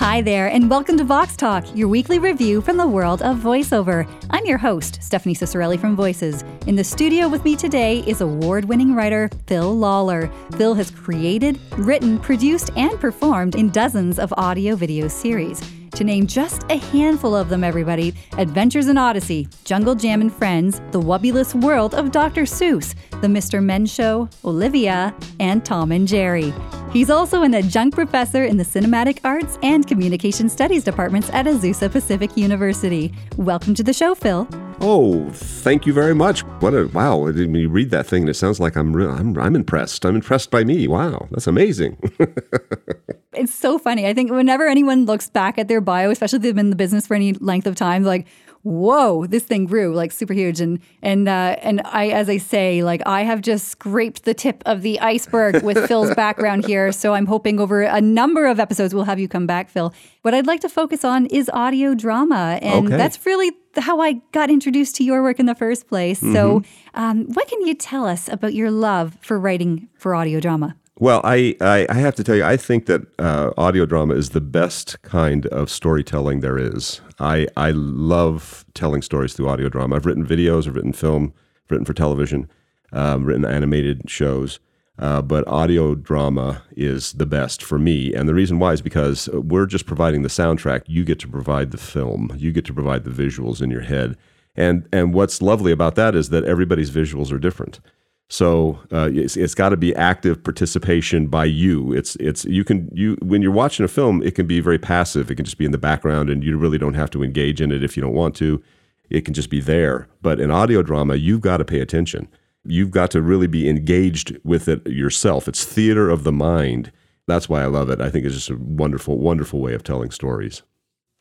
Hi 0.00 0.22
there, 0.22 0.46
and 0.46 0.70
welcome 0.70 0.96
to 0.96 1.04
Vox 1.04 1.36
Talk, 1.36 1.62
your 1.76 1.86
weekly 1.86 2.18
review 2.18 2.62
from 2.62 2.78
the 2.78 2.86
world 2.86 3.20
of 3.20 3.36
voiceover. 3.36 4.08
I'm 4.30 4.46
your 4.46 4.56
host, 4.56 5.02
Stephanie 5.02 5.34
Ciccarelli 5.34 5.78
from 5.78 5.94
Voices. 5.94 6.42
In 6.66 6.74
the 6.74 6.82
studio 6.82 7.28
with 7.28 7.44
me 7.44 7.54
today 7.54 7.98
is 8.06 8.22
award 8.22 8.64
winning 8.64 8.94
writer 8.94 9.28
Phil 9.46 9.76
Lollar. 9.76 10.32
Phil 10.56 10.72
has 10.72 10.90
created, 10.90 11.60
written, 11.72 12.18
produced, 12.18 12.70
and 12.76 12.98
performed 12.98 13.56
in 13.56 13.68
dozens 13.68 14.18
of 14.18 14.32
audio 14.38 14.74
video 14.74 15.06
series. 15.06 15.60
To 15.94 16.04
name 16.04 16.26
just 16.26 16.64
a 16.70 16.76
handful 16.76 17.34
of 17.34 17.48
them, 17.48 17.64
everybody 17.64 18.14
Adventures 18.38 18.88
in 18.88 18.96
Odyssey, 18.96 19.48
Jungle 19.64 19.94
Jam 19.94 20.20
and 20.20 20.32
Friends, 20.32 20.80
The 20.92 21.00
Wubbulous 21.00 21.54
World 21.60 21.94
of 21.94 22.10
Dr. 22.10 22.42
Seuss, 22.42 22.94
The 23.20 23.26
Mr. 23.26 23.62
Men 23.62 23.86
Show, 23.86 24.28
Olivia, 24.44 25.14
and 25.40 25.64
Tom 25.64 25.92
and 25.92 26.06
Jerry. 26.06 26.54
He's 26.92 27.10
also 27.10 27.42
an 27.42 27.54
adjunct 27.54 27.94
professor 27.94 28.44
in 28.44 28.56
the 28.56 28.64
Cinematic 28.64 29.18
Arts 29.24 29.58
and 29.62 29.86
Communication 29.86 30.48
Studies 30.48 30.84
departments 30.84 31.30
at 31.32 31.46
Azusa 31.46 31.90
Pacific 31.90 32.36
University. 32.36 33.12
Welcome 33.36 33.74
to 33.74 33.82
the 33.82 33.92
show, 33.92 34.14
Phil. 34.14 34.48
Oh, 34.82 35.28
thank 35.30 35.84
you 35.84 35.92
very 35.92 36.14
much. 36.14 36.40
What 36.60 36.72
a 36.72 36.86
wow! 36.86 37.18
When 37.18 37.54
you 37.54 37.68
read 37.68 37.90
that 37.90 38.06
thing, 38.06 38.22
and 38.22 38.30
it 38.30 38.34
sounds 38.34 38.58
like 38.58 38.76
I'm 38.76 38.96
real, 38.96 39.10
I'm 39.10 39.36
I'm 39.38 39.54
impressed. 39.54 40.06
I'm 40.06 40.14
impressed 40.14 40.50
by 40.50 40.64
me. 40.64 40.88
Wow, 40.88 41.28
that's 41.30 41.46
amazing. 41.46 41.98
it's 43.34 43.54
so 43.54 43.78
funny. 43.78 44.06
I 44.06 44.14
think 44.14 44.30
whenever 44.30 44.66
anyone 44.66 45.04
looks 45.04 45.28
back 45.28 45.58
at 45.58 45.68
their 45.68 45.82
bio, 45.82 46.10
especially 46.10 46.38
if 46.38 46.42
they've 46.42 46.54
been 46.54 46.66
in 46.66 46.70
the 46.70 46.76
business 46.76 47.06
for 47.06 47.14
any 47.14 47.34
length 47.34 47.66
of 47.66 47.74
time, 47.74 48.04
like, 48.04 48.26
whoa, 48.62 49.26
this 49.26 49.42
thing 49.44 49.66
grew 49.66 49.94
like 49.94 50.12
super 50.12 50.32
huge. 50.32 50.62
And 50.62 50.80
and 51.02 51.28
uh, 51.28 51.56
and 51.60 51.82
I, 51.84 52.08
as 52.08 52.30
I 52.30 52.38
say, 52.38 52.82
like 52.82 53.02
I 53.04 53.22
have 53.22 53.42
just 53.42 53.68
scraped 53.68 54.24
the 54.24 54.32
tip 54.32 54.62
of 54.64 54.80
the 54.80 54.98
iceberg 55.00 55.62
with 55.62 55.76
Phil's 55.88 56.14
background 56.14 56.64
here. 56.64 56.90
So 56.92 57.12
I'm 57.12 57.26
hoping 57.26 57.60
over 57.60 57.82
a 57.82 58.00
number 58.00 58.46
of 58.46 58.58
episodes 58.58 58.94
we'll 58.94 59.04
have 59.04 59.20
you 59.20 59.28
come 59.28 59.46
back, 59.46 59.68
Phil. 59.68 59.92
What 60.22 60.32
I'd 60.32 60.46
like 60.46 60.60
to 60.60 60.70
focus 60.70 61.04
on 61.04 61.26
is 61.26 61.50
audio 61.52 61.94
drama, 61.94 62.58
and 62.62 62.86
okay. 62.86 62.96
that's 62.96 63.24
really 63.26 63.52
how 63.76 64.00
I 64.00 64.14
got 64.32 64.50
introduced 64.50 64.96
to 64.96 65.04
your 65.04 65.22
work 65.22 65.38
in 65.38 65.46
the 65.46 65.54
first 65.54 65.88
place. 65.88 66.20
Mm-hmm. 66.20 66.32
So, 66.32 66.62
um, 66.94 67.26
what 67.32 67.48
can 67.48 67.66
you 67.66 67.74
tell 67.74 68.06
us 68.06 68.28
about 68.28 68.54
your 68.54 68.70
love 68.70 69.16
for 69.20 69.38
writing 69.38 69.88
for 69.96 70.14
audio 70.14 70.40
drama? 70.40 70.76
Well, 71.00 71.22
I, 71.24 71.56
I, 71.62 71.86
I, 71.88 71.94
have 71.94 72.14
to 72.16 72.24
tell 72.24 72.36
you, 72.36 72.44
I 72.44 72.58
think 72.58 72.84
that 72.84 73.00
uh, 73.18 73.52
audio 73.56 73.86
drama 73.86 74.14
is 74.14 74.30
the 74.30 74.40
best 74.40 75.00
kind 75.00 75.46
of 75.46 75.70
storytelling 75.70 76.40
there 76.40 76.58
is. 76.58 77.00
I, 77.18 77.46
I 77.56 77.70
love 77.70 78.66
telling 78.74 79.00
stories 79.00 79.32
through 79.32 79.48
audio 79.48 79.70
drama. 79.70 79.96
I've 79.96 80.04
written 80.04 80.26
videos, 80.26 80.66
I've 80.66 80.74
written 80.74 80.92
film, 80.92 81.32
written 81.70 81.86
for 81.86 81.94
television, 81.94 82.50
um, 82.92 83.24
written 83.24 83.46
animated 83.46 84.10
shows. 84.10 84.60
Uh, 85.00 85.22
but 85.22 85.48
audio 85.48 85.94
drama 85.94 86.62
is 86.76 87.14
the 87.14 87.24
best 87.24 87.62
for 87.62 87.78
me. 87.78 88.14
And 88.14 88.28
the 88.28 88.34
reason 88.34 88.58
why 88.58 88.74
is 88.74 88.82
because 88.82 89.30
we're 89.32 89.64
just 89.64 89.86
providing 89.86 90.22
the 90.22 90.28
soundtrack. 90.28 90.82
You 90.86 91.04
get 91.04 91.18
to 91.20 91.28
provide 91.28 91.70
the 91.70 91.78
film, 91.78 92.30
you 92.36 92.52
get 92.52 92.66
to 92.66 92.74
provide 92.74 93.04
the 93.04 93.10
visuals 93.10 93.62
in 93.62 93.70
your 93.70 93.80
head. 93.80 94.16
And, 94.54 94.86
and 94.92 95.14
what's 95.14 95.40
lovely 95.40 95.72
about 95.72 95.94
that 95.94 96.14
is 96.14 96.28
that 96.28 96.44
everybody's 96.44 96.90
visuals 96.90 97.32
are 97.32 97.38
different. 97.38 97.80
So 98.28 98.78
uh, 98.92 99.08
it's, 99.12 99.36
it's 99.36 99.54
got 99.54 99.70
to 99.70 99.76
be 99.76 99.94
active 99.96 100.44
participation 100.44 101.26
by 101.28 101.46
you. 101.46 101.92
It's 101.92 102.14
it's 102.16 102.44
you 102.44 102.62
can 102.62 102.88
you 102.92 103.16
when 103.22 103.42
you're 103.42 103.50
watching 103.50 103.84
a 103.84 103.88
film, 103.88 104.22
it 104.22 104.36
can 104.36 104.46
be 104.46 104.60
very 104.60 104.78
passive. 104.78 105.32
It 105.32 105.34
can 105.34 105.44
just 105.44 105.58
be 105.58 105.64
in 105.64 105.72
the 105.72 105.78
background, 105.78 106.30
and 106.30 106.44
you 106.44 106.56
really 106.56 106.78
don't 106.78 106.94
have 106.94 107.10
to 107.10 107.24
engage 107.24 107.60
in 107.60 107.72
it 107.72 107.82
if 107.82 107.96
you 107.96 108.02
don't 108.02 108.14
want 108.14 108.36
to. 108.36 108.62
It 109.08 109.24
can 109.24 109.34
just 109.34 109.50
be 109.50 109.60
there. 109.60 110.06
But 110.22 110.38
in 110.38 110.52
audio 110.52 110.80
drama, 110.80 111.16
you've 111.16 111.40
got 111.40 111.56
to 111.56 111.64
pay 111.64 111.80
attention. 111.80 112.28
You've 112.64 112.90
got 112.90 113.10
to 113.12 113.22
really 113.22 113.46
be 113.46 113.68
engaged 113.68 114.36
with 114.44 114.68
it 114.68 114.86
yourself. 114.86 115.48
It's 115.48 115.64
theater 115.64 116.10
of 116.10 116.24
the 116.24 116.32
mind. 116.32 116.92
That's 117.26 117.48
why 117.48 117.62
I 117.62 117.66
love 117.66 117.90
it. 117.90 118.00
I 118.00 118.10
think 118.10 118.26
it's 118.26 118.34
just 118.34 118.50
a 118.50 118.56
wonderful, 118.56 119.18
wonderful 119.18 119.60
way 119.60 119.74
of 119.74 119.82
telling 119.82 120.10
stories. 120.10 120.62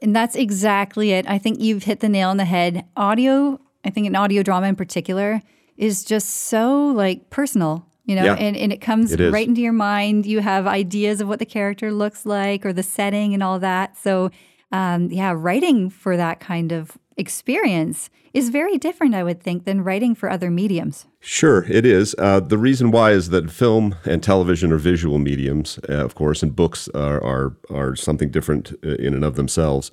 And 0.01 0.15
that's 0.15 0.35
exactly 0.35 1.11
it. 1.11 1.29
I 1.29 1.37
think 1.37 1.59
you've 1.59 1.83
hit 1.83 1.99
the 1.99 2.09
nail 2.09 2.29
on 2.29 2.37
the 2.37 2.45
head. 2.45 2.85
Audio, 2.95 3.59
I 3.83 3.89
think 3.89 4.07
an 4.07 4.15
audio 4.15 4.43
drama 4.43 4.67
in 4.67 4.75
particular 4.75 5.41
is 5.77 6.03
just 6.03 6.29
so 6.29 6.87
like 6.87 7.29
personal 7.29 7.85
you 8.09 8.15
know 8.15 8.23
yeah, 8.23 8.33
and, 8.33 8.57
and 8.57 8.73
it 8.73 8.81
comes 8.81 9.13
it 9.13 9.31
right 9.31 9.47
into 9.47 9.61
your 9.61 9.73
mind 9.73 10.25
you 10.25 10.41
have 10.41 10.67
ideas 10.67 11.21
of 11.21 11.27
what 11.27 11.39
the 11.39 11.45
character 11.45 11.91
looks 11.91 12.25
like 12.25 12.65
or 12.65 12.73
the 12.73 12.83
setting 12.83 13.33
and 13.33 13.41
all 13.41 13.59
that 13.59 13.95
so 13.97 14.29
um, 14.71 15.09
yeah 15.11 15.33
writing 15.35 15.89
for 15.89 16.17
that 16.17 16.39
kind 16.39 16.71
of 16.71 16.97
experience 17.19 18.09
is 18.33 18.49
very 18.49 18.77
different 18.77 19.13
i 19.13 19.23
would 19.23 19.41
think 19.43 19.65
than 19.65 19.83
writing 19.83 20.15
for 20.15 20.29
other 20.29 20.49
mediums. 20.49 21.05
Sure 21.19 21.65
it 21.69 21.85
is. 21.85 22.15
Uh, 22.17 22.39
the 22.39 22.57
reason 22.57 22.91
why 22.91 23.11
is 23.11 23.29
that 23.29 23.51
film 23.51 23.95
and 24.05 24.23
television 24.23 24.71
are 24.71 24.77
visual 24.77 25.19
mediums 25.19 25.79
uh, 25.89 26.05
of 26.05 26.15
course 26.15 26.41
and 26.41 26.55
books 26.55 26.87
are, 26.95 27.21
are, 27.23 27.57
are 27.69 27.95
something 27.95 28.29
different 28.31 28.71
uh, 28.85 28.95
in 28.95 29.13
and 29.13 29.25
of 29.25 29.35
themselves. 29.35 29.91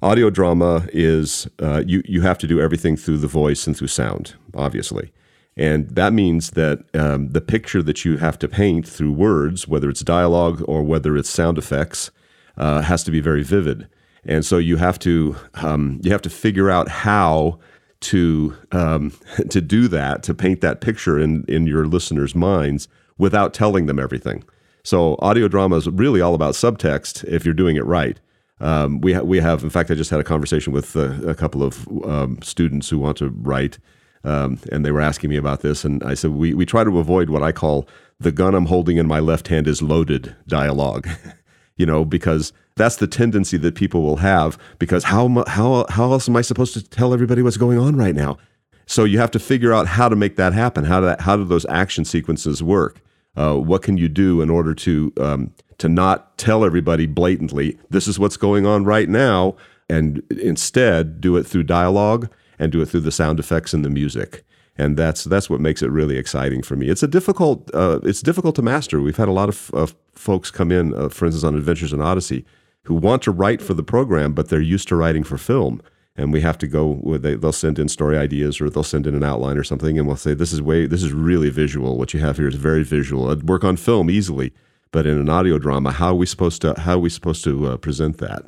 Audio 0.00 0.30
drama 0.30 0.86
is 0.92 1.48
uh, 1.60 1.82
you, 1.84 2.02
you 2.04 2.20
have 2.22 2.38
to 2.38 2.46
do 2.46 2.60
everything 2.60 2.96
through 2.96 3.18
the 3.18 3.26
voice 3.26 3.66
and 3.66 3.76
through 3.76 3.88
sound 3.88 4.34
obviously. 4.54 5.10
And 5.56 5.90
that 5.90 6.12
means 6.12 6.52
that 6.52 6.84
um, 6.94 7.30
the 7.30 7.40
picture 7.40 7.82
that 7.82 8.04
you 8.04 8.18
have 8.18 8.38
to 8.38 8.48
paint 8.48 8.86
through 8.86 9.12
words, 9.12 9.66
whether 9.66 9.90
it's 9.90 10.02
dialogue 10.02 10.62
or 10.68 10.84
whether 10.84 11.16
it's 11.16 11.28
sound 11.28 11.58
effects, 11.58 12.12
uh, 12.56 12.82
has 12.82 13.02
to 13.04 13.10
be 13.10 13.20
very 13.20 13.42
vivid. 13.42 13.88
And 14.28 14.44
so 14.44 14.58
you 14.58 14.76
have 14.76 14.98
to 15.00 15.36
um, 15.54 16.00
you 16.04 16.12
have 16.12 16.22
to 16.22 16.30
figure 16.30 16.70
out 16.70 16.88
how 16.88 17.58
to 18.00 18.54
um, 18.70 19.12
to 19.50 19.60
do 19.60 19.88
that 19.88 20.22
to 20.24 20.34
paint 20.34 20.60
that 20.60 20.80
picture 20.80 21.18
in 21.18 21.44
in 21.48 21.66
your 21.66 21.86
listeners' 21.86 22.34
minds 22.34 22.86
without 23.16 23.52
telling 23.52 23.86
them 23.86 23.98
everything. 23.98 24.44
So 24.84 25.16
audio 25.20 25.48
drama 25.48 25.76
is 25.76 25.88
really 25.88 26.20
all 26.20 26.34
about 26.34 26.54
subtext 26.54 27.24
if 27.24 27.44
you're 27.44 27.54
doing 27.54 27.76
it 27.76 27.84
right. 27.84 28.20
Um, 28.60 29.00
we 29.00 29.12
ha- 29.12 29.22
we 29.22 29.40
have, 29.40 29.62
in 29.62 29.70
fact, 29.70 29.90
I 29.90 29.94
just 29.94 30.10
had 30.10 30.20
a 30.20 30.24
conversation 30.24 30.72
with 30.72 30.94
a, 30.96 31.30
a 31.30 31.34
couple 31.34 31.62
of 31.62 31.86
um, 32.04 32.38
students 32.42 32.88
who 32.88 32.98
want 32.98 33.16
to 33.18 33.28
write 33.28 33.78
um, 34.24 34.58
and 34.72 34.84
they 34.84 34.90
were 34.90 35.00
asking 35.00 35.30
me 35.30 35.36
about 35.36 35.60
this, 35.60 35.84
and 35.84 36.02
I 36.02 36.14
said 36.14 36.32
we 36.32 36.54
we 36.54 36.66
try 36.66 36.84
to 36.84 36.98
avoid 36.98 37.30
what 37.30 37.42
I 37.42 37.52
call 37.52 37.88
the 38.18 38.32
gun 38.32 38.54
I'm 38.54 38.66
holding 38.66 38.96
in 38.96 39.06
my 39.06 39.20
left 39.20 39.48
hand 39.48 39.68
is 39.68 39.80
loaded 39.80 40.34
dialogue. 40.46 41.08
you 41.78 41.86
know, 41.86 42.04
because 42.04 42.52
that's 42.76 42.96
the 42.96 43.06
tendency 43.06 43.56
that 43.56 43.74
people 43.74 44.02
will 44.02 44.16
have. 44.16 44.58
Because 44.78 45.04
how 45.04 45.44
how 45.46 45.86
how 45.88 46.12
else 46.12 46.28
am 46.28 46.36
I 46.36 46.42
supposed 46.42 46.74
to 46.74 46.82
tell 46.82 47.14
everybody 47.14 47.40
what's 47.40 47.56
going 47.56 47.78
on 47.78 47.96
right 47.96 48.14
now? 48.14 48.36
So 48.86 49.04
you 49.04 49.18
have 49.18 49.30
to 49.32 49.38
figure 49.38 49.72
out 49.72 49.86
how 49.86 50.08
to 50.08 50.16
make 50.16 50.36
that 50.36 50.52
happen. 50.52 50.84
How 50.84 51.00
do 51.00 51.06
that, 51.06 51.22
how 51.22 51.36
do 51.36 51.44
those 51.44 51.66
action 51.66 52.04
sequences 52.04 52.62
work? 52.62 53.00
Uh, 53.36 53.54
what 53.54 53.82
can 53.82 53.96
you 53.96 54.08
do 54.08 54.40
in 54.42 54.50
order 54.50 54.74
to 54.74 55.12
um, 55.18 55.52
to 55.78 55.88
not 55.88 56.36
tell 56.36 56.64
everybody 56.64 57.06
blatantly 57.06 57.78
this 57.90 58.08
is 58.08 58.18
what's 58.18 58.36
going 58.36 58.66
on 58.66 58.84
right 58.84 59.08
now, 59.08 59.56
and 59.88 60.22
instead 60.30 61.20
do 61.20 61.36
it 61.36 61.44
through 61.44 61.62
dialogue 61.62 62.28
and 62.58 62.72
do 62.72 62.80
it 62.80 62.86
through 62.86 63.00
the 63.00 63.12
sound 63.12 63.38
effects 63.38 63.72
and 63.72 63.84
the 63.84 63.90
music. 63.90 64.44
And 64.78 64.96
that's 64.96 65.24
that's 65.24 65.50
what 65.50 65.60
makes 65.60 65.82
it 65.82 65.90
really 65.90 66.16
exciting 66.16 66.62
for 66.62 66.76
me. 66.76 66.88
It's 66.88 67.02
a 67.02 67.08
difficult 67.08 67.68
uh, 67.74 68.00
it's 68.04 68.22
difficult 68.22 68.54
to 68.56 68.62
master. 68.62 69.00
We've 69.00 69.16
had 69.16 69.28
a 69.28 69.32
lot 69.32 69.48
of 69.48 69.70
uh, 69.74 69.86
folks 70.14 70.50
come 70.50 70.70
in, 70.70 70.94
uh, 70.94 71.08
for 71.08 71.26
instance, 71.26 71.44
on 71.44 71.56
Adventures 71.56 71.92
in 71.92 72.00
Odyssey, 72.00 72.44
who 72.84 72.94
want 72.94 73.22
to 73.22 73.32
write 73.32 73.60
for 73.60 73.74
the 73.74 73.82
program, 73.82 74.32
but 74.34 74.48
they're 74.48 74.60
used 74.60 74.88
to 74.88 74.96
writing 74.96 75.24
for 75.24 75.36
film 75.36 75.82
and 76.16 76.32
we 76.32 76.40
have 76.40 76.58
to 76.58 76.66
go 76.66 77.00
they, 77.18 77.34
they'll 77.36 77.52
send 77.52 77.78
in 77.78 77.88
story 77.88 78.18
ideas 78.18 78.60
or 78.60 78.68
they'll 78.68 78.82
send 78.82 79.06
in 79.06 79.14
an 79.14 79.22
outline 79.22 79.56
or 79.56 79.62
something 79.62 79.96
and 79.96 80.06
we'll 80.08 80.16
say 80.16 80.34
this 80.34 80.52
is 80.52 80.60
way 80.60 80.84
this 80.84 81.02
is 81.04 81.12
really 81.12 81.48
visual 81.48 81.96
what 81.96 82.12
you 82.12 82.18
have 82.18 82.38
here 82.38 82.48
is 82.48 82.56
very 82.56 82.82
visual 82.82 83.30
I'd 83.30 83.48
work 83.48 83.62
on 83.62 83.76
film 83.76 84.10
easily 84.10 84.52
but 84.90 85.06
in 85.06 85.16
an 85.16 85.28
audio 85.28 85.58
drama 85.58 85.92
how 85.92 86.08
are 86.08 86.14
we 86.14 86.26
supposed 86.26 86.60
to 86.62 86.74
how 86.80 86.94
are 86.94 86.98
we 86.98 87.08
supposed 87.08 87.44
to 87.44 87.68
uh, 87.68 87.76
present 87.76 88.18
that 88.18 88.46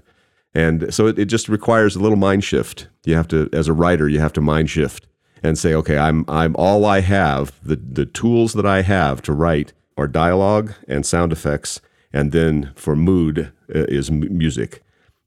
and 0.54 0.92
so 0.92 1.06
it, 1.06 1.18
it 1.18 1.26
just 1.26 1.48
requires 1.48 1.96
a 1.96 2.00
little 2.00 2.16
mind 2.16 2.44
shift. 2.44 2.88
You 3.04 3.14
have 3.14 3.28
to, 3.28 3.48
as 3.52 3.68
a 3.68 3.72
writer, 3.72 4.08
you 4.08 4.20
have 4.20 4.32
to 4.34 4.40
mind 4.40 4.70
shift 4.70 5.06
and 5.42 5.58
say, 5.58 5.74
okay, 5.74 5.98
I'm 5.98 6.24
I'm 6.28 6.54
all 6.56 6.84
I 6.84 7.00
have. 7.00 7.52
The 7.62 7.76
the 7.76 8.06
tools 8.06 8.52
that 8.54 8.66
I 8.66 8.82
have 8.82 9.22
to 9.22 9.32
write 9.32 9.72
are 9.96 10.06
dialogue 10.06 10.72
and 10.88 11.04
sound 11.04 11.32
effects, 11.32 11.80
and 12.12 12.32
then 12.32 12.72
for 12.74 12.96
mood 12.96 13.52
uh, 13.74 13.84
is 13.88 14.10
m- 14.10 14.36
music. 14.36 14.82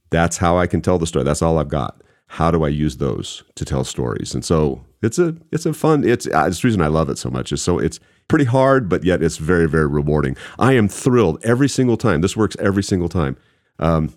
That's 0.09 0.37
how 0.37 0.57
I 0.57 0.67
can 0.67 0.81
tell 0.81 0.99
the 0.99 1.07
story. 1.07 1.25
That's 1.25 1.41
all 1.41 1.57
I've 1.57 1.69
got. 1.69 2.01
How 2.27 2.51
do 2.51 2.63
I 2.63 2.69
use 2.69 2.97
those 2.97 3.43
to 3.55 3.65
tell 3.65 3.83
stories? 3.83 4.33
And 4.33 4.45
so 4.45 4.83
it's 5.01 5.19
a 5.19 5.35
it's 5.51 5.65
a 5.65 5.73
fun. 5.73 6.03
It's 6.03 6.27
uh, 6.27 6.45
it's 6.47 6.61
the 6.61 6.67
reason 6.67 6.81
I 6.81 6.87
love 6.87 7.09
it 7.09 7.17
so 7.17 7.29
much. 7.29 7.51
Is 7.51 7.61
so 7.61 7.79
it's 7.79 7.99
pretty 8.27 8.45
hard, 8.45 8.89
but 8.89 9.03
yet 9.03 9.21
it's 9.21 9.37
very 9.37 9.67
very 9.67 9.87
rewarding. 9.87 10.35
I 10.59 10.73
am 10.73 10.87
thrilled 10.87 11.43
every 11.43 11.69
single 11.69 11.97
time. 11.97 12.21
This 12.21 12.37
works 12.37 12.55
every 12.59 12.83
single 12.83 13.09
time. 13.09 13.37
Um, 13.79 14.13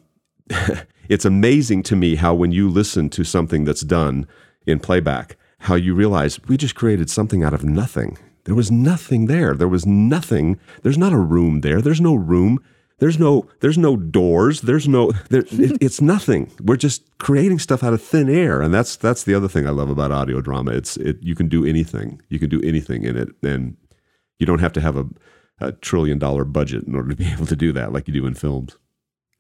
it's 1.09 1.25
amazing 1.25 1.83
to 1.85 1.97
me 1.97 2.17
how 2.17 2.35
when 2.35 2.53
you 2.53 2.69
listen 2.69 3.09
to 3.11 3.25
something 3.25 3.65
that's 3.65 3.83
done 3.83 4.27
in 4.67 4.81
playback, 4.81 5.37
how 5.67 5.75
you 5.75 5.95
realize 5.95 6.41
we 6.45 6.57
just 6.57 6.77
created 6.77 7.11
something 7.11 7.43
out 7.43 7.53
of 7.53 7.65
nothing. 7.65 8.17
There 8.45 8.55
was 8.55 8.71
nothing 8.71 9.27
there. 9.27 9.55
There 9.55 9.69
was 9.69 9.85
nothing. 9.85 10.61
There's 10.83 10.97
not 10.97 11.13
a 11.13 11.19
room 11.19 11.61
there. 11.61 11.83
There's 11.83 12.01
no 12.01 12.15
room. 12.15 12.63
There's 12.99 13.19
no 13.19 13.49
there's 13.61 13.77
no 13.77 13.97
doors. 13.97 14.61
There's 14.61 14.87
no 14.87 15.11
there, 15.29 15.41
it, 15.51 15.77
it's 15.81 16.01
nothing. 16.01 16.53
We're 16.63 16.77
just 16.77 17.03
creating 17.19 17.59
stuff 17.59 17.83
out 17.83 17.93
of 17.93 18.01
thin 18.01 18.31
air, 18.31 18.63
and 18.63 18.73
that's 18.73 18.95
that's 18.95 19.25
the 19.25 19.35
other 19.35 19.49
thing 19.49 19.67
I 19.67 19.71
love 19.71 19.91
about 19.91 20.13
audio 20.13 20.41
drama. 20.41 20.71
It's 20.71 20.97
it 20.99 21.19
you 21.21 21.35
can 21.35 21.49
do 21.49 21.67
anything. 21.67 22.23
You 22.29 22.39
can 22.39 22.49
do 22.49 22.63
anything 22.63 23.03
in 23.03 23.17
it, 23.17 23.31
and 23.43 23.77
you 24.39 24.47
don't 24.47 24.61
have 24.61 24.73
to 24.75 24.81
have 24.81 24.97
a, 24.97 25.07
a 25.61 25.73
trillion 25.73 26.19
dollar 26.19 26.45
budget 26.45 26.85
in 26.85 26.95
order 26.95 27.09
to 27.09 27.17
be 27.17 27.27
able 27.33 27.47
to 27.47 27.57
do 27.57 27.73
that 27.73 27.93
like 27.93 28.07
you 28.07 28.15
do 28.15 28.27
in 28.27 28.35
films. 28.35 28.79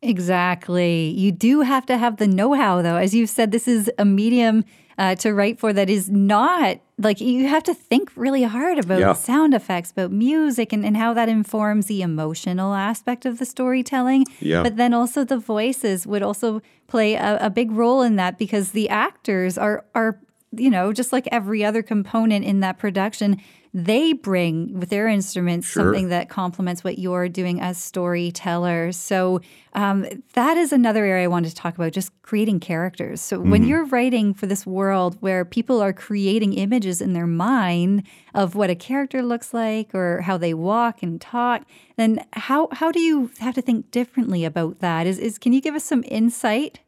Exactly. 0.02 1.08
You 1.11 1.32
do 1.32 1.61
have 1.62 1.87
to 1.87 1.96
have 1.96 2.17
the 2.17 2.26
know 2.26 2.52
how, 2.52 2.82
though. 2.82 2.96
As 2.96 3.14
you've 3.14 3.31
said, 3.31 3.52
this 3.52 3.67
is 3.67 3.90
a 3.96 4.05
medium 4.05 4.64
uh, 4.98 5.14
to 5.16 5.32
write 5.34 5.58
for 5.58 5.72
that 5.72 5.90
is 5.90 6.08
not 6.10 6.78
like 6.98 7.20
you 7.20 7.46
have 7.48 7.62
to 7.64 7.75
think 7.75 8.10
really 8.16 8.44
hard 8.44 8.78
about 8.78 8.98
yeah. 8.98 9.12
sound 9.12 9.52
effects, 9.52 9.90
about 9.90 10.10
music, 10.10 10.72
and, 10.72 10.84
and 10.84 10.96
how 10.96 11.12
that 11.12 11.28
informs 11.28 11.87
the 11.87 12.00
emotional 12.00 12.75
aspect 12.75 13.26
of 13.26 13.38
the 13.38 13.44
storytelling. 13.44 14.25
Yeah. 14.40 14.62
But 14.62 14.76
then 14.76 14.94
also 14.94 15.25
the 15.25 15.38
voices 15.38 16.06
would 16.06 16.22
also 16.22 16.62
play 16.87 17.14
a, 17.14 17.38
a 17.43 17.50
big 17.50 17.70
role 17.70 18.02
in 18.02 18.16
that 18.16 18.38
because 18.38 18.72
the 18.72 18.88
actors 18.88 19.58
are 19.58 19.84
are 19.94 20.19
you 20.52 20.70
know 20.70 20.93
just 20.93 21.12
like 21.12 21.28
every 21.31 21.64
other 21.64 21.82
component 21.82 22.44
in 22.44 22.60
that 22.60 22.78
production 22.78 23.40
they 23.74 24.12
bring 24.12 24.78
with 24.78 24.88
their 24.88 25.08
instruments 25.08 25.66
sure. 25.66 25.84
something 25.84 26.08
that 26.08 26.28
complements 26.28 26.82
what 26.82 26.98
you're 26.98 27.28
doing 27.28 27.60
as 27.60 27.78
storytellers. 27.78 28.96
So 28.96 29.40
um, 29.74 30.06
that 30.34 30.56
is 30.56 30.72
another 30.72 31.04
area 31.04 31.24
I 31.24 31.28
wanted 31.28 31.50
to 31.50 31.54
talk 31.54 31.74
about, 31.74 31.92
just 31.92 32.10
creating 32.22 32.60
characters. 32.60 33.20
So 33.20 33.38
mm-hmm. 33.38 33.50
when 33.50 33.64
you're 33.64 33.84
writing 33.84 34.32
for 34.34 34.46
this 34.46 34.64
world 34.64 35.16
where 35.20 35.44
people 35.44 35.82
are 35.82 35.92
creating 35.92 36.54
images 36.54 37.00
in 37.00 37.12
their 37.12 37.26
mind 37.26 38.04
of 38.34 38.54
what 38.54 38.70
a 38.70 38.74
character 38.74 39.22
looks 39.22 39.52
like 39.52 39.94
or 39.94 40.22
how 40.22 40.36
they 40.36 40.54
walk 40.54 41.02
and 41.02 41.20
talk, 41.20 41.64
then 41.96 42.24
how 42.32 42.68
how 42.72 42.90
do 42.90 43.00
you 43.00 43.30
have 43.40 43.54
to 43.54 43.62
think 43.62 43.90
differently 43.90 44.44
about 44.44 44.80
that? 44.80 45.06
Is 45.06 45.18
is 45.18 45.38
can 45.38 45.52
you 45.52 45.60
give 45.60 45.74
us 45.74 45.84
some 45.84 46.04
insight? 46.08 46.80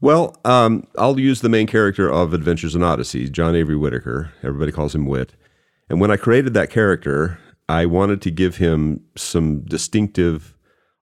Well, 0.00 0.36
um, 0.44 0.88
I'll 0.98 1.20
use 1.20 1.42
the 1.42 1.48
main 1.48 1.68
character 1.68 2.10
of 2.10 2.34
Adventures 2.34 2.74
in 2.74 2.82
Odyssey, 2.82 3.30
John 3.30 3.54
Avery 3.54 3.76
Whittaker. 3.76 4.32
Everybody 4.42 4.72
calls 4.72 4.96
him 4.96 5.06
Whit. 5.06 5.34
And 5.88 6.00
when 6.00 6.10
I 6.10 6.16
created 6.16 6.54
that 6.54 6.70
character, 6.70 7.38
I 7.68 7.86
wanted 7.86 8.20
to 8.22 8.30
give 8.30 8.56
him 8.56 9.00
some 9.16 9.60
distinctive 9.62 10.54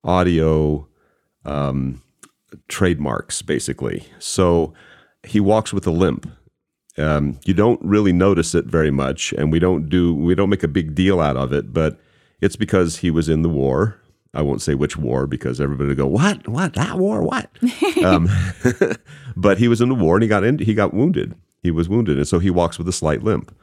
audio 0.05 0.89
um, 1.45 2.03
trademarks, 2.69 3.43
basically. 3.43 4.05
So 4.19 4.73
he 5.23 5.41
walks 5.41 5.73
with 5.73 5.87
a 5.87 5.91
limp. 5.91 6.31
Um, 6.99 7.39
you 7.45 7.55
don't 7.55 7.81
really 7.83 8.13
notice 8.13 8.55
it 8.55 8.67
very 8.67 8.91
much, 8.91 9.33
and 9.33 9.53
we 9.53 9.59
don't 9.59 9.89
do 9.89 10.15
we 10.15 10.35
don't 10.35 10.51
make 10.51 10.63
a 10.63 10.69
big 10.69 10.95
deal 10.95 11.21
out 11.21 11.37
of 11.37 11.53
it. 11.53 11.73
But 11.73 11.99
it's 12.41 12.57
because 12.57 12.99
he 12.99 13.11
was 13.11 13.29
in 13.29 13.43
the 13.43 13.49
war. 13.49 14.01
I 14.33 14.43
won't 14.43 14.63
say 14.63 14.75
which 14.75 14.97
war 14.97 15.27
because 15.27 15.61
everybody 15.61 15.89
will 15.89 15.97
go, 15.97 16.07
"What? 16.07 16.47
What? 16.47 16.75
That 16.75 16.99
war? 16.99 17.23
What?" 17.23 17.51
um, 18.05 18.29
but 19.37 19.59
he 19.59 19.69
was 19.69 19.81
in 19.81 19.89
the 19.89 19.95
war 19.95 20.17
and 20.17 20.23
he 20.23 20.29
got 20.29 20.45
in, 20.45 20.59
he 20.59 20.75
got 20.75 20.93
wounded. 20.93 21.35
He 21.63 21.71
was 21.71 21.89
wounded, 21.89 22.17
and 22.17 22.29
so 22.29 22.39
he 22.39 22.51
walks 22.51 22.79
with 22.79 22.89
a 22.89 22.93
slight 22.93 23.23
limp 23.23 23.55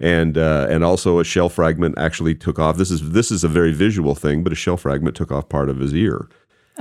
and 0.00 0.38
uh, 0.38 0.66
and 0.70 0.82
also 0.82 1.18
a 1.18 1.24
shell 1.24 1.48
fragment 1.48 1.96
actually 1.98 2.34
took 2.34 2.58
off. 2.58 2.76
This 2.76 2.90
is 2.90 3.10
this 3.10 3.30
is 3.30 3.44
a 3.44 3.48
very 3.48 3.72
visual 3.72 4.14
thing, 4.14 4.42
but 4.42 4.52
a 4.52 4.56
shell 4.56 4.76
fragment 4.76 5.14
took 5.14 5.30
off 5.30 5.48
part 5.48 5.68
of 5.68 5.78
his 5.78 5.94
ear. 5.94 6.28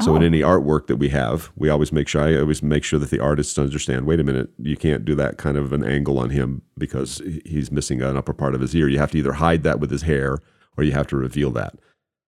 So 0.02 0.14
oh. 0.14 0.16
in 0.16 0.24
any 0.24 0.40
artwork 0.40 0.88
that 0.88 0.96
we 0.96 1.10
have, 1.10 1.52
we 1.58 1.68
always 1.68 1.92
make 1.92 2.08
sure 2.08 2.22
I 2.22 2.40
always 2.40 2.64
make 2.64 2.86
sure 2.86 3.00
that 3.00 3.10
the 3.10 3.20
artists 3.20 3.58
understand. 3.60 4.06
Wait 4.06 4.22
a 4.22 4.24
minute, 4.24 4.50
you 4.58 4.78
can't 4.78 5.04
do 5.04 5.14
that 5.16 5.38
kind 5.38 5.58
of 5.58 5.74
an 5.74 5.84
angle 5.84 6.18
on 6.18 6.30
him 6.30 6.62
because 6.78 7.22
he's 7.44 7.70
missing 7.70 8.02
an 8.02 8.16
upper 8.16 8.34
part 8.34 8.56
of 8.56 8.62
his 8.62 8.74
ear. 8.74 8.88
You 8.88 9.00
have 9.00 9.12
to 9.12 9.18
either 9.18 9.34
hide 9.34 9.64
that 9.64 9.82
with 9.82 9.92
his 9.92 10.04
hair 10.04 10.40
or 10.78 10.86
you 10.86 10.94
have 10.94 11.08
to 11.08 11.18
reveal 11.18 11.52
that. 11.52 11.74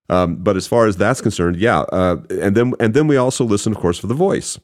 Um, 0.10 0.36
but 0.36 0.58
as 0.58 0.68
far 0.68 0.88
as 0.88 0.98
that's 0.98 1.22
concerned, 1.22 1.56
yeah, 1.56 1.82
uh, 1.82 2.18
and 2.30 2.58
then 2.58 2.74
and 2.82 2.94
then 2.94 3.08
we 3.08 3.16
also 3.16 3.46
listen, 3.46 3.72
of 3.72 3.80
course, 3.80 3.98
for 3.98 4.08
the 4.08 4.14
voice. 4.14 4.60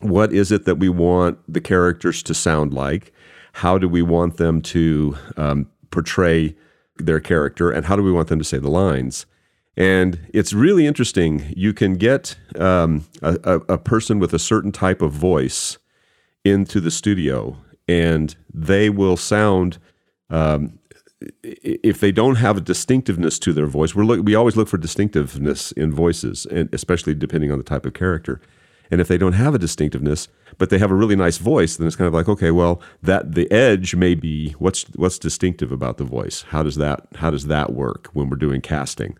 What 0.00 0.32
is 0.32 0.50
it 0.50 0.64
that 0.64 0.76
we 0.76 0.88
want 0.88 1.38
the 1.46 1.60
characters 1.60 2.22
to 2.24 2.34
sound 2.34 2.74
like? 2.74 3.12
How 3.58 3.76
do 3.76 3.88
we 3.88 4.02
want 4.02 4.36
them 4.36 4.62
to 4.62 5.16
um, 5.36 5.68
portray 5.90 6.54
their 6.96 7.18
character, 7.18 7.72
and 7.72 7.86
how 7.86 7.96
do 7.96 8.04
we 8.04 8.12
want 8.12 8.28
them 8.28 8.38
to 8.38 8.44
say 8.44 8.56
the 8.56 8.70
lines? 8.70 9.26
And 9.76 10.20
it's 10.32 10.52
really 10.52 10.86
interesting. 10.86 11.52
You 11.56 11.72
can 11.72 11.94
get 11.94 12.36
um, 12.56 13.06
a, 13.20 13.60
a, 13.68 13.78
person 13.78 14.20
with 14.20 14.32
a 14.32 14.38
certain 14.38 14.70
type 14.70 15.02
of 15.02 15.12
voice 15.12 15.76
into 16.44 16.80
the 16.80 16.90
studio, 16.92 17.56
and 17.88 18.36
they 18.54 18.90
will 18.90 19.16
sound. 19.16 19.78
Um, 20.30 20.78
if 21.42 21.98
they 21.98 22.12
don't 22.12 22.36
have 22.36 22.58
a 22.58 22.60
distinctiveness 22.60 23.40
to 23.40 23.52
their 23.52 23.66
voice, 23.66 23.92
we 23.92 24.04
look, 24.04 24.24
we 24.24 24.36
always 24.36 24.54
look 24.54 24.68
for 24.68 24.78
distinctiveness 24.78 25.72
in 25.72 25.92
voices, 25.92 26.46
and 26.46 26.72
especially 26.72 27.12
depending 27.12 27.50
on 27.50 27.58
the 27.58 27.64
type 27.64 27.84
of 27.84 27.92
character. 27.92 28.40
And 28.90 29.00
if 29.00 29.08
they 29.08 29.18
don't 29.18 29.34
have 29.34 29.54
a 29.54 29.58
distinctiveness, 29.58 30.28
but 30.56 30.70
they 30.70 30.78
have 30.78 30.90
a 30.90 30.94
really 30.94 31.16
nice 31.16 31.38
voice, 31.38 31.76
then 31.76 31.86
it's 31.86 31.96
kind 31.96 32.08
of 32.08 32.14
like, 32.14 32.28
okay, 32.28 32.50
well, 32.50 32.80
that 33.02 33.34
the 33.34 33.50
edge 33.50 33.94
may 33.94 34.14
be 34.14 34.52
what's 34.58 34.84
what's 34.96 35.18
distinctive 35.18 35.70
about 35.70 35.98
the 35.98 36.04
voice. 36.04 36.42
How 36.48 36.62
does 36.62 36.76
that 36.76 37.06
how 37.16 37.30
does 37.30 37.46
that 37.46 37.72
work 37.72 38.08
when 38.12 38.28
we're 38.28 38.36
doing 38.36 38.60
casting? 38.60 39.18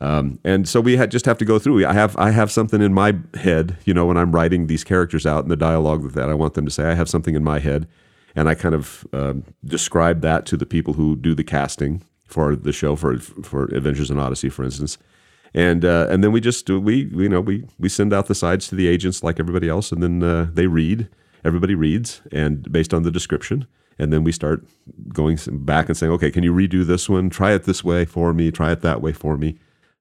Um, 0.00 0.40
and 0.44 0.68
so 0.68 0.80
we 0.80 0.96
had, 0.96 1.10
just 1.10 1.24
have 1.24 1.38
to 1.38 1.44
go 1.44 1.58
through. 1.58 1.86
I 1.86 1.92
have 1.92 2.16
I 2.16 2.30
have 2.30 2.50
something 2.50 2.82
in 2.82 2.92
my 2.92 3.14
head, 3.34 3.78
you 3.84 3.94
know, 3.94 4.06
when 4.06 4.16
I'm 4.16 4.32
writing 4.32 4.66
these 4.66 4.84
characters 4.84 5.24
out 5.24 5.44
in 5.44 5.48
the 5.48 5.56
dialogue 5.56 6.12
that 6.12 6.28
I 6.28 6.34
want 6.34 6.54
them 6.54 6.64
to 6.64 6.70
say. 6.70 6.84
I 6.84 6.94
have 6.94 7.08
something 7.08 7.34
in 7.34 7.44
my 7.44 7.60
head, 7.60 7.86
and 8.34 8.48
I 8.48 8.54
kind 8.54 8.74
of 8.74 9.06
um, 9.12 9.44
describe 9.64 10.20
that 10.22 10.44
to 10.46 10.56
the 10.56 10.66
people 10.66 10.94
who 10.94 11.16
do 11.16 11.34
the 11.34 11.44
casting 11.44 12.02
for 12.26 12.56
the 12.56 12.72
show 12.72 12.96
for 12.96 13.18
for 13.18 13.66
Adventures 13.66 14.10
in 14.10 14.18
Odyssey, 14.18 14.48
for 14.48 14.64
instance 14.64 14.98
and 15.54 15.84
uh, 15.84 16.08
and 16.10 16.22
then 16.24 16.32
we 16.32 16.40
just 16.40 16.68
we 16.68 17.04
you 17.14 17.28
know 17.28 17.40
we 17.40 17.64
we 17.78 17.88
send 17.88 18.12
out 18.12 18.26
the 18.26 18.34
sides 18.34 18.68
to 18.68 18.74
the 18.74 18.88
agents 18.88 19.22
like 19.22 19.38
everybody 19.38 19.68
else, 19.68 19.92
and 19.92 20.02
then 20.02 20.22
uh, 20.22 20.48
they 20.52 20.66
read. 20.66 21.08
Everybody 21.44 21.74
reads, 21.74 22.22
and 22.32 22.70
based 22.72 22.94
on 22.94 23.02
the 23.02 23.10
description, 23.10 23.66
and 23.98 24.10
then 24.10 24.24
we 24.24 24.32
start 24.32 24.66
going 25.12 25.38
back 25.46 25.88
and 25.88 25.96
saying, 25.96 26.10
okay, 26.12 26.30
can 26.30 26.42
you 26.42 26.54
redo 26.54 26.86
this 26.86 27.06
one? 27.06 27.28
Try 27.28 27.52
it 27.52 27.64
this 27.64 27.84
way 27.84 28.06
for 28.06 28.32
me. 28.32 28.50
Try 28.50 28.72
it 28.72 28.80
that 28.80 29.02
way 29.02 29.12
for 29.12 29.36
me. 29.36 29.58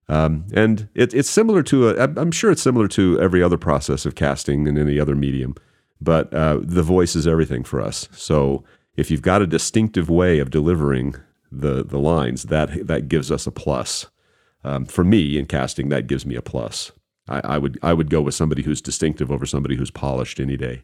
Um, 0.07 0.45
and 0.53 0.88
it, 0.95 1.13
it's 1.13 1.29
similar 1.29 1.61
to 1.63 1.89
a, 1.89 2.03
I'm 2.17 2.31
sure 2.31 2.51
it's 2.51 2.61
similar 2.61 2.88
to 2.89 3.19
every 3.19 3.44
other 3.44 3.57
process 3.57 4.05
of 4.05 4.15
casting 4.15 4.67
in 4.67 4.77
any 4.77 5.00
other 5.00 5.15
medium, 5.15 5.55
but 6.01 6.33
uh, 6.33 6.59
the 6.61 6.83
voice 6.83 7.15
is 7.15 7.27
everything 7.27 7.63
for 7.63 7.81
us. 7.81 8.07
So 8.13 8.63
if 8.95 9.11
you've 9.11 9.21
got 9.21 9.41
a 9.41 9.47
distinctive 9.47 10.09
way 10.09 10.39
of 10.39 10.50
delivering 10.50 11.15
the 11.51 11.83
the 11.83 12.00
lines, 12.00 12.44
that 12.44 12.88
that 12.88 13.07
gives 13.07 13.31
us 13.31 13.45
a 13.47 13.51
plus 13.51 14.07
um, 14.63 14.86
for 14.86 15.04
me 15.04 15.38
in 15.38 15.45
casting, 15.45 15.89
that 15.89 16.07
gives 16.07 16.25
me 16.25 16.36
a 16.36 16.42
plus. 16.42 16.92
I, 17.27 17.42
I, 17.44 17.57
would 17.57 17.80
I 17.81 17.94
would 17.94 18.10
go 18.10 18.21
with 18.21 18.36
somebody 18.36 18.63
who's 18.63 18.81
distinctive 18.81 19.31
over 19.31 19.45
somebody 19.45 19.75
who's 19.75 19.92
polished 19.92 20.39
any 20.39 20.57
day. 20.57 20.83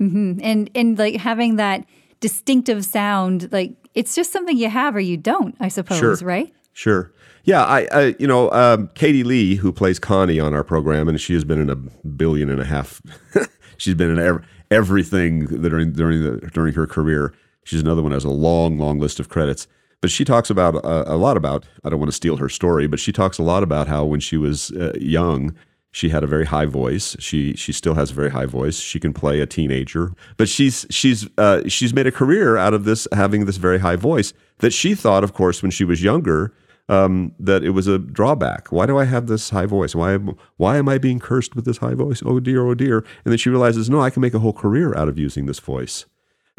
Mm-hmm. 0.00 0.40
And 0.42 0.70
and 0.74 0.98
like 0.98 1.16
having 1.16 1.56
that 1.56 1.86
distinctive 2.20 2.84
sound, 2.84 3.50
like 3.52 3.74
it's 3.94 4.14
just 4.14 4.32
something 4.32 4.56
you 4.56 4.68
have 4.68 4.94
or 4.94 5.00
you 5.00 5.16
don't, 5.16 5.54
I 5.60 5.68
suppose, 5.68 5.98
sure. 5.98 6.16
right? 6.26 6.52
Sure. 6.72 7.12
Yeah, 7.44 7.64
I, 7.64 7.86
I 7.92 8.14
you 8.18 8.26
know 8.26 8.50
um, 8.50 8.90
Katie 8.94 9.24
Leigh, 9.24 9.54
who 9.54 9.72
plays 9.72 9.98
Connie 9.98 10.40
on 10.40 10.52
our 10.52 10.64
program, 10.64 11.08
and 11.08 11.20
she 11.20 11.32
has 11.34 11.44
been 11.44 11.60
in 11.60 11.70
a 11.70 11.76
billion 11.76 12.50
and 12.50 12.60
a 12.60 12.64
half. 12.64 13.00
she's 13.78 13.94
been 13.94 14.10
in 14.10 14.18
ev- 14.18 14.44
everything 14.70 15.46
during 15.46 15.92
during 15.92 16.22
the 16.22 16.50
during 16.52 16.74
her 16.74 16.86
career. 16.86 17.32
She's 17.64 17.80
another 17.80 18.02
one 18.02 18.12
has 18.12 18.24
a 18.24 18.30
long, 18.30 18.78
long 18.78 19.00
list 19.00 19.18
of 19.18 19.28
credits. 19.28 19.66
But 20.00 20.10
she 20.10 20.24
talks 20.24 20.50
about 20.50 20.84
uh, 20.84 21.04
a 21.06 21.16
lot 21.16 21.36
about, 21.36 21.66
I 21.84 21.88
don't 21.88 21.98
want 21.98 22.10
to 22.10 22.16
steal 22.16 22.36
her 22.36 22.48
story, 22.48 22.86
but 22.86 23.00
she 23.00 23.12
talks 23.12 23.38
a 23.38 23.42
lot 23.42 23.62
about 23.62 23.88
how 23.88 24.04
when 24.04 24.20
she 24.20 24.36
was 24.36 24.70
uh, 24.72 24.92
young, 25.00 25.54
she 25.90 26.10
had 26.10 26.22
a 26.22 26.26
very 26.26 26.44
high 26.44 26.66
voice. 26.66 27.16
She 27.18 27.54
she 27.54 27.72
still 27.72 27.94
has 27.94 28.10
a 28.10 28.14
very 28.14 28.30
high 28.30 28.44
voice. 28.44 28.78
She 28.78 29.00
can 29.00 29.14
play 29.14 29.40
a 29.40 29.46
teenager, 29.46 30.12
but 30.36 30.46
she's 30.46 30.84
she's 30.90 31.26
uh, 31.38 31.66
she's 31.68 31.94
made 31.94 32.06
a 32.06 32.12
career 32.12 32.58
out 32.58 32.74
of 32.74 32.84
this 32.84 33.08
having 33.12 33.46
this 33.46 33.56
very 33.56 33.78
high 33.78 33.96
voice 33.96 34.34
that 34.58 34.74
she 34.74 34.94
thought, 34.94 35.24
of 35.24 35.32
course, 35.32 35.62
when 35.62 35.70
she 35.70 35.84
was 35.84 36.02
younger, 36.02 36.52
um, 36.90 37.32
that 37.38 37.64
it 37.64 37.70
was 37.70 37.86
a 37.86 37.98
drawback. 37.98 38.70
Why 38.70 38.84
do 38.84 38.98
I 38.98 39.04
have 39.04 39.26
this 39.26 39.48
high 39.48 39.64
voice? 39.64 39.94
Why 39.94 40.16
why 40.58 40.76
am 40.76 40.88
I 40.88 40.98
being 40.98 41.18
cursed 41.18 41.56
with 41.56 41.64
this 41.64 41.78
high 41.78 41.94
voice? 41.94 42.22
Oh 42.26 42.40
dear, 42.40 42.66
oh 42.66 42.74
dear. 42.74 42.98
And 43.24 43.32
then 43.32 43.38
she 43.38 43.48
realizes, 43.48 43.88
no, 43.88 44.02
I 44.02 44.10
can 44.10 44.20
make 44.20 44.34
a 44.34 44.40
whole 44.40 44.52
career 44.52 44.94
out 44.94 45.08
of 45.08 45.18
using 45.18 45.46
this 45.46 45.60
voice. 45.60 46.04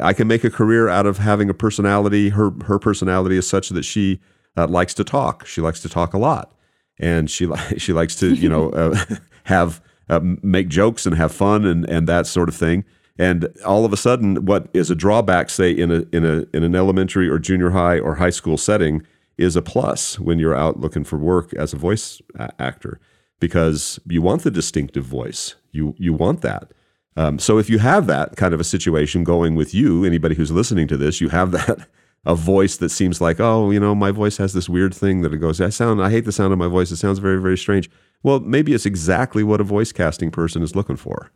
I 0.00 0.12
can 0.12 0.28
make 0.28 0.44
a 0.44 0.50
career 0.50 0.88
out 0.88 1.06
of 1.06 1.18
having 1.18 1.50
a 1.50 1.54
personality. 1.54 2.30
Her 2.30 2.52
her 2.64 2.78
personality 2.78 3.36
is 3.36 3.48
such 3.48 3.70
that 3.70 3.84
she 3.84 4.20
uh, 4.56 4.66
likes 4.66 4.94
to 4.94 5.04
talk. 5.04 5.46
She 5.46 5.60
likes 5.60 5.80
to 5.80 5.88
talk 5.88 6.14
a 6.14 6.18
lot, 6.18 6.54
and 6.98 7.30
she 7.30 7.48
she 7.78 7.92
likes 7.92 8.14
to 8.16 8.34
you 8.34 8.48
know 8.48 8.70
uh, 8.70 9.04
have 9.44 9.82
uh, 10.08 10.20
make 10.42 10.68
jokes 10.68 11.06
and 11.06 11.16
have 11.16 11.32
fun 11.32 11.64
and 11.64 11.88
and 11.88 12.06
that 12.06 12.26
sort 12.26 12.48
of 12.48 12.54
thing. 12.54 12.84
And 13.20 13.48
all 13.66 13.84
of 13.84 13.92
a 13.92 13.96
sudden, 13.96 14.44
what 14.46 14.68
is 14.72 14.90
a 14.90 14.94
drawback, 14.94 15.50
say 15.50 15.72
in 15.72 15.90
a 15.90 16.04
in 16.12 16.24
a 16.24 16.46
in 16.54 16.62
an 16.62 16.76
elementary 16.76 17.28
or 17.28 17.38
junior 17.38 17.70
high 17.70 17.98
or 17.98 18.16
high 18.16 18.30
school 18.30 18.56
setting, 18.56 19.04
is 19.36 19.56
a 19.56 19.62
plus 19.62 20.20
when 20.20 20.38
you're 20.38 20.54
out 20.54 20.80
looking 20.80 21.04
for 21.04 21.16
work 21.18 21.52
as 21.54 21.72
a 21.72 21.76
voice 21.76 22.22
actor 22.58 23.00
because 23.40 23.98
you 24.06 24.22
want 24.22 24.42
the 24.42 24.50
distinctive 24.50 25.04
voice. 25.04 25.56
You 25.72 25.94
you 25.98 26.12
want 26.12 26.42
that. 26.42 26.72
Um, 27.18 27.40
so 27.40 27.58
if 27.58 27.68
you 27.68 27.80
have 27.80 28.06
that 28.06 28.36
kind 28.36 28.54
of 28.54 28.60
a 28.60 28.64
situation 28.64 29.24
going 29.24 29.56
with 29.56 29.74
you, 29.74 30.04
anybody 30.04 30.36
who's 30.36 30.52
listening 30.52 30.86
to 30.86 30.96
this, 30.96 31.20
you 31.20 31.30
have 31.30 31.50
that 31.52 31.88
a 32.24 32.36
voice 32.36 32.76
that 32.76 32.90
seems 32.90 33.20
like, 33.20 33.40
oh, 33.40 33.72
you 33.72 33.80
know, 33.80 33.94
my 33.94 34.12
voice 34.12 34.36
has 34.36 34.52
this 34.52 34.68
weird 34.68 34.94
thing 34.94 35.22
that 35.22 35.34
it 35.34 35.38
goes, 35.38 35.60
I 35.60 35.70
sound, 35.70 36.00
I 36.00 36.10
hate 36.10 36.24
the 36.24 36.32
sound 36.32 36.52
of 36.52 36.58
my 36.60 36.68
voice. 36.68 36.92
It 36.92 36.96
sounds 36.96 37.18
very, 37.18 37.40
very 37.40 37.58
strange. 37.58 37.90
Well, 38.22 38.38
maybe 38.38 38.72
it's 38.72 38.86
exactly 38.86 39.42
what 39.42 39.60
a 39.60 39.64
voice 39.64 39.90
casting 39.90 40.30
person 40.30 40.62
is 40.62 40.76
looking 40.76 40.96
for. 40.96 41.32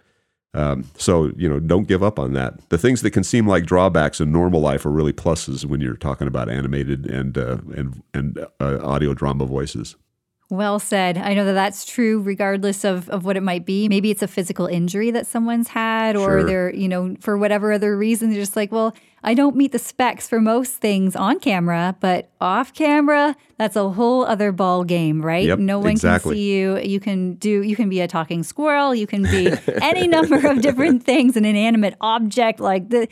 Um, 0.54 0.84
so 0.96 1.32
you 1.36 1.48
know, 1.48 1.58
don't 1.58 1.88
give 1.88 2.02
up 2.02 2.18
on 2.18 2.34
that. 2.34 2.68
The 2.68 2.78
things 2.78 3.02
that 3.02 3.10
can 3.12 3.24
seem 3.24 3.48
like 3.48 3.64
drawbacks 3.64 4.20
in 4.20 4.30
normal 4.30 4.60
life 4.60 4.86
are 4.86 4.90
really 4.90 5.12
pluses 5.12 5.64
when 5.64 5.80
you're 5.80 5.96
talking 5.96 6.28
about 6.28 6.50
animated 6.50 7.06
and 7.06 7.38
uh, 7.38 7.56
and 7.74 8.02
and 8.12 8.46
uh, 8.60 8.78
audio 8.82 9.14
drama 9.14 9.46
voices. 9.46 9.96
Well 10.52 10.78
said. 10.78 11.16
I 11.16 11.32
know 11.32 11.46
that 11.46 11.54
that's 11.54 11.86
true 11.86 12.20
regardless 12.20 12.84
of, 12.84 13.08
of 13.08 13.24
what 13.24 13.38
it 13.38 13.42
might 13.42 13.64
be. 13.64 13.88
Maybe 13.88 14.10
it's 14.10 14.20
a 14.22 14.28
physical 14.28 14.66
injury 14.66 15.10
that 15.10 15.26
someone's 15.26 15.68
had, 15.68 16.14
or 16.14 16.40
Sure. 16.40 16.44
they're, 16.44 16.74
you 16.74 16.88
know, 16.88 17.16
for 17.20 17.38
whatever 17.38 17.72
other 17.72 17.96
reason, 17.96 18.28
they're 18.28 18.38
just 18.38 18.54
like, 18.54 18.70
well, 18.70 18.94
I 19.24 19.32
don't 19.32 19.56
meet 19.56 19.72
the 19.72 19.78
specs 19.78 20.28
for 20.28 20.42
most 20.42 20.74
things 20.74 21.16
on 21.16 21.38
camera, 21.40 21.96
but 22.00 22.28
off 22.38 22.74
camera, 22.74 23.34
that's 23.56 23.76
a 23.76 23.88
whole 23.88 24.26
other 24.26 24.52
ball 24.52 24.84
game, 24.84 25.24
right? 25.24 25.46
Yep, 25.46 25.58
no 25.60 25.78
one 25.78 25.92
exactly. 25.92 26.34
can 26.34 26.38
see 26.38 26.58
you. 26.58 26.78
You 26.80 27.00
can 27.00 27.34
do, 27.36 27.62
you 27.62 27.74
can 27.74 27.88
be 27.88 28.00
a 28.00 28.08
talking 28.08 28.42
squirrel, 28.42 28.94
you 28.94 29.06
can 29.06 29.22
be 29.22 29.50
any 29.80 30.06
number 30.06 30.46
of 30.46 30.60
different 30.60 31.02
things, 31.02 31.34
an 31.34 31.46
inanimate 31.46 31.94
object, 32.02 32.60
like 32.60 32.90
the, 32.90 33.08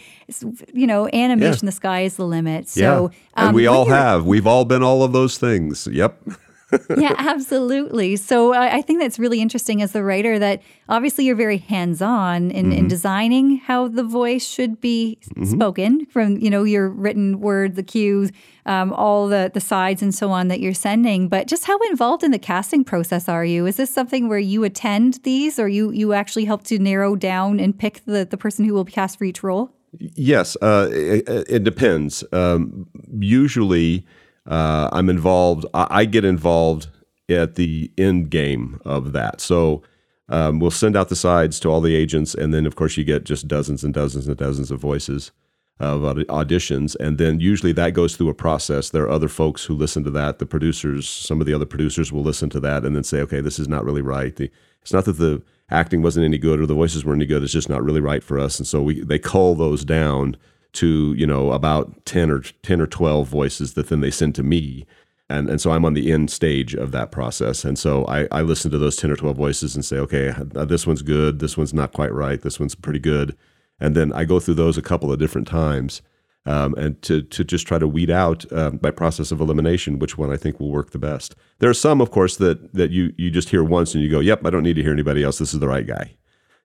you 0.74 0.86
know, 0.86 1.08
animation, 1.14 1.64
the 1.64 1.72
sky 1.72 2.02
is 2.02 2.16
the 2.16 2.26
limit. 2.26 2.68
So, 2.68 2.80
yeah. 3.12 3.18
and 3.36 3.48
um, 3.48 3.54
we 3.54 3.66
all 3.66 3.86
have. 3.86 4.26
We've 4.26 4.46
all 4.46 4.66
been 4.66 4.82
all 4.82 5.02
of 5.02 5.12
those 5.12 5.38
things. 5.38 5.88
Yep. 5.90 6.20
yeah, 6.96 7.14
absolutely. 7.18 8.16
So 8.16 8.52
I, 8.52 8.76
I 8.76 8.82
think 8.82 9.00
that's 9.00 9.18
really 9.18 9.40
interesting 9.40 9.82
as 9.82 9.92
the 9.92 10.02
writer 10.02 10.38
that 10.38 10.62
obviously 10.88 11.24
you're 11.24 11.36
very 11.36 11.58
hands-on 11.58 12.50
in, 12.50 12.72
in 12.72 12.88
designing 12.88 13.58
how 13.58 13.88
the 13.88 14.02
voice 14.02 14.46
should 14.46 14.80
be 14.80 15.18
spoken 15.44 16.06
from 16.06 16.38
you 16.38 16.50
know 16.50 16.64
your 16.64 16.88
written 16.88 17.40
word, 17.40 17.76
the 17.76 17.82
cues, 17.82 18.30
um, 18.66 18.92
all 18.92 19.28
the 19.28 19.50
the 19.52 19.60
sides 19.60 20.02
and 20.02 20.14
so 20.14 20.30
on 20.30 20.48
that 20.48 20.60
you're 20.60 20.74
sending. 20.74 21.28
But 21.28 21.46
just 21.46 21.64
how 21.64 21.78
involved 21.90 22.22
in 22.22 22.30
the 22.30 22.38
casting 22.38 22.84
process 22.84 23.28
are 23.28 23.44
you? 23.44 23.66
Is 23.66 23.76
this 23.76 23.92
something 23.92 24.28
where 24.28 24.38
you 24.38 24.64
attend 24.64 25.20
these, 25.22 25.58
or 25.58 25.68
you 25.68 25.90
you 25.90 26.12
actually 26.12 26.44
help 26.44 26.64
to 26.64 26.78
narrow 26.78 27.16
down 27.16 27.60
and 27.60 27.78
pick 27.78 28.04
the 28.04 28.24
the 28.24 28.36
person 28.36 28.64
who 28.64 28.74
will 28.74 28.84
be 28.84 28.92
cast 28.92 29.18
for 29.18 29.24
each 29.24 29.42
role? 29.42 29.70
Yes, 29.98 30.56
uh, 30.62 30.88
it, 30.92 31.28
it 31.48 31.64
depends. 31.64 32.22
Um, 32.32 32.86
usually, 33.18 34.06
uh, 34.50 34.90
I'm 34.92 35.08
involved. 35.08 35.64
I, 35.72 35.86
I 35.90 36.04
get 36.04 36.24
involved 36.24 36.88
at 37.30 37.54
the 37.54 37.90
end 37.96 38.30
game 38.30 38.80
of 38.84 39.12
that. 39.12 39.40
So 39.40 39.82
um, 40.28 40.58
we'll 40.58 40.70
send 40.70 40.96
out 40.96 41.08
the 41.08 41.16
sides 41.16 41.58
to 41.60 41.68
all 41.68 41.80
the 41.80 41.94
agents, 41.94 42.34
and 42.34 42.52
then 42.52 42.66
of 42.66 42.76
course 42.76 42.96
you 42.96 43.04
get 43.04 43.24
just 43.24 43.48
dozens 43.48 43.84
and 43.84 43.94
dozens 43.94 44.28
and 44.28 44.36
dozens 44.36 44.70
of 44.70 44.80
voices 44.80 45.32
of 45.78 46.04
aud- 46.04 46.26
auditions, 46.28 46.94
and 47.00 47.16
then 47.16 47.40
usually 47.40 47.72
that 47.72 47.94
goes 47.94 48.14
through 48.14 48.28
a 48.28 48.34
process. 48.34 48.90
There 48.90 49.04
are 49.04 49.10
other 49.10 49.28
folks 49.28 49.64
who 49.64 49.74
listen 49.74 50.04
to 50.04 50.10
that. 50.10 50.38
The 50.38 50.46
producers, 50.46 51.08
some 51.08 51.40
of 51.40 51.46
the 51.46 51.54
other 51.54 51.64
producers, 51.64 52.12
will 52.12 52.22
listen 52.22 52.50
to 52.50 52.60
that 52.60 52.84
and 52.84 52.94
then 52.94 53.04
say, 53.04 53.20
"Okay, 53.20 53.40
this 53.40 53.58
is 53.58 53.68
not 53.68 53.84
really 53.84 54.02
right." 54.02 54.34
The, 54.36 54.50
it's 54.82 54.92
not 54.92 55.04
that 55.06 55.14
the 55.14 55.42
acting 55.70 56.02
wasn't 56.02 56.24
any 56.24 56.38
good 56.38 56.60
or 56.60 56.66
the 56.66 56.74
voices 56.74 57.04
weren't 57.04 57.22
any 57.22 57.26
good. 57.26 57.42
It's 57.42 57.52
just 57.52 57.68
not 57.68 57.82
really 57.82 58.00
right 58.00 58.22
for 58.22 58.38
us, 58.38 58.58
and 58.58 58.66
so 58.66 58.82
we 58.82 59.00
they 59.00 59.18
cull 59.18 59.54
those 59.54 59.84
down 59.84 60.36
to 60.72 61.14
you 61.14 61.26
know 61.26 61.52
about 61.52 62.04
ten 62.04 62.30
or 62.30 62.40
ten 62.62 62.80
or 62.80 62.86
twelve 62.86 63.28
voices 63.28 63.74
that 63.74 63.88
then 63.88 64.00
they 64.00 64.10
send 64.10 64.34
to 64.36 64.42
me. 64.42 64.86
And, 65.28 65.48
and 65.48 65.60
so 65.60 65.70
I'm 65.70 65.84
on 65.84 65.94
the 65.94 66.10
end 66.10 66.28
stage 66.28 66.74
of 66.74 66.90
that 66.90 67.12
process. 67.12 67.64
And 67.64 67.78
so 67.78 68.04
I, 68.06 68.26
I 68.32 68.42
listen 68.42 68.72
to 68.72 68.78
those 68.78 68.96
10 68.96 69.12
or 69.12 69.16
12 69.16 69.36
voices 69.36 69.76
and 69.76 69.84
say, 69.84 69.96
okay, 69.98 70.34
uh, 70.56 70.64
this 70.64 70.88
one's 70.88 71.02
good. 71.02 71.38
This 71.38 71.56
one's 71.56 71.72
not 71.72 71.92
quite 71.92 72.12
right. 72.12 72.42
This 72.42 72.58
one's 72.58 72.74
pretty 72.74 72.98
good. 72.98 73.36
And 73.78 73.94
then 73.94 74.12
I 74.12 74.24
go 74.24 74.40
through 74.40 74.54
those 74.54 74.76
a 74.76 74.82
couple 74.82 75.12
of 75.12 75.20
different 75.20 75.46
times 75.46 76.02
um, 76.46 76.74
and 76.74 77.00
to, 77.02 77.22
to 77.22 77.44
just 77.44 77.66
try 77.66 77.78
to 77.78 77.86
weed 77.86 78.10
out 78.10 78.50
um, 78.52 78.78
by 78.78 78.90
process 78.90 79.30
of 79.30 79.40
elimination 79.40 80.00
which 80.00 80.18
one 80.18 80.32
I 80.32 80.36
think 80.36 80.58
will 80.58 80.72
work 80.72 80.90
the 80.90 80.98
best. 80.98 81.36
There 81.60 81.70
are 81.70 81.74
some, 81.74 82.00
of 82.00 82.10
course, 82.10 82.36
that, 82.38 82.74
that 82.74 82.90
you, 82.90 83.12
you 83.16 83.30
just 83.30 83.50
hear 83.50 83.62
once 83.62 83.94
and 83.94 84.02
you 84.02 84.10
go, 84.10 84.18
yep, 84.18 84.44
I 84.44 84.50
don't 84.50 84.64
need 84.64 84.76
to 84.76 84.82
hear 84.82 84.92
anybody 84.92 85.22
else. 85.22 85.38
This 85.38 85.54
is 85.54 85.60
the 85.60 85.68
right 85.68 85.86
guy. 85.86 86.16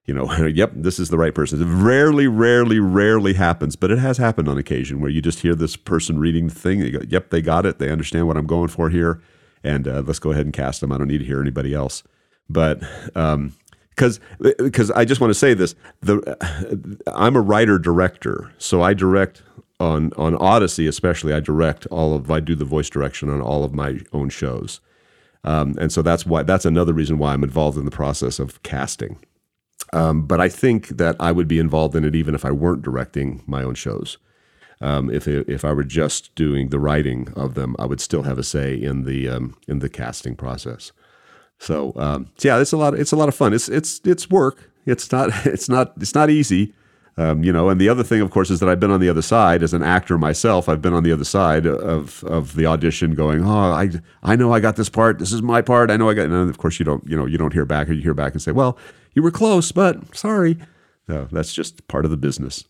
You 0.06 0.14
know, 0.14 0.32
yep, 0.46 0.72
this 0.74 0.98
is 0.98 1.10
the 1.10 1.18
right 1.18 1.34
person. 1.34 1.60
It 1.60 1.66
rarely, 1.66 2.26
rarely, 2.26 2.78
rarely 2.78 3.34
happens, 3.34 3.76
but 3.76 3.90
it 3.90 3.98
has 3.98 4.18
happened 4.18 4.48
on 4.48 4.58
occasion 4.58 5.00
where 5.00 5.10
you 5.10 5.20
just 5.20 5.40
hear 5.40 5.54
this 5.54 5.76
person 5.76 6.18
reading 6.18 6.48
the 6.48 6.54
thing. 6.54 6.80
You 6.80 6.92
go, 6.92 7.04
yep, 7.08 7.30
they 7.30 7.42
got 7.42 7.66
it. 7.66 7.78
They 7.78 7.90
understand 7.90 8.26
what 8.26 8.36
I'm 8.36 8.46
going 8.46 8.68
for 8.68 8.90
here. 8.90 9.20
And 9.64 9.88
uh, 9.88 10.02
let's 10.06 10.20
go 10.20 10.30
ahead 10.30 10.46
and 10.46 10.54
cast 10.54 10.80
them. 10.80 10.92
I 10.92 10.98
don't 10.98 11.08
need 11.08 11.18
to 11.18 11.24
hear 11.24 11.40
anybody 11.40 11.74
else. 11.74 12.04
But 12.48 12.82
um, 13.16 13.54
because 13.90 14.20
because 14.38 14.90
I 14.90 15.04
just 15.04 15.20
want 15.20 15.30
to 15.30 15.38
say 15.38 15.54
this, 15.54 15.74
the 16.00 17.02
I'm 17.06 17.34
a 17.34 17.40
writer 17.40 17.78
director, 17.78 18.52
so 18.58 18.82
I 18.82 18.94
direct 18.94 19.42
on 19.80 20.12
on 20.16 20.36
Odyssey 20.36 20.86
especially. 20.86 21.32
I 21.32 21.40
direct 21.40 21.86
all 21.86 22.14
of 22.14 22.30
I 22.30 22.40
do 22.40 22.54
the 22.54 22.64
voice 22.64 22.90
direction 22.90 23.30
on 23.30 23.40
all 23.40 23.64
of 23.64 23.74
my 23.74 23.98
own 24.12 24.28
shows, 24.28 24.80
um, 25.44 25.76
and 25.80 25.90
so 25.90 26.02
that's 26.02 26.26
why 26.26 26.42
that's 26.42 26.66
another 26.66 26.92
reason 26.92 27.18
why 27.18 27.32
I'm 27.32 27.42
involved 27.42 27.78
in 27.78 27.86
the 27.86 27.90
process 27.90 28.38
of 28.38 28.62
casting. 28.62 29.18
Um, 29.92 30.26
but 30.26 30.40
I 30.40 30.48
think 30.48 30.88
that 30.88 31.16
I 31.20 31.32
would 31.32 31.48
be 31.48 31.58
involved 31.58 31.94
in 31.94 32.04
it 32.04 32.16
even 32.16 32.34
if 32.34 32.44
I 32.44 32.50
weren't 32.50 32.82
directing 32.82 33.42
my 33.46 33.62
own 33.62 33.74
shows. 33.74 34.18
Um, 34.80 35.08
if 35.10 35.26
if 35.26 35.64
I 35.64 35.72
were 35.72 35.84
just 35.84 36.34
doing 36.34 36.68
the 36.68 36.78
writing 36.78 37.32
of 37.34 37.54
them, 37.54 37.76
I 37.78 37.86
would 37.86 38.00
still 38.00 38.24
have 38.24 38.38
a 38.38 38.42
say 38.42 38.74
in 38.74 39.04
the 39.04 39.28
um, 39.28 39.56
in 39.66 39.78
the 39.78 39.88
casting 39.88 40.36
process. 40.36 40.92
So, 41.58 41.92
um, 41.96 42.30
so 42.36 42.48
yeah, 42.48 42.60
it's 42.60 42.72
a 42.72 42.76
lot. 42.76 42.94
It's 42.94 43.12
a 43.12 43.16
lot 43.16 43.28
of 43.28 43.34
fun. 43.34 43.54
It's 43.54 43.68
it's 43.68 44.00
it's 44.04 44.28
work. 44.28 44.70
It's 44.84 45.10
not 45.10 45.30
it's 45.46 45.68
not 45.68 45.94
it's 45.98 46.14
not 46.14 46.28
easy. 46.28 46.74
Um, 47.18 47.42
you 47.42 47.50
know, 47.50 47.70
and 47.70 47.80
the 47.80 47.88
other 47.88 48.02
thing, 48.02 48.20
of 48.20 48.30
course, 48.30 48.50
is 48.50 48.60
that 48.60 48.68
I've 48.68 48.78
been 48.78 48.90
on 48.90 49.00
the 49.00 49.08
other 49.08 49.22
side 49.22 49.62
as 49.62 49.72
an 49.72 49.82
actor 49.82 50.18
myself. 50.18 50.68
I've 50.68 50.82
been 50.82 50.92
on 50.92 51.02
the 51.02 51.12
other 51.12 51.24
side 51.24 51.64
of 51.64 52.22
of 52.24 52.56
the 52.56 52.66
audition, 52.66 53.14
going, 53.14 53.42
"Oh, 53.42 53.72
I 53.72 53.90
I 54.22 54.36
know 54.36 54.52
I 54.52 54.60
got 54.60 54.76
this 54.76 54.90
part. 54.90 55.18
This 55.18 55.32
is 55.32 55.40
my 55.40 55.62
part. 55.62 55.90
I 55.90 55.96
know 55.96 56.10
I 56.10 56.14
got." 56.14 56.26
And 56.26 56.50
of 56.50 56.58
course, 56.58 56.78
you 56.78 56.84
don't 56.84 57.08
you 57.08 57.16
know 57.16 57.24
you 57.24 57.38
don't 57.38 57.54
hear 57.54 57.64
back, 57.64 57.88
or 57.88 57.94
you 57.94 58.02
hear 58.02 58.12
back 58.12 58.32
and 58.32 58.42
say, 58.42 58.52
"Well, 58.52 58.76
you 59.14 59.22
were 59.22 59.30
close, 59.30 59.72
but 59.72 60.14
sorry." 60.14 60.58
No, 61.08 61.26
that's 61.32 61.54
just 61.54 61.86
part 61.88 62.04
of 62.04 62.10
the 62.10 62.16
business. 62.16 62.64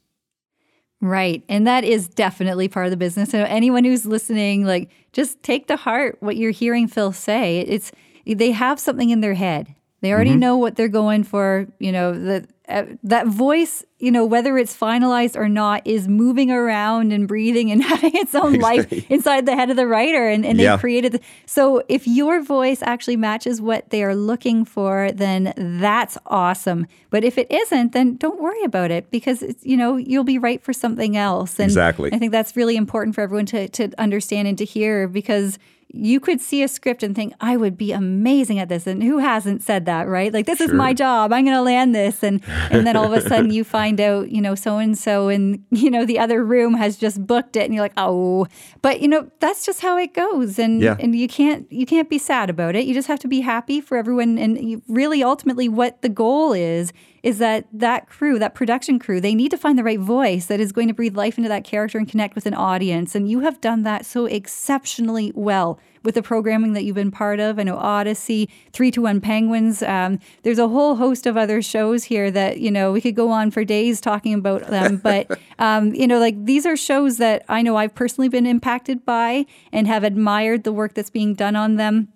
Right. 1.00 1.42
And 1.48 1.66
that 1.66 1.84
is 1.84 2.08
definitely 2.08 2.68
part 2.68 2.86
of 2.86 2.90
the 2.90 2.96
business. 2.96 3.30
So 3.30 3.44
anyone 3.44 3.84
who's 3.84 4.06
listening, 4.06 4.64
like 4.64 4.90
just 5.12 5.42
take 5.42 5.66
to 5.68 5.76
heart 5.76 6.16
what 6.20 6.36
you're 6.36 6.52
hearing 6.52 6.88
Phil 6.88 7.12
say. 7.12 7.60
It's 7.60 7.92
they 8.26 8.50
have 8.52 8.80
something 8.80 9.10
in 9.10 9.20
their 9.20 9.34
head. 9.34 9.74
They 10.00 10.12
already 10.12 10.36
know 10.36 10.56
what 10.56 10.76
they're 10.76 10.88
going 10.88 11.24
for. 11.24 11.66
You 11.78 11.92
know, 11.92 12.12
that 12.12 12.48
uh, 12.68 12.84
that 13.04 13.26
voice, 13.28 13.84
you 13.98 14.10
know, 14.10 14.24
whether 14.26 14.58
it's 14.58 14.76
finalized 14.76 15.36
or 15.36 15.48
not, 15.48 15.86
is 15.86 16.08
moving 16.08 16.50
around 16.50 17.12
and 17.12 17.28
breathing 17.28 17.70
and 17.70 17.82
having 17.92 18.14
its 18.16 18.34
own 18.34 18.58
life 18.58 18.92
inside 19.10 19.46
the 19.46 19.54
head 19.54 19.70
of 19.70 19.76
the 19.76 19.86
writer. 19.86 20.28
And, 20.28 20.44
and 20.44 20.58
Yeah. 20.58 20.74
they 20.76 20.80
created. 20.80 21.12
The, 21.12 21.20
so 21.46 21.82
if 21.88 22.06
your 22.08 22.42
voice 22.42 22.82
actually 22.82 23.16
matches 23.16 23.60
what 23.60 23.90
they 23.90 24.02
are 24.02 24.14
looking 24.16 24.64
for, 24.64 25.12
then 25.12 25.54
that's 25.56 26.18
awesome. 26.26 26.86
But 27.10 27.24
if 27.24 27.38
it 27.38 27.50
isn't, 27.50 27.92
then 27.92 28.16
don't 28.16 28.40
worry 28.40 28.62
about 28.64 28.90
it 28.90 29.10
because 29.10 29.42
it's, 29.42 29.64
you 29.64 29.76
know 29.76 29.96
you'll 29.96 30.24
be 30.24 30.38
right 30.38 30.60
for 30.62 30.72
something 30.72 31.16
else. 31.16 31.58
And 31.58 31.66
Exactly. 31.70 32.12
I 32.12 32.18
think 32.18 32.32
that's 32.32 32.56
really 32.56 32.76
important 32.76 33.14
for 33.14 33.20
everyone 33.22 33.46
to 33.46 33.68
to 33.68 33.90
understand 33.98 34.48
and 34.48 34.58
to 34.58 34.64
hear 34.64 35.06
because 35.08 35.58
you 35.88 36.20
could 36.20 36.40
see 36.40 36.62
a 36.62 36.68
script 36.68 37.02
and 37.02 37.14
think 37.14 37.32
I 37.40 37.56
would 37.56 37.78
be 37.78 37.92
amazing 37.92 38.58
at 38.58 38.68
this 38.68 38.86
and 38.86 39.02
who 39.02 39.18
hasn't 39.18 39.62
said 39.62 39.86
that 39.86 40.08
right? 40.08 40.32
Like 40.32 40.44
this 40.46 40.60
is 40.60 40.72
my 40.72 40.92
job. 40.92 41.32
I'm 41.32 41.44
going 41.44 41.56
to 41.56 41.62
land 41.62 41.94
this 41.94 42.22
and 42.22 42.42
and 42.70 42.86
then 42.86 42.96
all 42.96 43.12
of 43.12 43.12
a 43.12 43.20
sudden 43.28 43.50
you 43.50 43.64
find 43.64 44.00
out 44.00 44.30
you 44.30 44.42
know 44.42 44.54
so 44.54 44.78
and 44.78 44.98
so 44.98 45.28
in 45.28 45.64
you 45.70 45.90
know 45.90 46.04
the 46.04 46.18
other 46.18 46.44
room 46.44 46.74
has 46.74 46.96
just 46.96 47.24
booked 47.26 47.56
it 47.56 47.64
and 47.64 47.72
you're 47.74 47.82
like 47.84 47.94
oh. 47.96 48.46
But 48.82 49.00
you 49.00 49.08
know 49.08 49.30
that's 49.40 49.64
just 49.64 49.80
how 49.80 49.96
it 49.96 50.12
goes 50.12 50.58
and 50.58 50.82
Yeah. 50.82 50.96
and 51.00 51.14
you 51.16 51.28
can't 51.28 51.70
you 51.72 51.86
can't 51.86 52.10
be 52.10 52.18
sad 52.18 52.50
about 52.50 52.76
it. 52.76 52.84
You 52.84 52.92
just 52.92 53.08
have 53.08 53.20
to 53.20 53.28
be 53.28 53.40
happy 53.40 53.80
for 53.80 53.96
everyone 53.96 54.38
and 54.38 54.58
you, 54.68 54.82
really 54.88 55.22
ultimately 55.22 55.68
what 55.68 56.02
the 56.02 56.08
goal 56.08 56.52
is 56.52 56.92
is 57.26 57.38
that 57.38 57.66
that 57.72 58.08
crew 58.08 58.38
that 58.38 58.54
production 58.54 59.00
crew 59.00 59.20
they 59.20 59.34
need 59.34 59.50
to 59.50 59.58
find 59.58 59.76
the 59.76 59.82
right 59.82 59.98
voice 59.98 60.46
that 60.46 60.60
is 60.60 60.70
going 60.70 60.86
to 60.86 60.94
breathe 60.94 61.16
life 61.16 61.36
into 61.36 61.48
that 61.48 61.64
character 61.64 61.98
and 61.98 62.08
connect 62.08 62.36
with 62.36 62.46
an 62.46 62.54
audience 62.54 63.16
and 63.16 63.28
you 63.28 63.40
have 63.40 63.60
done 63.60 63.82
that 63.82 64.06
so 64.06 64.26
exceptionally 64.26 65.32
well 65.34 65.76
with 66.04 66.14
the 66.14 66.22
programming 66.22 66.72
that 66.72 66.84
you've 66.84 66.94
been 66.94 67.10
part 67.10 67.40
of. 67.40 67.58
I 67.58 67.64
know 67.64 67.76
Odyssey, 67.76 68.48
Three-Two-One 68.72 69.20
Penguins. 69.20 69.82
Um, 69.82 70.20
there's 70.44 70.60
a 70.60 70.68
whole 70.68 70.94
host 70.94 71.26
of 71.26 71.36
other 71.36 71.60
shows 71.60 72.04
here 72.04 72.30
that 72.30 72.60
you 72.60 72.70
know 72.70 72.92
we 72.92 73.00
could 73.00 73.16
go 73.16 73.30
on 73.30 73.50
for 73.50 73.64
days 73.64 74.00
talking 74.00 74.32
about 74.32 74.68
them. 74.68 75.00
But 75.06 75.38
um, 75.58 75.94
you 75.94 76.06
know, 76.06 76.18
like 76.18 76.46
these 76.46 76.64
are 76.64 76.76
shows 76.76 77.18
that 77.18 77.44
I 77.48 77.62
know 77.62 77.76
I've 77.76 77.94
personally 77.94 78.28
been 78.28 78.46
impacted 78.46 79.04
by 79.04 79.46
and 79.72 79.88
have 79.88 80.04
admired 80.04 80.62
the 80.62 80.72
work 80.72 80.94
that's 80.94 81.10
being 81.10 81.34
done 81.34 81.56
on 81.56 81.74
them 81.74 82.08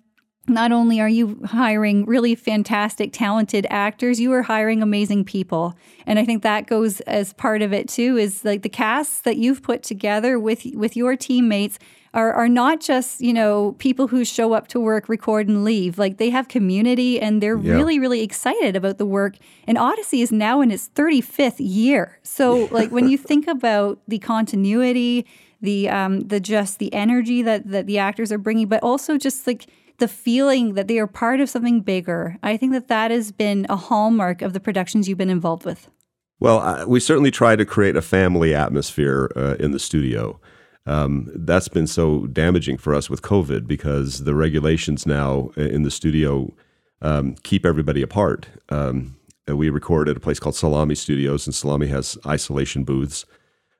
not 0.47 0.71
only 0.71 0.99
are 0.99 1.09
you 1.09 1.39
hiring 1.45 2.05
really 2.05 2.33
fantastic, 2.35 3.13
talented 3.13 3.67
actors, 3.69 4.19
you 4.19 4.31
are 4.33 4.41
hiring 4.41 4.81
amazing 4.81 5.23
people. 5.23 5.75
And 6.05 6.17
I 6.17 6.25
think 6.25 6.41
that 6.41 6.67
goes 6.67 6.99
as 7.01 7.33
part 7.33 7.61
of 7.61 7.71
it 7.73 7.87
too, 7.87 8.17
is 8.17 8.43
like 8.43 8.63
the 8.63 8.69
casts 8.69 9.21
that 9.21 9.37
you've 9.37 9.61
put 9.61 9.83
together 9.83 10.39
with 10.39 10.65
with 10.73 10.97
your 10.97 11.15
teammates 11.15 11.77
are, 12.13 12.33
are 12.33 12.49
not 12.49 12.81
just, 12.81 13.21
you 13.21 13.31
know, 13.31 13.73
people 13.79 14.07
who 14.07 14.25
show 14.25 14.51
up 14.51 14.67
to 14.67 14.79
work, 14.79 15.07
record, 15.07 15.47
and 15.47 15.63
leave. 15.63 15.97
Like 15.97 16.17
they 16.17 16.29
have 16.29 16.49
community 16.49 17.21
and 17.21 17.41
they're 17.41 17.55
really, 17.55 17.99
really 17.99 18.21
excited 18.21 18.75
about 18.75 18.97
the 18.97 19.05
work. 19.05 19.35
And 19.65 19.77
Odyssey 19.77 20.21
is 20.21 20.31
now 20.31 20.59
in 20.59 20.71
its 20.71 20.89
35th 20.89 21.55
year. 21.59 22.19
So 22.23 22.67
like 22.71 22.91
when 22.91 23.07
you 23.07 23.17
think 23.17 23.47
about 23.47 23.99
the 24.07 24.19
continuity, 24.19 25.25
the 25.61 25.87
um 25.89 26.21
the 26.21 26.39
just 26.39 26.79
the 26.79 26.91
energy 26.93 27.43
that 27.43 27.69
that 27.69 27.85
the 27.85 27.99
actors 27.99 28.31
are 28.31 28.39
bringing, 28.39 28.67
but 28.67 28.81
also 28.81 29.17
just 29.17 29.45
like 29.45 29.67
the 30.01 30.07
feeling 30.07 30.73
that 30.73 30.87
they 30.87 30.97
are 30.97 31.07
part 31.07 31.39
of 31.39 31.49
something 31.49 31.79
bigger. 31.81 32.37
I 32.43 32.57
think 32.57 32.73
that 32.73 32.89
that 32.89 33.11
has 33.11 33.31
been 33.31 33.67
a 33.69 33.75
hallmark 33.75 34.41
of 34.41 34.53
the 34.53 34.59
productions 34.59 35.07
you've 35.07 35.17
been 35.17 35.29
involved 35.29 35.63
with. 35.63 35.89
Well, 36.39 36.59
uh, 36.59 36.85
we 36.87 36.99
certainly 36.99 37.29
try 37.29 37.55
to 37.55 37.65
create 37.65 37.95
a 37.95 38.01
family 38.01 38.55
atmosphere 38.55 39.31
uh, 39.35 39.55
in 39.59 39.71
the 39.71 39.79
studio. 39.79 40.39
Um, 40.87 41.29
that's 41.35 41.67
been 41.67 41.85
so 41.85 42.25
damaging 42.25 42.77
for 42.77 42.95
us 42.95 43.11
with 43.11 43.21
COVID 43.21 43.67
because 43.67 44.23
the 44.23 44.33
regulations 44.33 45.05
now 45.05 45.51
in 45.55 45.83
the 45.83 45.91
studio 45.91 46.51
um, 47.03 47.35
keep 47.43 47.63
everybody 47.63 48.01
apart. 48.01 48.47
Um, 48.69 49.17
we 49.47 49.69
record 49.69 50.09
at 50.09 50.17
a 50.17 50.19
place 50.19 50.39
called 50.39 50.55
Salami 50.55 50.95
Studios, 50.95 51.45
and 51.45 51.53
Salami 51.53 51.87
has 51.87 52.17
isolation 52.25 52.83
booths 52.83 53.25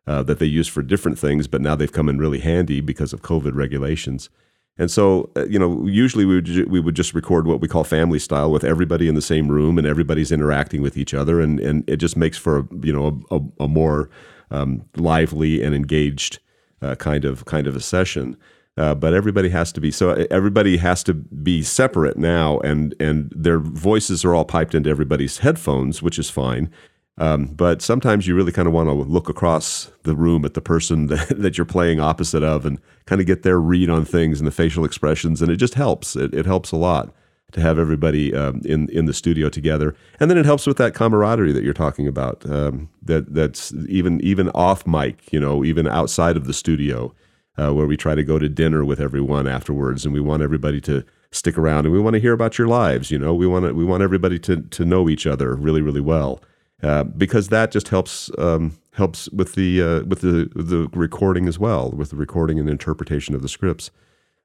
uh, 0.06 0.22
that 0.24 0.38
they 0.38 0.46
use 0.46 0.68
for 0.68 0.84
different 0.84 1.18
things, 1.18 1.48
but 1.48 1.62
now 1.62 1.76
they've 1.76 1.92
come 1.92 2.10
in 2.10 2.20
really 2.20 2.40
handy 2.40 2.80
because 2.80 3.12
of 3.12 3.24
COVID 3.24 3.56
regulations. 3.56 4.30
And 4.78 4.90
so, 4.90 5.30
uh, 5.36 5.46
you 5.46 5.60
know, 5.60 5.86
usually 5.86 6.26
we 6.26 6.36
would, 6.36 6.46
ju- 6.46 6.68
we 6.70 6.80
would 6.80 6.96
just 6.96 7.14
record 7.14 7.46
what 7.46 7.62
we 7.62 7.68
call 7.68 7.84
family 7.84 8.20
style 8.20 8.52
with 8.52 8.64
everybody 8.64 9.08
in 9.08 9.16
the 9.16 9.22
same 9.22 9.48
room 9.50 9.78
and 9.78 9.86
everybody's 9.86 10.32
interacting 10.32 10.82
with 10.82 10.98
each 10.98 11.14
other. 11.14 11.40
And, 11.40 11.60
and 11.60 11.88
it 11.88 11.98
just 11.98 12.18
makes 12.18 12.38
for, 12.38 12.60
a, 12.60 12.68
you 12.82 12.94
know, 12.94 13.22
a, 13.30 13.64
a 13.64 13.68
more 13.68 14.10
um, 14.50 14.86
lively 14.96 15.64
and 15.64 15.76
engaged 15.76 16.40
uh, 16.82 16.96
kind 16.96 17.26
of 17.26 17.46
kind 17.46 17.68
of 17.68 17.76
a 17.76 17.80
session. 17.80 18.38
Uh, 18.78 18.96
but 18.96 19.14
everybody 19.14 19.50
has 19.50 19.72
to 19.74 19.82
be 19.82 19.92
so 19.92 20.12
everybody 20.32 20.78
has 20.78 21.04
to 21.04 21.14
be 21.14 21.62
separate 21.62 22.18
now, 22.18 22.58
and 22.60 22.96
and 23.00 23.32
their 23.36 23.60
voices 23.60 24.24
are 24.24 24.34
all 24.34 24.46
piped 24.46 24.74
into 24.74 24.90
everybody's 24.90 25.40
headphones, 25.40 26.02
which 26.02 26.18
is 26.18 26.30
fine. 26.30 26.72
Um, 27.18 27.48
but 27.48 27.82
sometimes 27.82 28.26
you 28.26 28.36
really 28.36 28.52
kind 28.52 28.68
of 28.68 28.74
want 28.74 28.88
to 28.88 28.94
look 28.94 29.30
across 29.30 29.92
the 30.04 30.16
room 30.16 30.46
at 30.46 30.54
the 30.54 30.62
person 30.62 31.08
that, 31.08 31.30
that 31.30 31.58
you're 31.58 31.66
playing 31.66 32.00
opposite 32.00 32.44
of 32.44 32.66
and 32.66 32.80
kind 33.06 33.22
of 33.22 33.28
get 33.28 33.44
their 33.44 33.60
read 33.60 33.90
on 33.90 34.06
things 34.06 34.40
and 34.40 34.48
the 34.48 34.52
facial 34.52 34.86
expressions, 34.86 35.42
and 35.42 35.52
it 35.52 35.58
just 35.58 35.76
helps. 35.76 36.16
It, 36.16 36.34
it 36.34 36.46
helps 36.46 36.72
a 36.72 36.78
lot 36.78 37.14
to 37.52 37.62
have 37.62 37.78
everybody 37.78 38.34
um, 38.34 38.62
in 38.64 38.90
in 38.90 39.06
the 39.06 39.14
studio 39.14 39.50
together, 39.50 39.96
and 40.20 40.30
then 40.30 40.38
it 40.38 40.46
helps 40.46 40.66
with 40.66 40.78
that 40.78 40.94
camaraderie 40.94 41.52
that 41.52 41.64
you're 41.64 41.74
talking 41.74 42.08
about. 42.08 42.50
Um, 42.50 42.90
that 43.02 43.34
that's 43.34 43.74
even 43.88 44.22
even 44.22 44.50
off 44.50 44.88
mic, 44.88 45.32
you 45.32 45.40
know, 45.40 45.64
even 45.64 45.88
outside 45.88 46.38
of 46.38 46.46
the 46.48 46.54
studio, 46.54 47.14
uh, 47.58 47.74
where 47.74 47.86
we 47.88 47.98
try 47.98 48.16
to 48.16 48.24
go 48.24 48.40
to 48.40 48.50
dinner 48.50 48.86
with 48.86 49.00
everyone 49.00 49.48
afterwards, 49.48 50.06
and 50.06 50.14
we 50.14 50.22
want 50.22 50.44
everybody 50.44 50.80
to 50.82 51.04
stick 51.32 51.58
around, 51.58 51.86
and 51.86 51.94
we 51.94 52.00
want 52.00 52.14
to 52.14 52.20
hear 52.20 52.34
about 52.34 52.58
your 52.58 52.68
lives. 52.68 53.12
You 53.12 53.20
know, 53.20 53.34
we 53.34 53.48
want 53.48 53.66
to, 53.66 53.74
we 53.74 53.86
want 53.86 54.02
everybody 54.04 54.40
to 54.40 54.62
to 54.62 54.86
know 54.86 55.10
each 55.10 55.28
other 55.28 55.56
really 55.56 55.82
really 55.82 56.02
well. 56.02 56.42
Uh, 56.84 57.04
because 57.04 57.50
that 57.50 57.72
just 57.72 57.90
helps 57.90 58.32
um, 58.40 58.78
helps 58.94 59.30
with 59.30 59.54
the 59.54 59.82
uh, 59.82 60.04
with 60.06 60.22
the 60.22 60.50
the 60.56 60.88
recording 60.94 61.48
as 61.48 61.60
well, 61.60 61.92
with 61.92 62.10
the 62.10 62.16
recording 62.16 62.60
and 62.60 62.70
interpretation 62.70 63.36
of 63.36 63.42
the 63.42 63.50
scripts. 63.50 63.92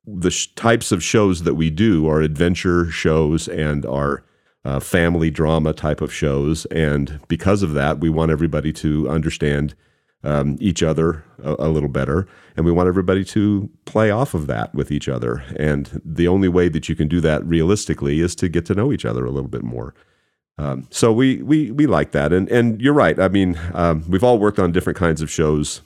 The 0.07 0.31
sh- 0.31 0.49
types 0.55 0.93
of 0.93 1.03
shows 1.03 1.43
that 1.43 1.55
we 1.55 1.71
do 1.71 2.07
are 2.09 2.21
adventure 2.21 2.91
shows 2.91 3.49
and 3.49 3.85
are 3.87 4.23
uh, 4.65 4.81
family 4.81 5.31
drama 5.31 5.73
type 5.73 6.01
of 6.01 6.13
shows, 6.13 6.67
and 6.67 7.21
because 7.27 7.63
of 7.63 7.73
that, 7.73 8.01
we 8.01 8.11
want 8.11 8.31
everybody 8.31 8.73
to 8.75 9.09
understand 9.09 9.75
um, 10.23 10.57
each 10.61 10.83
other 10.83 11.25
a, 11.43 11.57
a, 11.61 11.69
little 11.69 11.89
better, 11.89 12.27
and 12.57 12.67
we 12.67 12.73
want 12.73 12.89
everybody 12.89 13.25
to 13.25 13.71
play 13.85 14.11
off 14.11 14.35
of 14.35 14.47
that 14.49 14.75
with 14.75 14.91
each 14.91 15.09
other. 15.09 15.43
And 15.57 16.03
the 16.05 16.29
only 16.29 16.49
way 16.49 16.69
that 16.69 16.89
you 16.89 16.97
can 16.97 17.09
do 17.09 17.21
that 17.21 17.45
realistically 17.47 18.21
is 18.21 18.35
to 18.37 18.49
get 18.49 18.67
to 18.67 18.75
know 18.75 18.93
each 18.93 19.05
other 19.05 19.25
a 19.25 19.31
little 19.31 19.49
bit 19.49 19.63
more. 19.63 19.95
Um, 20.59 20.87
so 20.91 21.13
we 21.13 21.43
we 21.43 21.71
we 21.71 21.87
like 21.87 22.13
that, 22.13 22.33
and 22.33 22.49
and 22.49 22.81
you're 22.81 22.95
right. 22.95 23.19
I 23.19 23.29
mean, 23.29 23.59
um, 23.75 24.05
we've 24.09 24.25
all 24.25 24.39
worked 24.39 24.59
on 24.59 24.73
different 24.73 24.99
kinds 24.99 25.21
of 25.21 25.31
shows 25.31 25.83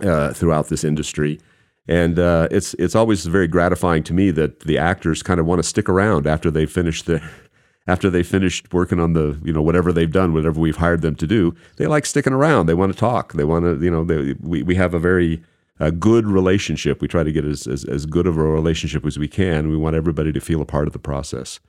uh, 0.00 0.32
throughout 0.32 0.68
this 0.68 0.84
industry, 0.84 1.40
and 1.88 2.18
uh, 2.18 2.46
it's 2.50 2.74
it's 2.74 2.94
always 2.94 3.26
very 3.26 3.48
gratifying 3.48 4.04
to 4.04 4.14
me 4.14 4.30
that 4.30 4.60
the 4.60 4.78
actors 4.78 5.22
kind 5.22 5.40
of 5.40 5.46
want 5.46 5.58
to 5.58 5.68
stick 5.68 5.88
around 5.88 6.26
after 6.26 6.50
they 6.50 6.64
finish 6.64 7.02
the 7.02 7.20
after 7.88 8.08
they 8.08 8.22
finished 8.22 8.72
working 8.72 9.00
on 9.00 9.14
the 9.14 9.36
you 9.42 9.52
know 9.52 9.62
whatever 9.62 9.92
they've 9.92 10.12
done, 10.12 10.32
whatever 10.32 10.60
we've 10.60 10.76
hired 10.76 11.02
them 11.02 11.16
to 11.16 11.26
do. 11.26 11.54
They 11.76 11.88
like 11.88 12.06
sticking 12.06 12.32
around. 12.32 12.66
They 12.66 12.74
want 12.74 12.92
to 12.92 12.98
talk. 12.98 13.32
They 13.32 13.44
want 13.44 13.64
to 13.64 13.84
you 13.84 13.90
know 13.90 14.04
they, 14.04 14.34
we 14.40 14.62
we 14.62 14.76
have 14.76 14.94
a 14.94 15.00
very 15.00 15.42
a 15.80 15.90
good 15.90 16.26
relationship. 16.26 17.00
We 17.00 17.08
try 17.08 17.22
to 17.22 17.32
get 17.32 17.44
as, 17.44 17.66
as, 17.66 17.84
as 17.84 18.04
good 18.04 18.26
of 18.26 18.36
a 18.36 18.42
relationship 18.42 19.06
as 19.06 19.18
we 19.18 19.28
can. 19.28 19.70
We 19.70 19.76
want 19.76 19.94
everybody 19.96 20.32
to 20.32 20.40
feel 20.40 20.60
a 20.60 20.64
part 20.64 20.88
of 20.88 20.92
the 20.92 20.98
process. 20.98 21.60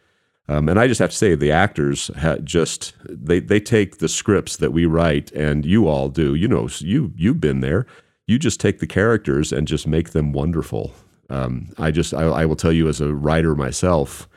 Um, 0.49 0.67
and 0.67 0.79
I 0.79 0.87
just 0.87 0.99
have 0.99 1.11
to 1.11 1.15
say, 1.15 1.35
the 1.35 1.51
actors 1.51 2.09
just 2.43 2.95
they 3.07 3.39
they 3.39 3.59
take 3.59 3.99
the 3.99 4.09
scripts 4.09 4.57
that 4.57 4.73
we 4.73 4.87
write, 4.87 5.31
and 5.33 5.63
you 5.63 5.87
all 5.87 6.09
do. 6.09 6.33
You 6.33 6.47
know, 6.47 6.67
you 6.79 7.13
you've 7.15 7.39
been 7.39 7.59
there. 7.59 7.85
You 8.25 8.39
just 8.39 8.59
take 8.59 8.79
the 8.79 8.87
characters 8.87 9.51
and 9.51 9.67
just 9.67 9.85
make 9.85 10.09
them 10.09 10.33
wonderful. 10.33 10.95
Um, 11.29 11.69
I 11.77 11.91
just 11.91 12.15
I, 12.15 12.23
I, 12.23 12.45
will 12.47 12.55
tell 12.55 12.71
you 12.71 12.87
as 12.87 12.99
a 12.99 13.13
writer 13.13 13.55
myself, 13.55 14.27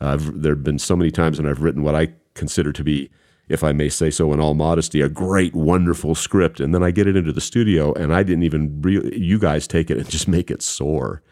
uh, 0.00 0.16
there 0.20 0.54
have 0.54 0.62
been 0.62 0.78
so 0.78 0.94
many 0.94 1.10
times 1.10 1.40
when 1.40 1.50
I've 1.50 1.62
written 1.62 1.82
what 1.82 1.96
I 1.96 2.12
consider 2.34 2.72
to 2.72 2.84
be, 2.84 3.10
if 3.48 3.64
I 3.64 3.72
may 3.72 3.88
say 3.88 4.10
so, 4.10 4.32
in 4.32 4.38
all 4.38 4.54
modesty, 4.54 5.00
a 5.00 5.08
great, 5.08 5.52
wonderful 5.52 6.14
script, 6.14 6.60
and 6.60 6.72
then 6.72 6.84
I 6.84 6.92
get 6.92 7.08
it 7.08 7.16
into 7.16 7.32
the 7.32 7.40
studio, 7.40 7.92
and 7.94 8.14
I 8.14 8.22
didn't 8.22 8.44
even 8.44 8.80
re- 8.82 9.16
you 9.16 9.40
guys 9.40 9.66
take 9.66 9.90
it 9.90 9.98
and 9.98 10.08
just 10.08 10.28
make 10.28 10.48
it 10.48 10.62
soar 10.62 11.22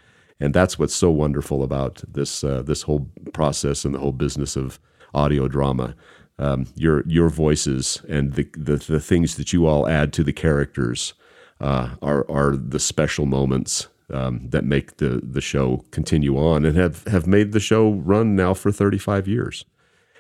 and 0.41 0.55
that's 0.55 0.79
what's 0.79 0.95
so 0.95 1.11
wonderful 1.11 1.63
about 1.63 2.03
this 2.09 2.43
uh, 2.45 2.63
this 2.63 2.83
whole 2.83 3.09
process 3.33 3.85
and 3.85 3.95
the 3.95 3.99
whole 3.99 4.13
business 4.13 4.57
of 4.57 4.79
audio 5.13 5.49
drama. 5.49 5.95
Um, 6.39 6.67
your 6.75 7.05
your 7.07 7.29
voices 7.29 8.03
and 8.09 8.33
the, 8.33 8.49
the, 8.57 8.77
the 8.77 8.99
things 8.99 9.37
that 9.37 9.53
you 9.53 9.67
all 9.67 9.87
add 9.89 10.13
to 10.15 10.25
the 10.25 10.33
characters 10.33 11.15
uh, 11.61 11.91
are 12.03 12.29
are 12.29 12.57
the 12.57 12.81
special 12.81 13.25
moments 13.25 13.87
um, 14.13 14.49
that 14.51 14.65
make 14.65 14.97
the 14.97 15.21
the 15.23 15.41
show 15.41 15.85
continue 15.93 16.37
on 16.37 16.65
and 16.65 16.77
have 16.77 17.05
have 17.05 17.27
made 17.27 17.53
the 17.53 17.61
show 17.61 17.93
run 17.93 18.35
now 18.35 18.53
for 18.53 18.73
35 18.73 19.29
years. 19.29 19.65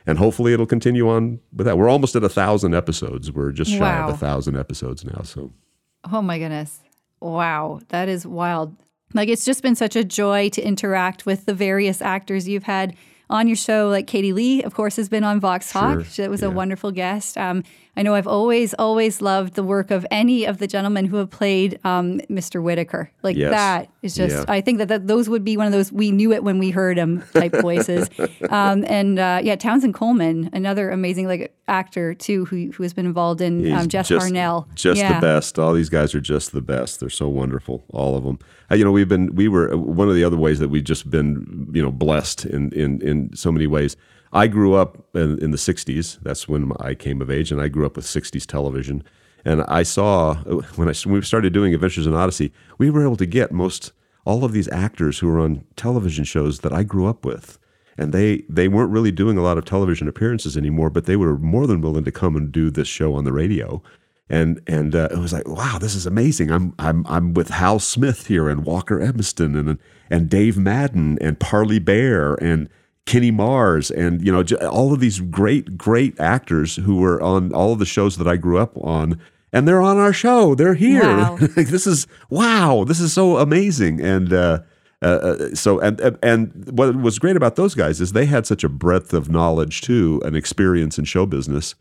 And 0.06 0.18
hopefully 0.18 0.52
it'll 0.52 0.66
continue 0.66 1.08
on 1.08 1.40
with 1.52 1.66
that. 1.66 1.78
We're 1.78 1.88
almost 1.88 2.14
at 2.14 2.22
a 2.22 2.28
thousand 2.28 2.74
episodes. 2.74 3.32
We're 3.32 3.52
just 3.52 3.70
shy 3.70 3.78
wow. 3.78 4.08
of 4.08 4.14
a 4.14 4.18
thousand 4.18 4.56
episodes 4.56 5.02
now. 5.02 5.22
So, 5.22 5.50
oh 6.12 6.20
my 6.20 6.38
goodness, 6.38 6.80
wow, 7.20 7.80
that 7.88 8.08
is 8.08 8.26
wild. 8.26 8.76
Like 9.14 9.28
it's 9.28 9.44
just 9.44 9.62
been 9.62 9.76
such 9.76 9.96
a 9.96 10.04
joy 10.04 10.48
to 10.50 10.62
interact 10.62 11.24
with 11.24 11.46
the 11.46 11.54
various 11.54 12.02
actors 12.02 12.48
you've 12.48 12.64
had 12.64 12.94
on 13.30 13.46
your 13.46 13.56
show. 13.56 13.88
Like 13.88 14.06
Katie 14.06 14.32
Leigh, 14.32 14.62
of 14.62 14.74
course, 14.74 14.96
has 14.96 15.08
been 15.08 15.24
on 15.24 15.40
Vox 15.40 15.70
Talk. 15.70 16.04
Sure. 16.04 16.24
That 16.24 16.30
was 16.30 16.42
yeah. 16.42 16.48
a 16.48 16.50
wonderful 16.50 16.90
guest. 16.90 17.38
Um, 17.38 17.62
I 17.96 18.02
know 18.02 18.14
I've 18.14 18.26
always, 18.26 18.74
always 18.74 19.20
loved 19.20 19.54
the 19.54 19.62
work 19.62 19.90
of 19.90 20.04
any 20.10 20.44
of 20.44 20.58
the 20.58 20.66
gentlemen 20.66 21.04
who 21.04 21.16
have 21.16 21.30
played 21.30 21.78
um, 21.84 22.18
Mr. 22.30 22.62
Whittaker. 22.62 23.10
Like 23.22 23.36
yes. 23.36 23.50
that 23.50 23.88
is 24.02 24.14
just, 24.14 24.36
yeah. 24.36 24.44
I 24.52 24.60
think 24.60 24.78
that, 24.78 24.88
that 24.88 25.06
those 25.06 25.28
would 25.28 25.44
be 25.44 25.56
one 25.56 25.66
of 25.66 25.72
those 25.72 25.92
we 25.92 26.10
knew 26.10 26.32
it 26.32 26.42
when 26.42 26.58
we 26.58 26.70
heard 26.70 26.96
him 26.96 27.22
type 27.32 27.52
voices. 27.52 28.08
Um, 28.50 28.84
and 28.88 29.18
uh, 29.18 29.40
yeah, 29.42 29.56
Townsend 29.56 29.94
Coleman, 29.94 30.50
another 30.52 30.90
amazing 30.90 31.26
like 31.26 31.54
actor 31.66 32.14
too, 32.14 32.44
who, 32.44 32.70
who 32.72 32.82
has 32.82 32.92
been 32.92 33.06
involved 33.06 33.40
in 33.40 33.72
um, 33.72 33.88
Jess 33.88 34.08
just, 34.08 34.26
Harnell. 34.26 34.72
Just 34.74 35.00
yeah. 35.00 35.14
the 35.14 35.20
best. 35.20 35.58
All 35.58 35.72
these 35.72 35.88
guys 35.88 36.14
are 36.14 36.20
just 36.20 36.52
the 36.52 36.60
best. 36.60 37.00
They're 37.00 37.10
so 37.10 37.28
wonderful, 37.28 37.84
all 37.90 38.16
of 38.16 38.24
them. 38.24 38.38
Uh, 38.70 38.74
you 38.74 38.84
know, 38.84 38.92
we've 38.92 39.08
been, 39.08 39.34
we 39.34 39.48
were, 39.48 39.76
one 39.76 40.08
of 40.08 40.14
the 40.14 40.24
other 40.24 40.36
ways 40.36 40.58
that 40.58 40.68
we've 40.68 40.84
just 40.84 41.10
been, 41.10 41.70
you 41.72 41.82
know, 41.82 41.90
blessed 41.90 42.44
in, 42.44 42.72
in, 42.72 43.00
in 43.00 43.34
so 43.34 43.50
many 43.50 43.66
ways 43.66 43.96
I 44.34 44.48
grew 44.48 44.74
up 44.74 44.98
in, 45.14 45.38
in, 45.38 45.52
the 45.52 45.56
60s. 45.56 46.18
That's 46.22 46.48
when 46.48 46.72
I 46.80 46.94
came 46.94 47.22
of 47.22 47.30
age, 47.30 47.52
and 47.52 47.60
I 47.60 47.68
grew 47.68 47.86
up 47.86 47.96
with 47.96 48.04
60s 48.04 48.44
television. 48.44 49.04
And 49.44 49.62
I 49.68 49.84
saw, 49.84 50.34
when, 50.74 50.88
I, 50.88 50.94
when 51.04 51.14
we 51.14 51.22
started 51.22 51.52
doing 51.52 51.72
Adventures 51.72 52.06
in 52.06 52.14
Odyssey, 52.14 52.52
we 52.76 52.90
were 52.90 53.02
able 53.02 53.16
to 53.16 53.26
get 53.26 53.52
most 53.52 53.92
all 54.26 54.44
of 54.44 54.52
these 54.52 54.68
actors 54.68 55.18
who 55.18 55.28
were 55.28 55.38
on 55.38 55.64
television 55.76 56.24
shows 56.24 56.60
that 56.60 56.72
I 56.72 56.82
grew 56.82 57.06
up 57.06 57.24
with. 57.24 57.58
And 57.96 58.12
they, 58.12 58.42
they 58.48 58.66
weren't 58.66 58.90
really 58.90 59.12
doing 59.12 59.38
a 59.38 59.42
lot 59.42 59.56
of 59.56 59.64
television 59.64 60.08
appearances 60.08 60.56
anymore, 60.56 60.90
but 60.90 61.04
they 61.04 61.16
were 61.16 61.38
more 61.38 61.66
than 61.66 61.80
willing 61.80 62.04
to 62.04 62.10
come 62.10 62.34
and 62.34 62.50
do 62.50 62.70
this 62.70 62.88
show 62.88 63.14
on 63.14 63.24
the 63.24 63.32
radio 63.32 63.82
and 64.30 64.60
and 64.66 64.94
uh, 64.94 65.08
it 65.10 65.18
was 65.18 65.32
like, 65.32 65.46
wow, 65.46 65.78
this 65.78 65.94
is 65.94 66.06
amazing. 66.06 66.50
I'm 66.50 66.74
I'm 66.78 67.06
I'm 67.06 67.34
with 67.34 67.48
Hal 67.50 67.78
Smith 67.78 68.26
here 68.26 68.48
and 68.48 68.64
Walker 68.64 68.98
Edmiston 68.98 69.58
and 69.58 69.78
and 70.10 70.30
Dave 70.30 70.56
Madden 70.56 71.18
and 71.20 71.38
Parley 71.38 71.78
Baer 71.78 72.34
and 72.34 72.68
Kenny 73.06 73.30
Mars, 73.30 73.90
and 73.90 74.24
you 74.24 74.32
know 74.32 74.42
all 74.66 74.92
of 74.92 75.00
these 75.00 75.20
great, 75.20 75.76
great 75.76 76.18
actors 76.18 76.76
who 76.76 76.96
were 76.96 77.20
on 77.22 77.52
all 77.52 77.72
of 77.72 77.78
the 77.78 77.86
shows 77.86 78.16
that 78.16 78.26
I 78.26 78.36
grew 78.36 78.58
up 78.58 78.76
on, 78.78 79.20
and 79.52 79.68
they're 79.68 79.82
on 79.82 79.98
our 79.98 80.12
show. 80.12 80.54
They're 80.54 80.74
here. 80.74 81.02
Wow. 81.02 81.36
this 81.40 81.86
is 81.86 82.06
wow. 82.30 82.84
This 82.84 83.00
is 83.00 83.12
so 83.12 83.36
amazing. 83.36 84.00
And 84.00 84.32
uh, 84.32 84.60
uh, 85.02 85.06
uh, 85.06 85.54
so, 85.54 85.80
and 85.80 86.18
and 86.22 86.70
what 86.70 86.96
was 86.96 87.18
great 87.18 87.36
about 87.36 87.56
those 87.56 87.74
guys 87.74 88.00
is 88.00 88.12
they 88.12 88.26
had 88.26 88.46
such 88.46 88.64
a 88.64 88.70
breadth 88.70 89.12
of 89.12 89.28
knowledge 89.28 89.82
too, 89.82 90.22
and 90.24 90.34
experience 90.34 90.98
in 90.98 91.04
show 91.04 91.26
business. 91.26 91.74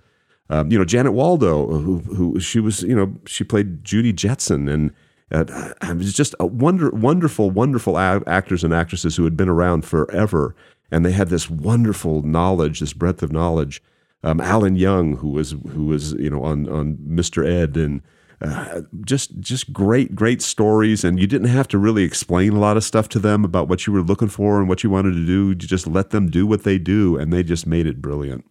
Um, 0.50 0.72
you 0.72 0.78
know, 0.78 0.84
Janet 0.84 1.14
Waldo, 1.14 1.68
who 1.68 2.00
who 2.00 2.40
she 2.42 2.60
was, 2.60 2.84
you 2.84 2.96
know, 2.96 3.16
she 3.26 3.46
played 3.46 3.86
Judy 3.86 4.12
Jetson, 4.12 4.68
and 4.68 4.92
uh, 5.32 5.74
it 5.82 5.98
was 5.98 6.14
just 6.14 6.36
a 6.40 6.46
wonder, 6.46 6.90
wonderful, 6.92 7.50
wonderful 7.50 7.98
actors 7.98 8.64
and 8.64 8.74
actresses 8.74 9.16
who 9.16 9.24
had 9.24 9.38
been 9.38 9.50
around 9.50 9.86
forever 9.86 10.54
and 10.94 11.04
they 11.04 11.12
had 11.12 11.30
this 11.30 11.50
wonderful 11.50 12.22
knowledge, 12.22 12.80
this 12.80 12.94
breadth 12.94 13.24
of 13.24 13.32
knowledge. 13.32 13.82
Um, 14.24 14.40
Alan 14.40 14.76
Young, 14.76 15.18
who 15.18 15.30
was 15.30 15.56
who 15.72 15.88
was 15.88 16.14
you 16.14 16.30
know 16.30 16.44
on 16.44 16.70
on 16.70 16.98
Mr. 16.98 17.46
Ed, 17.46 17.76
and 17.76 18.02
uh, 18.42 18.82
just 19.04 19.40
just 19.40 19.74
great 19.74 20.16
great 20.16 20.42
stories, 20.42 21.04
and 21.04 21.20
you 21.20 21.26
didn't 21.26 21.50
have 21.50 21.68
to 21.70 21.80
really 21.80 22.04
explain 22.04 22.54
a 22.54 22.60
lot 22.60 22.78
of 22.78 22.84
stuff 22.84 23.10
to 23.10 23.20
them 23.20 23.44
about 23.44 23.68
what 23.68 23.88
you 23.88 23.92
were 23.92 24.04
looking 24.04 24.30
for 24.30 24.60
and 24.60 24.70
what 24.70 24.84
you 24.84 24.90
wanted 24.92 25.14
to 25.14 25.26
do. 25.26 25.50
You 25.50 25.56
just 25.56 25.88
let 25.88 26.12
them 26.12 26.30
do 26.30 26.46
what 26.46 26.64
they 26.64 26.78
do, 26.78 27.18
and 27.18 27.34
they 27.34 27.42
just 27.42 27.66
made 27.66 27.88
it 27.88 28.00
brilliant. 28.02 28.46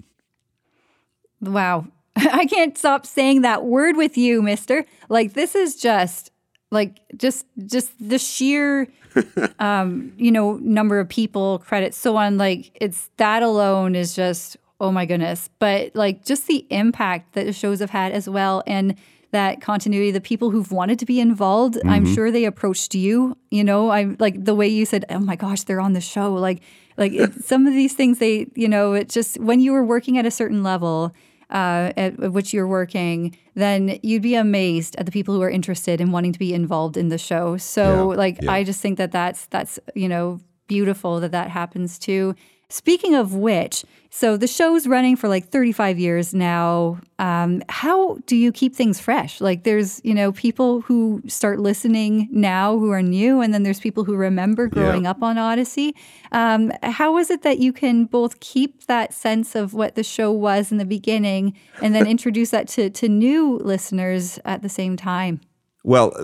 Wow, 1.40 1.86
I 2.16 2.44
can't 2.46 2.76
stop 2.76 3.06
saying 3.06 3.42
that 3.42 3.64
word 3.64 3.96
with 3.96 4.18
you, 4.18 4.42
Mister. 4.42 4.84
Like 5.08 5.34
this 5.34 5.54
is 5.54 5.76
just 5.76 6.31
like 6.72 7.00
just 7.16 7.46
just 7.66 7.92
the 8.00 8.18
sheer 8.18 8.88
um 9.58 10.12
you 10.16 10.32
know 10.32 10.54
number 10.54 10.98
of 10.98 11.08
people 11.08 11.58
credits 11.58 11.96
so 11.96 12.16
on 12.16 12.38
like 12.38 12.76
it's 12.80 13.10
that 13.18 13.42
alone 13.42 13.94
is 13.94 14.16
just 14.16 14.56
oh 14.80 14.90
my 14.90 15.06
goodness 15.06 15.50
but 15.58 15.94
like 15.94 16.24
just 16.24 16.46
the 16.46 16.66
impact 16.70 17.34
that 17.34 17.46
the 17.46 17.52
shows 17.52 17.78
have 17.78 17.90
had 17.90 18.10
as 18.10 18.28
well 18.28 18.62
and 18.66 18.96
that 19.30 19.60
continuity 19.60 20.10
the 20.10 20.20
people 20.20 20.50
who've 20.50 20.72
wanted 20.72 20.98
to 20.98 21.06
be 21.06 21.20
involved 21.20 21.74
mm-hmm. 21.74 21.90
i'm 21.90 22.06
sure 22.06 22.30
they 22.30 22.44
approached 22.44 22.94
you 22.94 23.36
you 23.50 23.62
know 23.62 23.90
i'm 23.90 24.16
like 24.18 24.42
the 24.44 24.54
way 24.54 24.66
you 24.66 24.84
said 24.84 25.04
oh 25.10 25.20
my 25.20 25.36
gosh 25.36 25.62
they're 25.64 25.80
on 25.80 25.92
the 25.92 26.00
show 26.00 26.32
like 26.34 26.62
like 26.96 27.12
it, 27.12 27.32
some 27.44 27.66
of 27.66 27.74
these 27.74 27.94
things 27.94 28.18
they 28.18 28.46
you 28.54 28.68
know 28.68 28.94
it 28.94 29.08
just 29.08 29.38
when 29.40 29.60
you 29.60 29.72
were 29.72 29.84
working 29.84 30.16
at 30.16 30.26
a 30.26 30.30
certain 30.30 30.62
level 30.62 31.12
uh, 31.52 31.92
at, 31.96 32.18
at 32.18 32.32
which 32.32 32.52
you're 32.52 32.66
working, 32.66 33.36
then 33.54 33.98
you'd 34.02 34.22
be 34.22 34.34
amazed 34.34 34.96
at 34.96 35.06
the 35.06 35.12
people 35.12 35.34
who 35.34 35.42
are 35.42 35.50
interested 35.50 36.00
in 36.00 36.10
wanting 36.10 36.32
to 36.32 36.38
be 36.38 36.54
involved 36.54 36.96
in 36.96 37.08
the 37.08 37.18
show. 37.18 37.56
So, 37.58 38.12
yeah, 38.12 38.16
like, 38.16 38.42
yeah. 38.42 38.52
I 38.52 38.64
just 38.64 38.80
think 38.80 38.98
that 38.98 39.12
that's 39.12 39.46
that's 39.46 39.78
you 39.94 40.08
know 40.08 40.40
beautiful 40.66 41.20
that 41.20 41.32
that 41.32 41.50
happens 41.50 41.98
too. 41.98 42.34
Speaking 42.72 43.14
of 43.14 43.34
which, 43.34 43.84
so 44.08 44.38
the 44.38 44.46
show's 44.46 44.86
running 44.86 45.14
for 45.14 45.28
like 45.28 45.50
35 45.50 45.98
years 45.98 46.32
now. 46.32 46.98
Um, 47.18 47.62
how 47.68 48.16
do 48.24 48.34
you 48.34 48.50
keep 48.50 48.74
things 48.74 48.98
fresh? 48.98 49.42
Like 49.42 49.64
there's, 49.64 50.00
you 50.04 50.14
know, 50.14 50.32
people 50.32 50.80
who 50.80 51.20
start 51.26 51.60
listening 51.60 52.28
now 52.30 52.78
who 52.78 52.90
are 52.90 53.02
new, 53.02 53.42
and 53.42 53.52
then 53.52 53.62
there's 53.62 53.78
people 53.78 54.04
who 54.04 54.14
remember 54.14 54.68
growing 54.68 55.04
yeah. 55.04 55.10
up 55.10 55.22
on 55.22 55.36
Odyssey. 55.36 55.94
Um, 56.32 56.72
how 56.82 57.18
is 57.18 57.30
it 57.30 57.42
that 57.42 57.58
you 57.58 57.74
can 57.74 58.06
both 58.06 58.40
keep 58.40 58.86
that 58.86 59.12
sense 59.12 59.54
of 59.54 59.74
what 59.74 59.94
the 59.94 60.02
show 60.02 60.32
was 60.32 60.72
in 60.72 60.78
the 60.78 60.86
beginning 60.86 61.52
and 61.82 61.94
then 61.94 62.06
introduce 62.16 62.52
that 62.52 62.68
to, 62.68 62.88
to 62.88 63.06
new 63.06 63.58
listeners 63.58 64.38
at 64.46 64.62
the 64.62 64.70
same 64.70 64.96
time? 64.96 65.42
Well, 65.84 66.14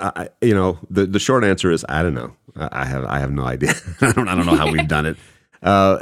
I, 0.00 0.30
you 0.40 0.54
know, 0.54 0.80
the, 0.90 1.06
the 1.06 1.20
short 1.20 1.44
answer 1.44 1.70
is 1.70 1.86
I 1.88 2.02
don't 2.02 2.14
know. 2.14 2.34
I 2.56 2.86
have 2.86 3.04
I 3.04 3.20
have 3.20 3.30
no 3.30 3.44
idea. 3.44 3.74
I 4.00 4.10
don't 4.10 4.26
I 4.26 4.34
don't 4.34 4.46
know 4.46 4.56
how 4.56 4.68
we've 4.68 4.88
done 4.88 5.06
it. 5.06 5.16
Uh, 5.62 6.00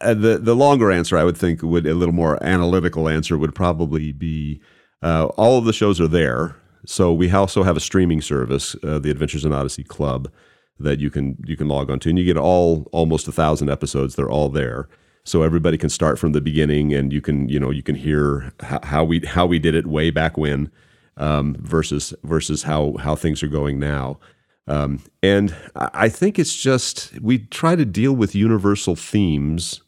uh, 0.00 0.14
the 0.14 0.38
the 0.38 0.56
longer 0.56 0.90
answer, 0.90 1.18
I 1.18 1.24
would 1.24 1.36
think, 1.36 1.62
would 1.62 1.86
a 1.86 1.94
little 1.94 2.14
more 2.14 2.42
analytical 2.42 3.08
answer 3.08 3.36
would 3.36 3.54
probably 3.54 4.12
be 4.12 4.60
uh, 5.02 5.26
all 5.36 5.58
of 5.58 5.66
the 5.66 5.72
shows 5.72 6.00
are 6.00 6.08
there. 6.08 6.56
So 6.86 7.12
we 7.12 7.30
also 7.30 7.62
have 7.62 7.76
a 7.76 7.80
streaming 7.80 8.20
service, 8.20 8.76
uh, 8.82 8.98
the 8.98 9.10
Adventures 9.10 9.44
in 9.44 9.52
Odyssey 9.52 9.84
Club, 9.84 10.30
that 10.78 11.00
you 11.00 11.10
can 11.10 11.36
you 11.44 11.56
can 11.56 11.68
log 11.68 11.90
on 11.90 11.98
to, 12.00 12.08
and 12.08 12.18
you 12.18 12.24
get 12.24 12.38
all 12.38 12.88
almost 12.92 13.28
a 13.28 13.32
thousand 13.32 13.68
episodes. 13.70 14.14
They're 14.14 14.30
all 14.30 14.48
there, 14.48 14.88
so 15.24 15.42
everybody 15.42 15.76
can 15.76 15.90
start 15.90 16.18
from 16.18 16.32
the 16.32 16.40
beginning, 16.40 16.94
and 16.94 17.12
you 17.12 17.20
can 17.20 17.48
you 17.48 17.60
know 17.60 17.70
you 17.70 17.82
can 17.82 17.94
hear 17.94 18.52
how, 18.60 18.80
how 18.82 19.04
we 19.04 19.20
how 19.20 19.44
we 19.44 19.58
did 19.58 19.74
it 19.74 19.86
way 19.86 20.10
back 20.10 20.38
when 20.38 20.70
um, 21.16 21.56
versus 21.60 22.14
versus 22.22 22.62
how 22.62 22.96
how 22.98 23.14
things 23.14 23.42
are 23.42 23.48
going 23.48 23.78
now. 23.78 24.18
Um, 24.66 25.02
and 25.22 25.54
I 25.76 26.08
think 26.08 26.38
it's 26.38 26.54
just 26.54 27.18
we 27.20 27.38
try 27.38 27.76
to 27.76 27.84
deal 27.84 28.14
with 28.14 28.34
universal 28.34 28.96
themes 28.96 29.82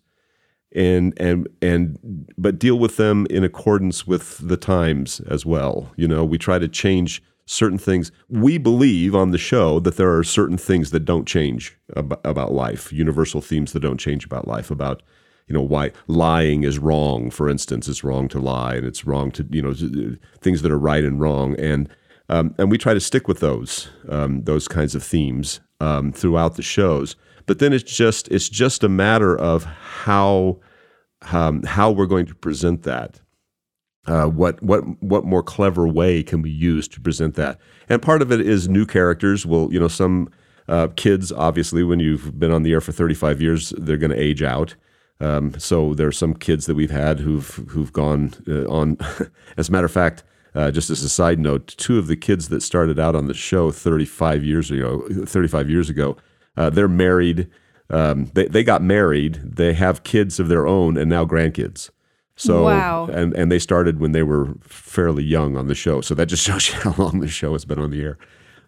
and 0.75 1.15
and 1.19 1.49
and 1.63 2.29
but 2.37 2.59
deal 2.59 2.79
with 2.79 2.97
them 2.99 3.27
in 3.31 3.43
accordance 3.43 4.07
with 4.07 4.37
the 4.47 4.59
times 4.59 5.21
as 5.21 5.47
well. 5.47 5.93
You 5.97 6.07
know, 6.07 6.25
we 6.25 6.37
try 6.37 6.59
to 6.59 6.69
change 6.69 7.23
certain 7.47 7.79
things. 7.79 8.13
We 8.29 8.59
believe 8.59 9.15
on 9.15 9.31
the 9.31 9.39
show 9.39 9.81
that 9.81 9.97
there 9.97 10.15
are 10.15 10.25
certain 10.25 10.59
things 10.59 10.91
that 10.91 11.05
don't 11.05 11.27
change 11.27 11.79
about, 11.95 12.21
about 12.25 12.53
life, 12.53 12.93
universal 12.93 13.41
themes 13.41 13.73
that 13.73 13.81
don't 13.81 13.99
change 13.99 14.27
about 14.27 14.47
life, 14.47 14.71
about 14.71 15.03
you 15.49 15.55
know 15.55 15.63
why 15.63 15.93
lying 16.09 16.65
is 16.65 16.79
wrong 16.79 17.31
for 17.31 17.49
instance 17.49 17.87
it's 17.87 18.03
wrong 18.03 18.27
to 18.27 18.41
lie 18.41 18.75
and 18.75 18.85
it's 18.85 19.07
wrong 19.07 19.31
to 19.31 19.47
you 19.51 19.63
know 19.63 19.73
things 20.41 20.63
that 20.63 20.73
are 20.73 20.79
right 20.79 21.05
and 21.05 21.21
wrong 21.21 21.55
and 21.61 21.89
um, 22.29 22.55
and 22.59 22.71
we 22.71 22.79
try 22.79 22.95
to 22.95 23.01
stick 23.01 23.29
with 23.29 23.41
those 23.41 23.89
um, 24.09 24.43
those 24.45 24.69
kinds 24.69 24.95
of 24.95 25.03
themes 25.03 25.61
um, 25.81 26.13
throughout 26.13 26.57
the 26.57 26.63
shows. 26.63 27.17
But 27.47 27.61
then 27.61 27.73
it's 27.73 27.85
just 27.85 28.29
it's 28.29 28.49
just 28.49 28.83
a 28.83 28.89
matter 28.89 29.39
of 29.39 29.65
how 29.65 30.61
um, 31.33 31.63
how 31.63 31.91
we're 31.91 32.07
going 32.07 32.27
to 32.27 32.35
present 32.35 32.83
that. 32.83 33.21
Uh, 34.07 34.27
what 34.27 34.63
what 34.63 34.83
what 35.03 35.25
more 35.25 35.43
clever 35.43 35.87
way 35.87 36.23
can 36.23 36.43
we 36.43 36.51
use 36.51 36.89
to 36.89 37.01
present 37.01 37.35
that? 37.35 37.59
And 37.89 38.03
part 38.03 38.23
of 38.23 38.33
it 38.33 38.41
is 38.41 38.69
new 38.69 38.87
characters. 38.87 39.47
Well, 39.47 39.69
you 39.73 39.81
know, 39.81 39.89
some 39.89 40.29
uh, 40.69 40.89
kids 40.97 41.33
obviously, 41.33 41.83
when 41.83 42.01
you've 42.01 42.39
been 42.39 42.51
on 42.51 42.63
the 42.63 42.73
air 42.73 42.81
for 42.81 42.93
35 42.93 43.41
years, 43.41 43.71
they're 43.79 43.97
going 43.97 44.11
to 44.11 44.21
age 44.21 44.43
out. 44.43 44.75
Um, 45.19 45.59
so 45.59 45.95
there 45.95 46.07
are 46.07 46.13
some 46.13 46.35
kids 46.35 46.67
that 46.67 46.75
we've 46.75 46.91
had 46.91 47.21
who've 47.21 47.49
who've 47.69 47.93
gone 47.93 48.33
uh, 48.49 48.65
on. 48.65 48.99
as 49.57 49.69
a 49.69 49.73
matter 49.73 49.87
of 49.87 49.93
fact, 49.93 50.25
uh, 50.57 50.71
just 50.71 50.89
as 50.89 51.03
a 51.03 51.09
side 51.09 51.39
note, 51.39 51.67
two 51.77 51.99
of 51.99 52.07
the 52.07 52.17
kids 52.17 52.49
that 52.49 52.63
started 52.63 52.99
out 52.99 53.15
on 53.15 53.27
the 53.27 53.35
show 53.35 53.71
35 53.71 54.43
years 54.43 54.71
ago, 54.71 55.07
35 55.27 55.69
years 55.69 55.91
ago, 55.91 56.17
uh, 56.57 56.71
they're 56.71 56.89
married. 56.89 57.49
Um, 57.91 58.31
they, 58.33 58.47
they 58.47 58.65
got 58.65 58.83
married. 58.83 59.41
They 59.45 59.75
have 59.75 60.03
kids 60.03 60.41
of 60.41 60.49
their 60.49 60.67
own 60.67 60.97
and 60.97 61.11
now 61.11 61.27
grandkids. 61.27 61.91
So 62.37 62.65
wow. 62.65 63.07
and 63.07 63.35
and 63.35 63.51
they 63.51 63.59
started 63.59 63.99
when 63.99 64.13
they 64.13 64.23
were 64.23 64.55
fairly 64.63 65.25
young 65.25 65.57
on 65.57 65.69
the 65.69 65.75
show. 65.75 66.01
So 66.01 66.15
that 66.15 66.27
just 66.27 66.43
shows 66.47 66.69
you 66.69 66.75
how 66.75 66.95
long 66.97 67.21
the 67.21 67.29
show 67.29 67.53
has 67.53 67.65
been 67.65 67.79
on 67.79 67.91
the 67.91 68.03
air. 68.03 68.19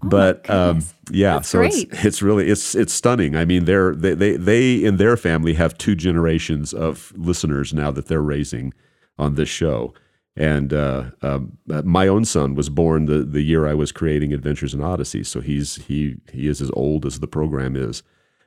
Oh 0.02 0.08
but 0.08 0.48
um, 0.48 0.84
yeah, 1.10 1.34
That's 1.34 1.48
so 1.48 1.58
great. 1.58 1.72
it's 1.74 2.04
it's 2.04 2.22
really 2.22 2.48
it's 2.48 2.74
it's 2.74 2.92
stunning. 2.92 3.34
I 3.34 3.44
mean, 3.44 3.64
they're 3.64 3.94
they, 3.94 4.14
they 4.14 4.36
they 4.36 4.74
in 4.84 4.96
their 4.96 5.16
family 5.16 5.54
have 5.54 5.76
two 5.76 5.94
generations 5.94 6.72
of 6.72 7.12
listeners 7.16 7.74
now 7.74 7.90
that 7.90 8.06
they're 8.06 8.22
raising 8.22 8.72
on 9.18 9.34
this 9.34 9.48
show. 9.48 9.92
And 10.38 10.72
uh, 10.72 11.10
um, 11.20 11.58
my 11.66 12.06
own 12.06 12.24
son 12.24 12.54
was 12.54 12.68
born 12.68 13.06
the, 13.06 13.24
the 13.24 13.42
year 13.42 13.66
I 13.66 13.74
was 13.74 13.90
creating 13.90 14.32
Adventures 14.32 14.72
in 14.72 14.80
Odyssey, 14.80 15.24
so 15.24 15.40
he's 15.40 15.84
he 15.86 16.14
he 16.32 16.46
is 16.46 16.62
as 16.62 16.70
old 16.74 17.04
as 17.04 17.18
the 17.18 17.26
program 17.26 17.74
is. 17.74 18.04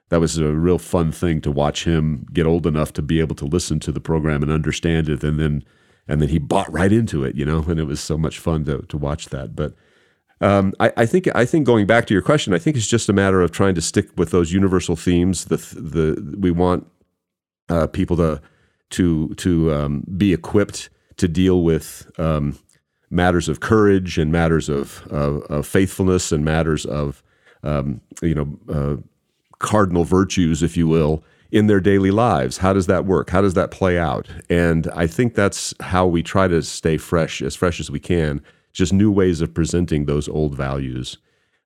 That 0.08 0.22
was 0.22 0.38
a 0.38 0.54
real 0.54 0.78
fun 0.78 1.12
thing 1.12 1.42
to 1.42 1.52
watch 1.52 1.84
him 1.84 2.26
get 2.32 2.46
old 2.46 2.66
enough 2.66 2.94
to 2.94 3.02
be 3.02 3.20
able 3.20 3.36
to 3.36 3.46
listen 3.46 3.82
to 3.82 3.92
the 3.92 4.00
program 4.00 4.42
and 4.42 4.50
understand 4.50 5.10
it, 5.10 5.22
and 5.22 5.38
then 5.38 5.66
and 6.08 6.22
then 6.22 6.30
he 6.30 6.40
bought 6.40 6.72
right 6.72 6.94
into 6.94 7.26
it, 7.26 7.36
you 7.36 7.44
know, 7.44 7.60
and 7.68 7.78
it 7.78 7.84
was 7.84 8.00
so 8.00 8.18
much 8.18 8.40
fun 8.40 8.64
to 8.66 8.84
to 8.84 8.98
watch 8.98 9.28
that. 9.28 9.54
But 9.54 9.74
um, 10.40 10.74
I, 10.80 10.94
I, 10.96 11.06
think 11.06 11.28
I 11.36 11.46
think 11.46 11.66
going 11.66 11.88
back 11.88 12.06
to 12.08 12.14
your 12.14 12.24
question, 12.24 12.54
I 12.54 12.58
think 12.58 12.78
it's 12.78 12.88
just 12.88 13.10
a 13.10 13.14
matter 13.14 13.42
of 13.42 13.52
trying 13.52 13.76
to 13.76 13.82
stick 13.82 14.08
with 14.16 14.32
those 14.32 14.54
universal 14.54 14.96
themes. 14.96 15.46
The 15.46 15.58
the 15.58 16.38
we 16.40 16.52
want 16.52 16.88
uh, 17.68 17.88
people 17.88 18.16
to 18.16 18.40
to 18.92 19.36
to 19.36 19.74
um, 19.74 20.06
be 20.16 20.32
equipped 20.32 20.90
to 21.22 21.28
deal 21.28 21.62
with 21.62 22.10
um, 22.18 22.58
matters 23.12 23.48
of 23.48 23.60
courage 23.60 24.18
and 24.18 24.32
matters 24.32 24.70
of, 24.70 25.06
of, 25.12 25.44
of 25.44 25.68
faithfulness 25.68 26.32
and 26.32 26.44
matters 26.44 26.84
of 26.84 27.22
um, 27.62 28.02
you 28.24 28.34
know 28.34 28.60
uh, 28.68 28.96
cardinal 29.60 30.04
virtues, 30.04 30.64
if 30.64 30.76
you 30.76 30.88
will, 30.88 31.24
in 31.52 31.68
their 31.68 31.80
daily 31.80 32.10
lives. 32.10 32.58
How 32.58 32.74
does 32.74 32.88
that 32.88 33.06
work? 33.06 33.30
How 33.30 33.40
does 33.40 33.54
that 33.54 33.70
play 33.70 34.00
out? 34.00 34.28
And 34.50 34.88
I 34.96 35.06
think 35.06 35.36
that's 35.36 35.76
how 35.80 36.08
we 36.08 36.24
try 36.24 36.48
to 36.48 36.64
stay 36.64 36.98
fresh, 36.98 37.40
as 37.44 37.56
fresh 37.56 37.80
as 37.80 37.92
we 37.92 38.00
can. 38.00 38.42
Just 38.74 38.92
new 38.92 39.12
ways 39.12 39.42
of 39.42 39.54
presenting 39.54 40.06
those 40.06 40.28
old 40.28 40.56
values 40.56 41.20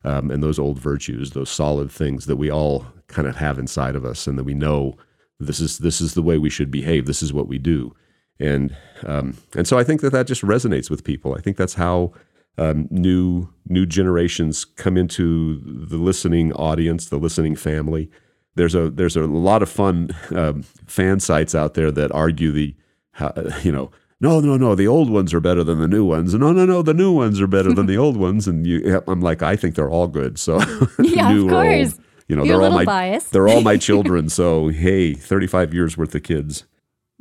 um, 0.04 0.32
and 0.32 0.44
those 0.44 0.60
old 0.60 0.80
virtues, 0.80 1.32
those 1.32 1.50
solid 1.50 1.90
things 1.90 2.26
that 2.26 2.36
we 2.36 2.52
all 2.52 2.88
kind 3.08 3.26
of 3.26 3.38
have 3.38 3.58
inside 3.58 3.96
of 3.96 4.04
us, 4.04 4.28
and 4.28 4.38
that 4.38 4.44
we 4.44 4.54
know 4.54 4.98
this 5.40 5.62
is 5.62 5.78
this 5.78 6.02
is 6.02 6.14
the 6.14 6.22
way 6.22 6.38
we 6.38 6.50
should 6.50 6.72
behave. 6.72 7.06
This 7.06 7.24
is 7.24 7.32
what 7.32 7.48
we 7.48 7.58
do 7.58 7.96
and 8.40 8.76
um, 9.04 9.38
and 9.56 9.68
so 9.68 9.78
I 9.78 9.84
think 9.84 10.02
that 10.02 10.12
that 10.12 10.28
just 10.28 10.42
resonates 10.42 10.90
with 10.90 11.04
people. 11.04 11.36
I 11.36 11.42
think 11.42 11.58
that's 11.58 11.76
how 11.76 12.14
um, 12.58 12.88
new 12.92 13.50
new 13.68 13.86
generations 13.86 14.66
come 14.66 14.98
into 14.98 15.62
the 15.66 15.98
listening 15.98 16.54
audience, 16.54 17.10
the 17.10 17.18
listening 17.18 17.56
family. 17.56 18.10
There's 18.56 18.76
a 18.76 18.90
there's 18.90 19.18
a 19.18 19.26
lot 19.26 19.62
of 19.62 19.70
fun 19.70 20.12
um, 20.32 20.64
fan 20.86 21.20
sites 21.20 21.54
out 21.56 21.74
there 21.74 21.92
that 21.92 22.12
argue 22.12 22.52
the 22.52 22.76
how, 23.12 23.34
you 23.64 23.72
know 23.72 23.92
no 24.22 24.40
no 24.40 24.58
no 24.58 24.76
the 24.76 24.88
old 24.88 25.10
ones 25.10 25.34
are 25.34 25.42
better 25.42 25.64
than 25.64 25.80
the 25.80 25.88
new 25.88 26.06
ones 26.06 26.34
no 26.34 26.52
no 26.54 26.66
no 26.66 26.82
the 26.82 26.94
new 26.94 27.12
ones 27.12 27.42
are 27.42 27.48
better 27.48 27.74
than 27.74 27.86
the 27.86 27.98
old 27.98 28.16
ones 28.16 28.48
and 28.48 28.66
you 28.66 29.02
I'm 29.08 29.22
like 29.22 29.44
I 29.44 29.56
think 29.58 29.76
they're 29.76 29.90
all 29.90 30.08
good 30.08 30.40
so 30.40 30.60
yeah 31.00 31.34
new 31.34 31.46
of 31.46 31.52
course. 31.52 31.94
Old, 31.94 32.02
you 32.28 32.36
know 32.36 32.44
You're 32.44 32.60
they're 32.60 32.70
all 32.70 32.76
my 32.76 32.86
biased. 32.86 33.32
they're 33.34 33.48
all 33.48 33.62
my 33.62 33.78
children 33.90 34.30
so 34.30 34.70
hey 34.70 35.14
35 35.14 35.74
years 35.74 35.98
worth 35.98 36.16
of 36.16 36.24
kids. 36.24 36.66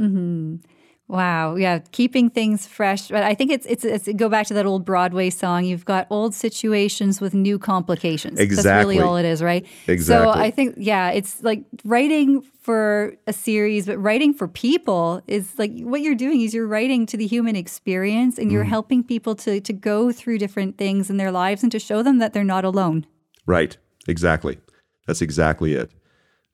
Mm-hmm. 0.00 0.57
Wow, 1.06 1.56
yeah, 1.56 1.80
keeping 1.92 2.30
things 2.30 2.66
fresh. 2.66 3.08
But 3.08 3.22
I 3.22 3.34
think 3.34 3.50
it's, 3.50 3.66
it's 3.66 3.84
it's 3.84 4.08
go 4.16 4.30
back 4.30 4.46
to 4.46 4.54
that 4.54 4.64
old 4.64 4.86
Broadway 4.86 5.28
song. 5.28 5.64
You've 5.64 5.84
got 5.84 6.06
old 6.08 6.34
situations 6.34 7.20
with 7.20 7.34
new 7.34 7.58
complications. 7.58 8.40
Exactly, 8.40 8.62
that's 8.62 8.86
really 8.86 9.00
all 9.00 9.16
it 9.16 9.26
is, 9.26 9.42
right? 9.42 9.66
Exactly. 9.86 10.26
So 10.26 10.30
I 10.30 10.50
think 10.50 10.76
yeah, 10.78 11.10
it's 11.10 11.42
like 11.42 11.64
writing 11.84 12.40
for 12.40 13.16
a 13.26 13.34
series, 13.34 13.84
but 13.84 13.98
writing 13.98 14.32
for 14.32 14.48
people 14.48 15.20
is 15.26 15.58
like 15.58 15.72
what 15.80 16.00
you're 16.00 16.14
doing 16.14 16.40
is 16.40 16.54
you're 16.54 16.66
writing 16.66 17.04
to 17.06 17.18
the 17.18 17.26
human 17.26 17.54
experience, 17.54 18.38
and 18.38 18.50
you're 18.50 18.64
mm. 18.64 18.68
helping 18.68 19.04
people 19.04 19.34
to 19.34 19.60
to 19.60 19.72
go 19.74 20.10
through 20.10 20.38
different 20.38 20.78
things 20.78 21.10
in 21.10 21.18
their 21.18 21.30
lives 21.30 21.62
and 21.62 21.70
to 21.72 21.78
show 21.78 22.02
them 22.02 22.18
that 22.18 22.32
they're 22.32 22.44
not 22.44 22.64
alone. 22.64 23.04
Right. 23.46 23.76
Exactly. 24.08 24.58
That's 25.06 25.20
exactly 25.22 25.74
it. 25.74 25.90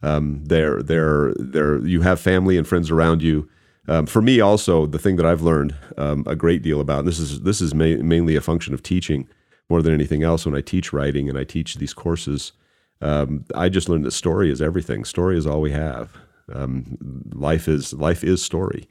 Um, 0.03 0.45
they're, 0.45 0.83
they're, 0.83 1.35
they're, 1.37 1.79
you 1.87 2.03
have 2.03 2.21
family 2.21 2.57
and 2.57 2.67
friends 2.67 2.91
around 2.91 3.23
you 3.23 3.49
um, 3.91 4.07
for 4.07 4.23
me, 4.23 4.41
also, 4.41 4.87
the 4.87 5.01
thing 5.01 5.17
that 5.17 5.27
I've 5.27 5.43
learned 5.43 5.75
um, 5.99 6.23
a 6.25 6.37
great 6.37 6.63
deal 6.63 6.81
about, 6.81 7.05
this 7.05 7.19
is 7.19 7.41
this 7.41 7.61
is 7.61 7.75
ma- 7.75 8.03
mainly 8.03 8.37
a 8.37 8.41
function 8.41 8.73
of 8.73 8.85
teaching, 8.85 9.29
more 9.69 9.83
than 9.83 9.93
anything 9.93 10.23
else 10.23 10.47
when 10.47 10.55
I 10.55 10.61
teach 10.61 10.93
writing 10.93 11.29
and 11.29 11.37
I 11.37 11.43
teach 11.43 11.75
these 11.75 11.93
courses. 11.93 12.53
Um, 13.01 13.45
I 13.53 13.69
just 13.69 13.89
learned 13.89 14.05
that 14.05 14.13
story 14.13 14.49
is 14.49 14.63
everything. 14.63 15.05
Story 15.05 15.37
is 15.37 15.45
all 15.45 15.61
we 15.61 15.73
have. 15.73 16.17
Um, 16.53 16.99
life 17.33 17.67
is 17.67 17.93
life 17.93 18.23
is 18.23 18.45
story, 18.45 18.89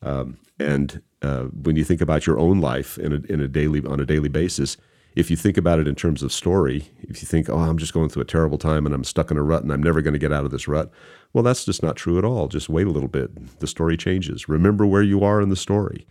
um, 0.00 0.38
and 0.58 1.02
uh, 1.20 1.44
when 1.44 1.76
you 1.76 1.84
think 1.84 2.00
about 2.00 2.26
your 2.26 2.38
own 2.38 2.58
life 2.58 2.96
in 2.96 3.12
a, 3.12 3.32
in 3.32 3.40
a 3.42 3.48
daily 3.48 3.84
on 3.84 4.00
a 4.00 4.06
daily 4.06 4.30
basis, 4.30 4.78
if 5.18 5.32
you 5.32 5.36
think 5.36 5.56
about 5.56 5.80
it 5.80 5.88
in 5.88 5.96
terms 5.96 6.22
of 6.22 6.32
story, 6.32 6.92
if 7.02 7.20
you 7.20 7.26
think, 7.26 7.50
oh, 7.50 7.58
I'm 7.58 7.76
just 7.76 7.92
going 7.92 8.08
through 8.08 8.22
a 8.22 8.26
terrible 8.26 8.56
time 8.56 8.86
and 8.86 8.94
I'm 8.94 9.02
stuck 9.02 9.32
in 9.32 9.36
a 9.36 9.42
rut 9.42 9.64
and 9.64 9.72
I'm 9.72 9.82
never 9.82 10.00
going 10.00 10.12
to 10.12 10.18
get 10.18 10.32
out 10.32 10.44
of 10.44 10.52
this 10.52 10.68
rut, 10.68 10.92
well, 11.32 11.42
that's 11.42 11.64
just 11.64 11.82
not 11.82 11.96
true 11.96 12.18
at 12.18 12.24
all. 12.24 12.46
Just 12.46 12.68
wait 12.68 12.86
a 12.86 12.90
little 12.90 13.08
bit. 13.08 13.58
The 13.58 13.66
story 13.66 13.96
changes. 13.96 14.48
Remember 14.48 14.86
where 14.86 15.02
you 15.02 15.24
are 15.24 15.40
in 15.40 15.48
the 15.48 15.56
story. 15.56 16.06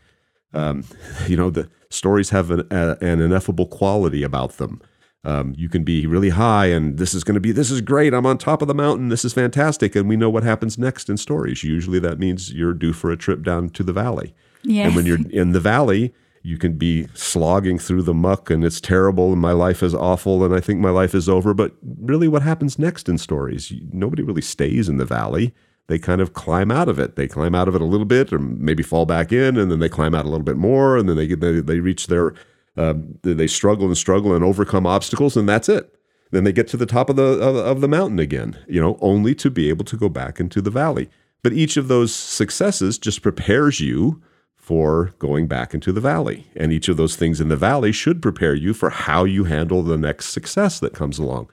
Um, 0.53 0.83
you 1.27 1.37
know, 1.37 1.49
the 1.49 1.69
stories 1.89 2.31
have 2.31 2.51
an, 2.51 2.67
a, 2.69 2.97
an 2.99 3.21
ineffable 3.21 3.67
quality 3.67 4.23
about 4.23 4.57
them. 4.57 4.81
Um, 5.23 5.53
you 5.57 5.69
can 5.69 5.85
be 5.85 6.05
really 6.05 6.29
high 6.29 6.65
and 6.65 6.97
this 6.97 7.13
is 7.13 7.23
going 7.23 7.35
to 7.35 7.39
be, 7.41 7.53
this 7.53 7.71
is 7.71 7.79
great. 7.79 8.13
I'm 8.13 8.25
on 8.25 8.37
top 8.37 8.61
of 8.61 8.67
the 8.67 8.75
mountain. 8.75 9.07
This 9.07 9.23
is 9.23 9.31
fantastic. 9.31 9.95
And 9.95 10.09
we 10.09 10.17
know 10.17 10.29
what 10.29 10.43
happens 10.43 10.77
next 10.77 11.09
in 11.09 11.15
stories. 11.15 11.63
Usually 11.63 11.99
that 11.99 12.19
means 12.19 12.51
you're 12.51 12.73
due 12.73 12.91
for 12.91 13.09
a 13.09 13.17
trip 13.17 13.41
down 13.41 13.69
to 13.69 13.83
the 13.83 13.93
valley. 13.93 14.35
Yes. 14.63 14.87
And 14.87 14.97
when 14.97 15.05
you're 15.05 15.25
in 15.29 15.53
the 15.53 15.61
valley, 15.61 16.13
you 16.43 16.57
can 16.57 16.73
be 16.73 17.07
slogging 17.13 17.79
through 17.79 18.03
the 18.03 18.13
muck 18.13 18.49
and 18.49 18.63
it's 18.63 18.81
terrible 18.81 19.31
and 19.31 19.41
my 19.41 19.51
life 19.51 19.83
is 19.83 19.93
awful 19.93 20.43
and 20.43 20.53
I 20.53 20.59
think 20.59 20.79
my 20.79 20.89
life 20.89 21.13
is 21.13 21.27
over. 21.27 21.53
But 21.53 21.73
really, 21.83 22.27
what 22.27 22.41
happens 22.41 22.79
next 22.79 23.09
in 23.09 23.17
stories? 23.17 23.71
Nobody 23.91 24.23
really 24.23 24.41
stays 24.41 24.89
in 24.89 24.97
the 24.97 25.05
valley. 25.05 25.53
They 25.87 25.99
kind 25.99 26.21
of 26.21 26.33
climb 26.33 26.71
out 26.71 26.89
of 26.89 26.99
it. 26.99 27.15
They 27.15 27.27
climb 27.27 27.55
out 27.55 27.67
of 27.67 27.75
it 27.75 27.81
a 27.81 27.85
little 27.85 28.05
bit 28.05 28.33
or 28.33 28.39
maybe 28.39 28.83
fall 28.83 29.05
back 29.05 29.31
in 29.31 29.57
and 29.57 29.71
then 29.71 29.79
they 29.79 29.89
climb 29.89 30.13
out 30.13 30.25
a 30.25 30.29
little 30.29 30.43
bit 30.43 30.57
more 30.57 30.97
and 30.97 31.07
then 31.07 31.15
they, 31.15 31.27
they, 31.27 31.59
they 31.61 31.79
reach 31.79 32.07
their 32.07 32.33
uh, 32.77 32.93
they 33.23 33.47
struggle 33.47 33.87
and 33.87 33.97
struggle 33.97 34.35
and 34.35 34.45
overcome 34.45 34.85
obstacles, 34.85 35.35
and 35.35 35.49
that's 35.49 35.67
it. 35.67 35.93
Then 36.31 36.43
they 36.43 36.51
get 36.51 36.67
to 36.69 36.77
the 36.77 36.85
top 36.85 37.09
of 37.09 37.15
the 37.15 37.23
of, 37.23 37.55
of 37.55 37.81
the 37.81 37.87
mountain 37.87 38.19
again, 38.19 38.57
you 38.67 38.79
know, 38.79 38.97
only 39.01 39.33
to 39.35 39.49
be 39.49 39.69
able 39.69 39.85
to 39.85 39.97
go 39.97 40.09
back 40.09 40.39
into 40.39 40.61
the 40.61 40.69
valley. 40.69 41.09
But 41.41 41.53
each 41.53 41.77
of 41.77 41.87
those 41.87 42.13
successes 42.13 42.97
just 42.97 43.21
prepares 43.21 43.79
you 43.79 44.21
for 44.67 45.13
going 45.17 45.47
back 45.47 45.73
into 45.73 45.93
the 45.93 46.01
valley. 46.01 46.45
And 46.53 46.73
each 46.73 46.89
of 46.89 46.97
those 46.97 47.15
things 47.15 47.39
in 47.39 47.47
the 47.47 47.55
valley 47.55 47.93
should 47.93 48.21
prepare 48.21 48.53
you 48.53 48.73
for 48.73 48.89
how 48.89 49.23
you 49.23 49.45
handle 49.45 49.81
the 49.81 49.97
next 49.97 50.31
success 50.31 50.77
that 50.81 50.91
comes 50.93 51.17
along. 51.17 51.49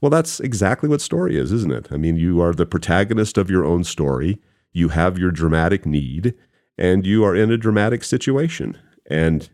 Well, 0.00 0.08
that's 0.08 0.40
exactly 0.40 0.88
what 0.88 1.02
story 1.02 1.36
is, 1.36 1.52
isn't 1.52 1.70
it? 1.70 1.88
I 1.90 1.98
mean, 1.98 2.16
you 2.16 2.40
are 2.40 2.54
the 2.54 2.64
protagonist 2.64 3.36
of 3.36 3.50
your 3.50 3.66
own 3.66 3.84
story. 3.84 4.40
You 4.72 4.88
have 4.88 5.18
your 5.18 5.30
dramatic 5.30 5.84
need, 5.84 6.32
and 6.78 7.04
you 7.04 7.26
are 7.26 7.36
in 7.36 7.50
a 7.50 7.58
dramatic 7.58 8.02
situation. 8.02 8.78
And 9.04 9.50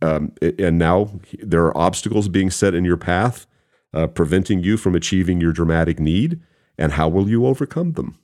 um, 0.00 0.30
and 0.40 0.78
now 0.78 1.10
there 1.40 1.64
are 1.64 1.76
obstacles 1.76 2.28
being 2.28 2.50
set 2.50 2.72
in 2.72 2.84
your 2.84 2.96
path, 2.96 3.48
uh, 3.92 4.06
preventing 4.06 4.62
you 4.62 4.76
from 4.76 4.94
achieving 4.94 5.40
your 5.40 5.52
dramatic 5.52 5.98
need. 5.98 6.38
And 6.78 6.92
how 6.92 7.08
will 7.08 7.28
you 7.28 7.46
overcome 7.46 7.94
them? 7.94 8.16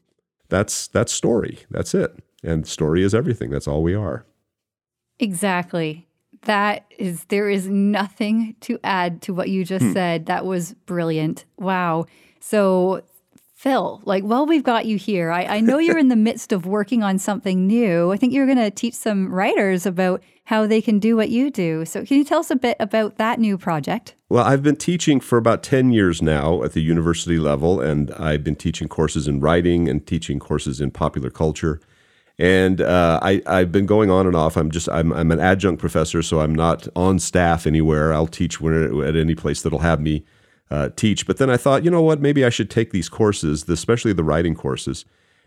That's 0.50 0.86
that's 0.86 1.12
story. 1.12 1.58
That's 1.68 1.96
it. 1.96 2.16
And 2.42 2.66
story 2.66 3.02
is 3.02 3.14
everything. 3.14 3.50
That's 3.50 3.68
all 3.68 3.82
we 3.82 3.94
are. 3.94 4.24
Exactly. 5.18 6.06
That 6.42 6.86
is 6.98 7.24
there 7.26 7.50
is 7.50 7.68
nothing 7.68 8.56
to 8.60 8.78
add 8.82 9.20
to 9.22 9.34
what 9.34 9.50
you 9.50 9.64
just 9.64 9.84
hmm. 9.84 9.92
said. 9.92 10.26
That 10.26 10.46
was 10.46 10.74
brilliant. 10.86 11.44
Wow. 11.58 12.06
So 12.40 13.02
Phil, 13.60 14.00
like 14.06 14.24
while 14.24 14.46
we've 14.46 14.64
got 14.64 14.86
you 14.86 14.96
here, 14.96 15.30
I, 15.30 15.44
I 15.44 15.60
know 15.60 15.76
you're 15.76 15.98
in 15.98 16.08
the 16.08 16.16
midst 16.30 16.50
of 16.50 16.64
working 16.64 17.02
on 17.02 17.18
something 17.18 17.66
new. 17.66 18.10
I 18.10 18.16
think 18.16 18.32
you're 18.32 18.46
going 18.46 18.56
to 18.56 18.70
teach 18.70 18.94
some 18.94 19.30
writers 19.30 19.84
about 19.84 20.22
how 20.44 20.66
they 20.66 20.80
can 20.80 20.98
do 20.98 21.14
what 21.14 21.28
you 21.28 21.50
do. 21.50 21.84
So, 21.84 22.02
can 22.06 22.16
you 22.16 22.24
tell 22.24 22.40
us 22.40 22.50
a 22.50 22.56
bit 22.56 22.78
about 22.80 23.18
that 23.18 23.38
new 23.38 23.58
project? 23.58 24.14
Well, 24.30 24.46
I've 24.46 24.62
been 24.62 24.76
teaching 24.76 25.20
for 25.20 25.36
about 25.36 25.62
10 25.62 25.92
years 25.92 26.22
now 26.22 26.62
at 26.62 26.72
the 26.72 26.80
university 26.80 27.38
level, 27.38 27.82
and 27.82 28.10
I've 28.12 28.42
been 28.42 28.56
teaching 28.56 28.88
courses 28.88 29.28
in 29.28 29.40
writing 29.40 29.88
and 29.88 30.06
teaching 30.06 30.38
courses 30.38 30.80
in 30.80 30.90
popular 30.90 31.28
culture. 31.28 31.82
And 32.40 32.80
uh, 32.80 33.20
I, 33.22 33.42
I've 33.46 33.70
been 33.70 33.84
going 33.84 34.10
on 34.10 34.26
and 34.26 34.34
off. 34.34 34.56
I'm 34.56 34.70
just 34.70 34.88
I'm, 34.88 35.12
I'm 35.12 35.30
an 35.30 35.40
adjunct 35.40 35.78
professor, 35.78 36.22
so 36.22 36.40
I'm 36.40 36.54
not 36.54 36.88
on 36.96 37.18
staff 37.18 37.66
anywhere. 37.66 38.14
I'll 38.14 38.26
teach 38.26 38.62
when, 38.62 39.02
at 39.04 39.14
any 39.14 39.34
place 39.34 39.60
that'll 39.60 39.80
have 39.80 40.00
me 40.00 40.24
uh, 40.70 40.88
teach. 40.96 41.26
But 41.26 41.36
then 41.36 41.50
I 41.50 41.58
thought, 41.58 41.84
you 41.84 41.90
know 41.90 42.00
what? 42.00 42.18
Maybe 42.18 42.42
I 42.42 42.48
should 42.48 42.70
take 42.70 42.92
these 42.92 43.10
courses, 43.10 43.68
especially 43.68 44.14
the 44.14 44.24
writing 44.24 44.54
courses, 44.54 45.04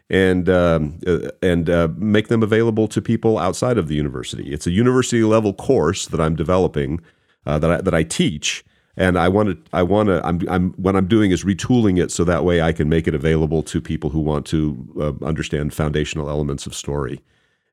and 0.08 0.48
um, 0.48 1.00
uh, 1.08 1.30
and 1.42 1.68
uh, 1.68 1.88
make 1.96 2.28
them 2.28 2.44
available 2.44 2.88
to 2.90 3.02
people 3.02 3.40
outside 3.40 3.80
of 3.80 3.88
the 3.88 3.96
university. 3.96 4.54
It's 4.54 4.68
a 4.68 4.72
university 4.72 5.24
level 5.24 5.52
course 5.52 6.06
that 6.06 6.22
I'm 6.22 6.36
developing 6.36 7.02
uh, 7.48 7.58
that 7.58 7.72
I, 7.72 7.82
that 7.82 7.96
I 7.96 8.04
teach. 8.04 8.64
And 8.96 9.18
I 9.18 9.28
want 9.28 9.50
to, 9.50 9.58
I 9.74 9.82
want 9.82 10.08
to, 10.08 10.26
I'm, 10.26 10.42
I'm, 10.48 10.72
what 10.74 10.96
I'm 10.96 11.08
doing 11.08 11.32
is 11.32 11.44
retooling 11.44 12.02
it 12.02 12.12
so 12.12 12.24
that 12.26 12.46
way 12.46 12.62
I 12.62 12.72
can 12.74 12.90
make 12.90 13.08
it 13.08 13.16
available 13.16 13.64
to 13.64 13.82
people 13.82 14.12
who 14.12 14.20
want 14.20 14.46
to 14.48 15.18
uh, 15.22 15.26
understand 15.26 15.74
foundational 15.74 16.30
elements 16.30 16.68
of 16.68 16.76
story 16.76 17.22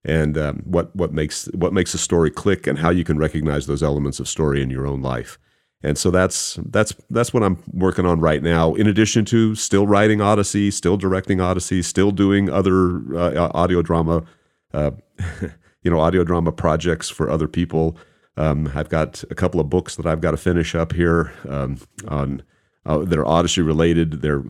and 0.03 0.39
um, 0.39 0.63
what, 0.65 0.95
what 0.97 1.13
makes, 1.13 1.47
what 1.55 1.75
makes 1.75 1.93
a 1.93 1.99
story 1.99 2.31
click 2.31 2.67
and 2.67 2.79
how 2.79 2.89
you 2.89 3.05
can 3.05 3.19
recognize 3.19 3.67
those 3.67 3.83
elements 3.83 4.19
of 4.19 4.29
story 4.29 4.63
in 4.63 4.71
your 4.71 4.87
own 4.87 5.03
life. 5.03 5.39
And 5.83 5.97
so 5.97 6.11
that's 6.11 6.59
that's 6.67 6.95
that's 7.09 7.33
what 7.33 7.43
I'm 7.43 7.63
working 7.73 8.05
on 8.05 8.21
right 8.21 8.43
now. 8.43 8.75
In 8.75 8.87
addition 8.87 9.25
to 9.27 9.55
still 9.55 9.87
writing 9.87 10.21
Odyssey, 10.21 10.71
still 10.71 10.99
directing 10.99 11.41
Odyssey, 11.41 11.81
still 11.81 12.11
doing 12.11 12.51
other 12.51 13.17
uh, 13.17 13.51
audio 13.55 13.81
drama, 13.81 14.25
uh, 14.75 14.91
you 15.83 15.91
know, 15.91 15.99
audio 15.99 16.23
drama 16.23 16.53
projects 16.53 17.09
for 17.09 17.31
other 17.31 17.49
people. 17.49 17.97
Um, 18.37 18.71
I've 18.75 18.89
got 18.89 19.23
a 19.31 19.35
couple 19.35 19.61
of 19.61 19.69
books 19.69 19.97
that 19.97 20.07
I've 20.07 20.21
got 20.21 20.31
to 20.31 20.37
finish 20.37 20.75
up 20.75 20.93
here 20.93 21.33
um, 21.49 21.79
on 22.09 22.43
uh, 22.87 22.99
that 22.99 23.19
are 23.19 23.27
Odyssey 23.27 23.63
related. 23.63 24.23
They're 24.23 24.43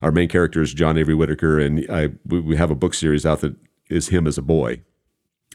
our 0.00 0.12
main 0.12 0.28
character 0.28 0.60
is 0.60 0.74
John 0.74 0.98
Avery 0.98 1.14
Whittaker, 1.14 1.60
and 1.60 1.86
I 1.90 2.10
we, 2.26 2.40
we 2.40 2.56
have 2.56 2.70
a 2.70 2.76
book 2.76 2.94
series 2.94 3.24
out 3.24 3.40
that 3.40 3.56
is 3.88 4.08
him 4.08 4.26
as 4.26 4.38
a 4.38 4.42
boy, 4.42 4.82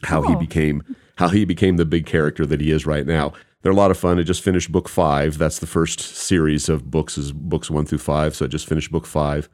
how 0.04 0.22
oh. 0.24 0.28
he 0.28 0.36
became 0.36 0.82
how 1.16 1.28
he 1.28 1.44
became 1.44 1.76
the 1.76 1.84
big 1.84 2.06
character 2.06 2.46
that 2.46 2.60
he 2.60 2.70
is 2.70 2.86
right 2.86 3.06
now. 3.06 3.32
They're 3.62 3.72
a 3.72 3.76
lot 3.76 3.90
of 3.90 3.98
fun. 3.98 4.18
I 4.18 4.22
just 4.22 4.42
finished 4.42 4.70
book 4.70 4.88
five. 4.88 5.36
That's 5.36 5.58
the 5.58 5.66
first 5.66 6.00
series 6.00 6.68
of 6.68 6.90
books, 6.90 7.18
is 7.18 7.32
books 7.32 7.70
one 7.70 7.86
through 7.86 7.98
five. 7.98 8.36
So 8.36 8.44
I 8.44 8.48
just 8.48 8.68
finished 8.68 8.92
book 8.92 9.04
five. 9.04 9.48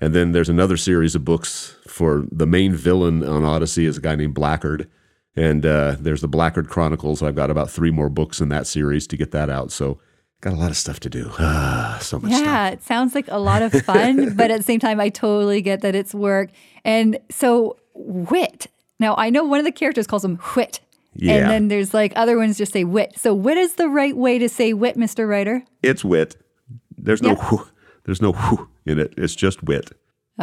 And 0.00 0.14
then 0.14 0.32
there's 0.32 0.48
another 0.48 0.78
series 0.78 1.14
of 1.14 1.26
books 1.26 1.76
for 1.86 2.24
the 2.32 2.46
main 2.46 2.74
villain 2.74 3.22
on 3.22 3.44
Odyssey 3.44 3.84
is 3.84 3.98
a 3.98 4.00
guy 4.00 4.16
named 4.16 4.34
Blackgaard. 4.34 4.88
And 5.40 5.64
uh, 5.64 5.96
there's 5.98 6.20
the 6.20 6.28
Blackgaard 6.28 6.68
Chronicles. 6.68 7.22
I've 7.22 7.34
got 7.34 7.50
about 7.50 7.70
three 7.70 7.90
more 7.90 8.10
books 8.10 8.42
in 8.42 8.50
that 8.50 8.66
series 8.66 9.06
to 9.06 9.16
get 9.16 9.30
that 9.30 9.48
out. 9.48 9.72
So 9.72 9.98
got 10.42 10.52
a 10.52 10.56
lot 10.56 10.70
of 10.70 10.76
stuff 10.76 11.00
to 11.00 11.08
do. 11.08 11.30
Ah, 11.38 11.98
so 12.02 12.18
much 12.18 12.30
yeah, 12.30 12.68
stuff. 12.68 12.72
it 12.74 12.82
sounds 12.82 13.14
like 13.14 13.24
a 13.28 13.38
lot 13.38 13.62
of 13.62 13.72
fun, 13.72 14.34
but 14.36 14.50
at 14.50 14.58
the 14.58 14.62
same 14.62 14.80
time, 14.80 15.00
I 15.00 15.08
totally 15.08 15.62
get 15.62 15.80
that 15.80 15.94
it's 15.94 16.12
work. 16.14 16.50
And 16.84 17.18
so, 17.30 17.78
wit. 17.94 18.66
Now, 18.98 19.14
I 19.16 19.30
know 19.30 19.44
one 19.44 19.58
of 19.58 19.64
the 19.64 19.72
characters 19.72 20.06
calls 20.06 20.26
him 20.26 20.38
wit. 20.54 20.80
Yeah. 21.14 21.36
And 21.36 21.50
then 21.50 21.68
there's 21.68 21.94
like 21.94 22.12
other 22.16 22.36
ones 22.36 22.58
just 22.58 22.74
say 22.74 22.84
wit. 22.84 23.14
So 23.16 23.32
wit 23.32 23.56
is 23.56 23.76
the 23.76 23.88
right 23.88 24.14
way 24.14 24.38
to 24.38 24.48
say 24.48 24.74
wit, 24.74 24.98
Mr. 24.98 25.26
Writer? 25.26 25.64
It's 25.82 26.04
wit. 26.04 26.36
There's 26.98 27.22
no 27.22 27.34
whew, 27.34 27.66
there's 28.04 28.20
no 28.20 28.32
whew 28.32 28.68
in 28.84 28.98
it. 28.98 29.14
It's 29.16 29.34
just 29.34 29.62
wit. 29.62 29.90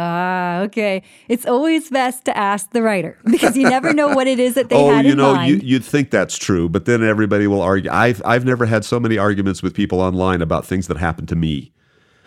Ah, 0.00 0.60
okay. 0.60 1.02
It's 1.28 1.44
always 1.44 1.90
best 1.90 2.24
to 2.26 2.36
ask 2.36 2.70
the 2.70 2.82
writer 2.82 3.18
because 3.30 3.56
you 3.56 3.68
never 3.68 3.92
know 3.92 4.14
what 4.14 4.28
it 4.28 4.38
is 4.38 4.54
that 4.54 4.68
they 4.68 4.76
oh, 4.76 4.90
had 4.90 5.04
you 5.04 5.16
know, 5.16 5.34
mind. 5.34 5.50
You, 5.50 5.56
you'd 5.56 5.84
think 5.84 6.10
that's 6.10 6.38
true, 6.38 6.68
but 6.68 6.84
then 6.84 7.02
everybody 7.02 7.48
will 7.48 7.60
argue. 7.60 7.90
I've 7.90 8.22
I've 8.24 8.44
never 8.44 8.66
had 8.66 8.84
so 8.84 9.00
many 9.00 9.18
arguments 9.18 9.60
with 9.60 9.74
people 9.74 10.00
online 10.00 10.40
about 10.40 10.64
things 10.64 10.86
that 10.86 10.98
happened 10.98 11.28
to 11.30 11.36
me. 11.36 11.72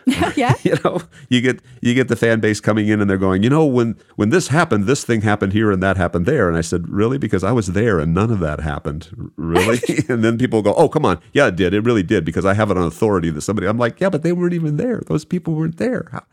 yeah. 0.36 0.56
you 0.64 0.76
know, 0.84 1.02
you 1.30 1.40
get 1.40 1.62
you 1.82 1.94
get 1.94 2.10
the 2.10 2.16
fan 2.16 2.42
base 2.42 2.60
coming 2.60 2.90
in 2.90 3.00
and 3.00 3.10
they're 3.10 3.18
going, 3.18 3.44
you 3.44 3.50
know, 3.50 3.66
when 3.66 3.96
when 4.16 4.30
this 4.30 4.50
happened, 4.50 4.86
this 4.86 5.06
thing 5.06 5.22
happened 5.22 5.54
here 5.54 5.72
and 5.72 5.82
that 5.82 5.96
happened 5.96 6.26
there. 6.26 6.50
And 6.50 6.58
I 6.58 6.62
said, 6.62 6.90
really? 6.90 7.18
Because 7.18 7.44
I 7.44 7.54
was 7.54 7.68
there 7.68 8.00
and 8.00 8.14
none 8.14 8.32
of 8.32 8.40
that 8.40 8.60
happened. 8.60 9.32
Really? 9.38 9.80
and 10.10 10.24
then 10.24 10.38
people 10.38 10.62
go, 10.62 10.74
oh, 10.74 10.90
come 10.90 11.06
on, 11.06 11.22
yeah, 11.34 11.48
it 11.48 11.56
did. 11.56 11.74
It 11.74 11.82
really 11.86 12.04
did 12.04 12.26
because 12.26 12.46
I 12.46 12.54
have 12.54 12.72
it 12.72 12.78
on 12.78 12.84
authority 12.84 13.30
that 13.30 13.42
somebody. 13.42 13.68
I'm 13.68 13.78
like, 13.78 14.02
yeah, 14.02 14.10
but 14.10 14.24
they 14.24 14.34
weren't 14.34 14.54
even 14.54 14.78
there. 14.78 15.02
Those 15.08 15.24
people 15.24 15.54
weren't 15.54 15.78
there. 15.78 16.10
How, 16.12 16.24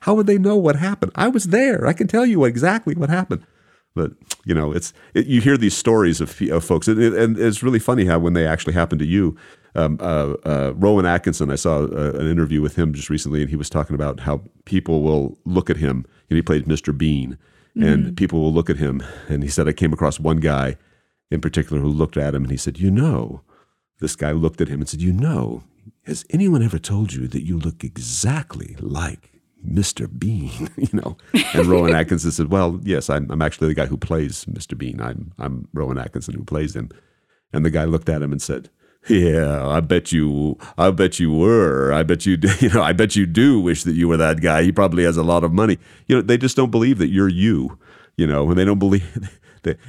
how 0.00 0.14
would 0.14 0.26
they 0.26 0.38
know 0.38 0.56
what 0.56 0.76
happened? 0.76 1.12
I 1.14 1.28
was 1.28 1.44
there. 1.44 1.86
I 1.86 1.92
can 1.92 2.06
tell 2.06 2.26
you 2.26 2.44
exactly 2.44 2.94
what 2.94 3.10
happened. 3.10 3.46
But 3.94 4.12
you 4.44 4.54
know, 4.54 4.72
it's 4.72 4.92
it, 5.14 5.26
you 5.26 5.40
hear 5.40 5.56
these 5.56 5.76
stories 5.76 6.20
of, 6.20 6.40
of 6.42 6.64
folks, 6.64 6.88
and, 6.88 7.00
and, 7.00 7.38
it's 7.38 7.62
really 7.62 7.80
funny 7.80 8.04
how 8.04 8.18
when 8.18 8.34
they 8.34 8.46
actually 8.46 8.74
happen 8.74 8.98
to 8.98 9.06
you. 9.06 9.36
Um, 9.74 9.98
uh, 10.00 10.34
uh, 10.44 10.72
Rowan 10.76 11.06
Atkinson, 11.06 11.50
I 11.50 11.56
saw 11.56 11.84
uh, 11.84 12.12
an 12.14 12.28
interview 12.28 12.60
with 12.60 12.76
him 12.76 12.92
just 12.92 13.10
recently, 13.10 13.40
and 13.40 13.50
he 13.50 13.56
was 13.56 13.70
talking 13.70 13.94
about 13.94 14.20
how 14.20 14.42
people 14.64 15.02
will 15.02 15.38
look 15.44 15.70
at 15.70 15.76
him. 15.76 16.06
And 16.28 16.36
he 16.36 16.42
played 16.42 16.66
Mr. 16.66 16.96
Bean, 16.96 17.36
and 17.74 18.04
mm-hmm. 18.04 18.14
people 18.14 18.40
will 18.40 18.52
look 18.52 18.70
at 18.70 18.78
him. 18.78 19.02
And 19.28 19.42
he 19.42 19.48
said, 19.48 19.68
I 19.68 19.72
came 19.72 19.92
across 19.92 20.20
one 20.20 20.38
guy 20.38 20.76
in 21.30 21.40
particular 21.40 21.80
who 21.80 21.88
looked 21.88 22.16
at 22.16 22.34
him, 22.34 22.42
and 22.42 22.50
he 22.50 22.56
said, 22.56 22.78
"You 22.78 22.90
know," 22.90 23.42
this 24.00 24.16
guy 24.16 24.32
looked 24.32 24.60
at 24.60 24.68
him 24.68 24.80
and 24.80 24.88
said, 24.88 25.02
"You 25.02 25.12
know, 25.12 25.62
has 26.04 26.24
anyone 26.30 26.62
ever 26.62 26.78
told 26.78 27.12
you 27.12 27.28
that 27.28 27.44
you 27.44 27.58
look 27.58 27.84
exactly 27.84 28.76
like 28.80 29.29
Mr. 29.66 30.08
Bean, 30.18 30.68
you 30.76 30.88
know. 30.92 31.16
And 31.54 31.66
Rowan 31.66 31.94
Atkinson 32.00 32.30
said, 32.30 32.50
"Well, 32.50 32.80
yes, 32.82 33.10
I'm, 33.10 33.30
I'm 33.30 33.42
actually 33.42 33.68
the 33.68 33.74
guy 33.74 33.86
who 33.86 33.96
plays 33.96 34.44
Mr. 34.46 34.76
Bean. 34.76 35.00
I'm 35.00 35.32
I'm 35.38 35.68
Rowan 35.72 35.98
Atkinson 35.98 36.34
who 36.34 36.44
plays 36.44 36.74
him." 36.74 36.90
And 37.52 37.64
the 37.64 37.70
guy 37.70 37.84
looked 37.84 38.08
at 38.08 38.22
him 38.22 38.32
and 38.32 38.40
said, 38.40 38.70
Yeah, 39.08 39.66
I 39.66 39.80
bet 39.80 40.12
you. 40.12 40.56
I 40.78 40.90
bet 40.90 41.18
you 41.18 41.32
were. 41.32 41.92
I 41.92 42.02
bet 42.02 42.26
you. 42.26 42.36
Do, 42.36 42.48
you 42.60 42.68
know. 42.70 42.82
I 42.82 42.92
bet 42.92 43.16
you 43.16 43.26
do 43.26 43.60
wish 43.60 43.82
that 43.84 43.94
you 43.94 44.08
were 44.08 44.16
that 44.18 44.40
guy. 44.40 44.62
He 44.62 44.72
probably 44.72 45.04
has 45.04 45.16
a 45.16 45.22
lot 45.22 45.44
of 45.44 45.52
money. 45.52 45.78
You 46.06 46.16
know, 46.16 46.22
they 46.22 46.38
just 46.38 46.56
don't 46.56 46.70
believe 46.70 46.98
that 46.98 47.08
you're 47.08 47.28
you. 47.28 47.78
You 48.16 48.26
know, 48.26 48.48
And 48.50 48.58
they 48.58 48.64
don't 48.64 48.78
believe. 48.78 49.30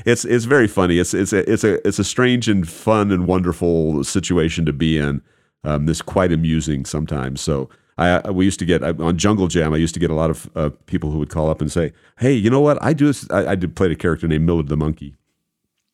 It's 0.06 0.26
it's 0.26 0.46
very 0.46 0.68
funny. 0.68 1.00
It's 1.00 1.14
it's 1.14 1.34
a 1.34 1.50
it's 1.52 1.64
a 1.64 1.86
it's 1.88 2.00
a 2.00 2.04
strange 2.04 2.50
and 2.50 2.68
fun 2.68 3.12
and 3.12 3.26
wonderful 3.28 4.04
situation 4.04 4.66
to 4.66 4.74
be 4.74 4.98
in. 4.98 5.22
Um, 5.64 5.86
this 5.86 6.02
quite 6.02 6.32
amusing 6.32 6.86
sometimes. 6.86 7.40
So 7.40 7.70
I 8.02 8.32
we 8.32 8.46
used 8.46 8.60
to 8.60 8.66
get 8.66 8.84
on 8.84 9.18
Jungle 9.18 9.48
Jam. 9.48 9.74
I 9.74 9.78
used 9.78 9.94
to 9.94 10.00
get 10.00 10.10
a 10.10 10.16
lot 10.16 10.30
of 10.30 10.50
uh, 10.56 10.70
people 10.86 11.12
who 11.12 11.20
would 11.20 11.30
call 11.30 11.50
up 11.50 11.62
and 11.62 11.72
say, 11.72 11.94
"Hey, 12.18 12.34
you 12.34 12.50
know 12.50 12.60
what? 12.60 12.82
I 12.82 12.94
do. 12.94 13.14
I, 13.30 13.48
I 13.48 13.56
did 13.56 13.76
play 13.76 13.92
a 13.92 13.96
character 13.96 14.28
named 14.28 14.46
Millard 14.46 14.68
the 14.68 14.78
Monkey, 14.78 15.16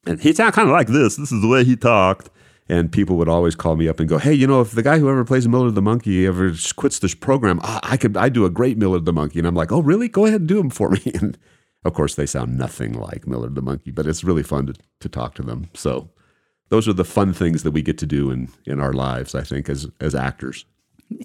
and 0.06 0.20
he 0.20 0.34
sounded 0.34 0.54
kind 0.54 0.70
of 0.70 0.74
like 0.74 0.88
this. 0.88 1.16
This 1.16 1.32
is 1.32 1.42
the 1.42 1.48
way 1.48 1.64
he 1.64 1.76
talked." 1.76 2.30
And 2.70 2.92
people 2.92 3.16
would 3.16 3.30
always 3.30 3.56
call 3.56 3.78
me 3.78 3.88
up 3.88 4.00
and 4.00 4.10
go, 4.10 4.18
"Hey, 4.18 4.34
you 4.34 4.46
know, 4.48 4.62
if 4.62 4.72
the 4.72 4.84
guy 4.84 5.00
who 5.00 5.10
ever 5.10 5.24
plays 5.24 5.48
Millard 5.48 5.76
the 5.76 5.82
Monkey 5.82 6.26
ever 6.28 6.54
quits 6.76 7.00
this 7.00 7.16
program, 7.16 7.60
I, 7.64 7.80
I 7.84 7.98
could 7.98 8.18
I 8.18 8.30
do 8.30 8.46
a 8.46 8.50
great 8.50 8.78
Millard 8.78 9.06
the 9.06 9.14
Monkey." 9.14 9.40
And 9.40 9.48
I'm 9.48 9.56
like, 9.56 9.72
"Oh, 9.72 9.82
really? 9.82 10.08
Go 10.08 10.26
ahead 10.26 10.42
and 10.42 10.50
do 10.50 10.60
him 10.60 10.70
for 10.70 10.90
me." 10.92 11.02
And 11.16 11.38
of 11.86 11.94
course, 11.94 12.16
they 12.16 12.26
sound 12.26 12.58
nothing 12.58 12.94
like 12.94 13.28
Millard 13.28 13.56
the 13.56 13.62
Monkey, 13.62 13.92
but 13.92 14.06
it's 14.06 14.24
really 14.24 14.44
fun 14.44 14.68
to, 14.68 14.74
to 15.00 15.10
talk 15.10 15.36
to 15.36 15.44
them. 15.44 15.70
So 15.74 16.10
those 16.70 16.88
are 16.88 16.94
the 16.94 17.06
fun 17.06 17.32
things 17.34 17.64
that 17.64 17.72
we 17.72 17.82
get 17.82 17.98
to 18.00 18.06
do 18.06 18.32
in 18.32 18.50
in 18.66 18.80
our 18.80 18.94
lives. 18.94 19.34
I 19.36 19.44
think 19.44 19.70
as 19.70 19.88
as 20.00 20.14
actors. 20.14 20.66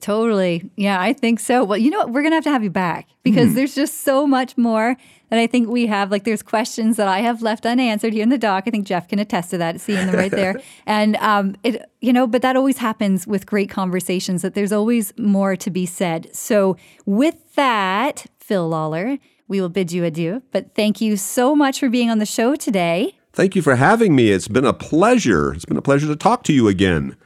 Totally. 0.01 0.71
Yeah, 0.77 1.01
I 1.01 1.13
think 1.13 1.41
so. 1.41 1.65
Well, 1.65 1.79
you 1.79 1.91
know 1.91 1.99
what? 1.99 2.11
We're 2.11 2.23
going 2.23 2.33
to 2.33 2.37
have 2.37 2.45
to 2.45 2.51
have 2.51 2.63
you 2.63 2.71
back 2.71 3.09
because 3.23 3.51
mm. 3.51 3.55
there's 3.57 3.75
just 3.75 4.05
so 4.05 4.27
much 4.27 4.57
more 4.57 4.97
that 5.31 5.39
I 5.39 5.47
think 5.47 5.69
we 5.69 5.87
have. 5.87 6.11
Like, 6.11 6.25
there's 6.25 6.43
questions 6.43 6.97
that 6.97 7.09
I 7.09 7.21
have 7.21 7.43
left 7.43 7.67
unanswered 7.67 8.13
here 8.13 8.23
in 8.23 8.29
the 8.29 8.39
doc. 8.39 8.65
I 8.67 8.71
think 8.71 8.87
Jeff 8.87 9.09
can 9.09 9.19
attest 9.19 9.51
to 9.51 9.59
that, 9.59 9.81
seeing 9.81 10.07
them 10.07 10.15
right 10.15 10.31
there. 10.31 10.61
and, 10.87 11.17
um, 11.17 11.57
it, 11.65 11.91
you 12.01 12.13
know, 12.13 12.27
but 12.27 12.43
that 12.43 12.55
always 12.55 12.79
happens 12.79 13.27
with 13.27 13.47
great 13.47 13.71
conversations, 13.71 14.43
that 14.43 14.55
there's 14.55 14.73
always 14.73 15.13
more 15.19 15.57
to 15.57 15.71
be 15.71 15.85
said. 15.85 16.29
So, 16.35 16.77
with 17.05 17.55
that, 17.55 18.27
Phil 18.39 18.69
Lollar, 18.69 19.19
we 19.49 19.61
will 19.61 19.69
bid 19.69 19.91
you 19.91 20.05
adieu. 20.05 20.43
But 20.53 20.75
thank 20.75 21.01
you 21.01 21.17
so 21.17 21.57
much 21.57 21.81
for 21.81 21.89
being 21.89 22.09
on 22.09 22.19
the 22.19 22.27
show 22.27 22.55
today. 22.55 23.17
Thank 23.33 23.57
you 23.57 23.63
for 23.63 23.77
having 23.77 24.15
me. 24.15 24.31
It's 24.31 24.49
been 24.49 24.65
a 24.65 24.75
pleasure. 24.75 25.55
It's 25.55 25.65
been 25.65 25.77
a 25.77 25.83
pleasure 25.83 26.07
to 26.07 26.17
talk 26.17 26.45
to 26.45 26.53
you 26.53 26.69
again. 26.69 27.17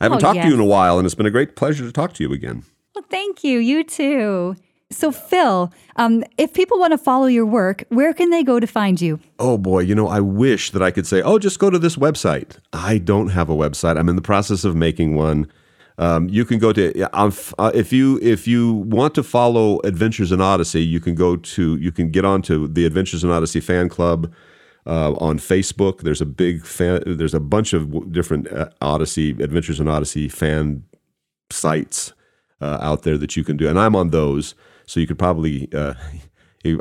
I 0.00 0.04
haven't 0.04 0.18
oh, 0.18 0.20
talked 0.20 0.36
yes. 0.36 0.44
to 0.44 0.48
you 0.48 0.54
in 0.54 0.60
a 0.60 0.64
while, 0.64 0.98
and 0.98 1.06
it's 1.06 1.14
been 1.14 1.26
a 1.26 1.30
great 1.30 1.56
pleasure 1.56 1.84
to 1.84 1.92
talk 1.92 2.12
to 2.14 2.24
you 2.24 2.32
again. 2.32 2.64
Well, 2.94 3.04
thank 3.10 3.44
you. 3.44 3.58
You 3.58 3.84
too. 3.84 4.56
So, 4.90 5.10
Phil, 5.10 5.72
um, 5.96 6.22
if 6.38 6.52
people 6.52 6.78
want 6.78 6.92
to 6.92 6.98
follow 6.98 7.26
your 7.26 7.46
work, 7.46 7.84
where 7.88 8.14
can 8.14 8.30
they 8.30 8.44
go 8.44 8.60
to 8.60 8.66
find 8.66 9.00
you? 9.00 9.18
Oh, 9.38 9.58
boy. 9.58 9.80
You 9.80 9.94
know, 9.94 10.06
I 10.06 10.20
wish 10.20 10.70
that 10.70 10.82
I 10.82 10.92
could 10.92 11.06
say, 11.06 11.22
oh, 11.22 11.38
just 11.38 11.58
go 11.58 11.70
to 11.70 11.78
this 11.78 11.96
website. 11.96 12.58
I 12.72 12.98
don't 12.98 13.28
have 13.28 13.50
a 13.50 13.54
website. 13.54 13.98
I'm 13.98 14.08
in 14.08 14.16
the 14.16 14.22
process 14.22 14.64
of 14.64 14.76
making 14.76 15.16
one. 15.16 15.50
Um, 15.98 16.28
you 16.28 16.44
can 16.44 16.58
go 16.58 16.72
to 16.74 17.08
uh, 17.14 17.70
if 17.74 17.90
you 17.90 18.18
if 18.20 18.46
you 18.46 18.74
want 18.74 19.14
to 19.14 19.22
follow 19.22 19.80
Adventures 19.80 20.30
in 20.30 20.42
Odyssey, 20.42 20.84
you 20.84 21.00
can 21.00 21.14
go 21.14 21.36
to 21.36 21.76
you 21.76 21.90
can 21.90 22.10
get 22.10 22.24
onto 22.24 22.68
the 22.68 22.84
Adventures 22.84 23.24
in 23.24 23.30
Odyssey 23.30 23.60
fan 23.60 23.88
club 23.88 24.30
uh, 24.86 25.12
on 25.14 25.38
Facebook. 25.38 26.00
There's 26.00 26.20
a 26.20 26.26
big 26.26 26.64
fan. 26.64 27.02
There's 27.06 27.34
a 27.34 27.40
bunch 27.40 27.72
of 27.72 28.12
different 28.12 28.50
uh, 28.52 28.70
Odyssey 28.80 29.30
Adventures 29.30 29.80
in 29.80 29.88
Odyssey 29.88 30.28
fan 30.28 30.84
sites 31.50 32.12
uh, 32.60 32.78
out 32.80 33.02
there 33.02 33.18
that 33.18 33.36
you 33.36 33.44
can 33.44 33.56
do, 33.56 33.68
and 33.68 33.78
I'm 33.78 33.96
on 33.96 34.10
those. 34.10 34.54
So 34.86 35.00
you 35.00 35.06
could 35.06 35.18
probably. 35.18 35.68
Uh, 35.72 35.94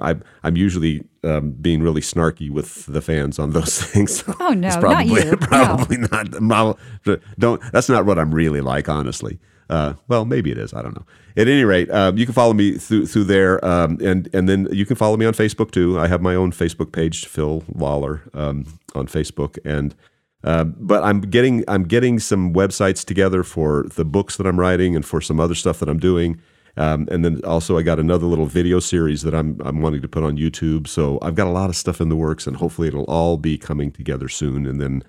I, 0.01 0.15
am 0.43 0.57
usually 0.57 1.03
um, 1.23 1.51
being 1.51 1.83
really 1.83 2.01
snarky 2.01 2.49
with 2.49 2.87
the 2.87 3.01
fans 3.01 3.37
on 3.37 3.51
those 3.51 3.79
things. 3.83 4.23
oh 4.39 4.49
no, 4.49 4.69
probably, 4.79 5.13
not 5.13 5.25
you. 5.25 5.37
Probably 5.37 5.97
no. 5.97 6.07
not. 6.39 6.79
Don't. 7.37 7.61
That's 7.71 7.87
not 7.87 8.05
what 8.07 8.17
I'm 8.17 8.33
really 8.33 8.61
like, 8.61 8.89
honestly. 8.89 9.39
Uh, 9.69 9.93
well, 10.07 10.25
maybe 10.25 10.51
it 10.51 10.57
is. 10.57 10.73
I 10.73 10.81
don't 10.81 10.95
know. 10.95 11.05
At 11.37 11.47
any 11.47 11.63
rate, 11.63 11.89
um, 11.91 12.17
you 12.17 12.25
can 12.25 12.33
follow 12.33 12.53
me 12.53 12.77
through 12.77 13.07
through 13.07 13.25
there, 13.25 13.63
um, 13.65 13.97
and 14.01 14.29
and 14.33 14.47
then 14.47 14.67
you 14.71 14.85
can 14.85 14.95
follow 14.95 15.17
me 15.17 15.25
on 15.25 15.33
Facebook 15.33 15.71
too. 15.71 15.99
I 15.99 16.07
have 16.07 16.21
my 16.21 16.35
own 16.35 16.51
Facebook 16.51 16.91
page, 16.91 17.25
Phil 17.25 17.63
Lollar, 17.73 18.21
um, 18.33 18.65
on 18.93 19.07
Facebook, 19.07 19.57
and 19.65 19.95
uh, 20.43 20.63
but 20.63 21.03
I'm 21.03 21.21
getting 21.21 21.63
I'm 21.67 21.83
getting 21.83 22.19
some 22.19 22.53
websites 22.53 23.03
together 23.03 23.43
for 23.43 23.85
the 23.95 24.05
books 24.05 24.37
that 24.37 24.45
I'm 24.45 24.59
writing 24.59 24.95
and 24.95 25.05
for 25.05 25.19
some 25.19 25.39
other 25.39 25.55
stuff 25.55 25.79
that 25.79 25.89
I'm 25.89 25.99
doing. 25.99 26.39
Um, 26.77 27.07
and 27.09 27.23
then 27.23 27.43
also 27.45 27.77
I 27.77 27.83
got 27.83 27.99
another 27.99 28.25
little 28.25 28.45
video 28.45 28.79
series 28.79 29.23
that 29.23 29.33
I'm 29.33 29.59
I'm 29.65 29.81
wanting 29.81 30.01
to 30.03 30.07
put 30.07 30.23
on 30.23 30.37
YouTube. 30.37 30.87
So 30.87 31.17
I've 31.21 31.35
got 31.35 31.47
a 31.47 31.51
lot 31.51 31.69
of 31.69 31.75
stuff 31.75 31.99
in 31.99 32.09
the 32.09 32.15
works, 32.15 32.45
and 32.45 32.57
hopefully 32.57 32.87
it'll 32.87 33.05
all 33.05 33.37
be 33.37 33.57
coming 33.57 33.91
together 33.91 34.29
soon. 34.29 34.65
And 34.65 34.79
then 34.79 35.03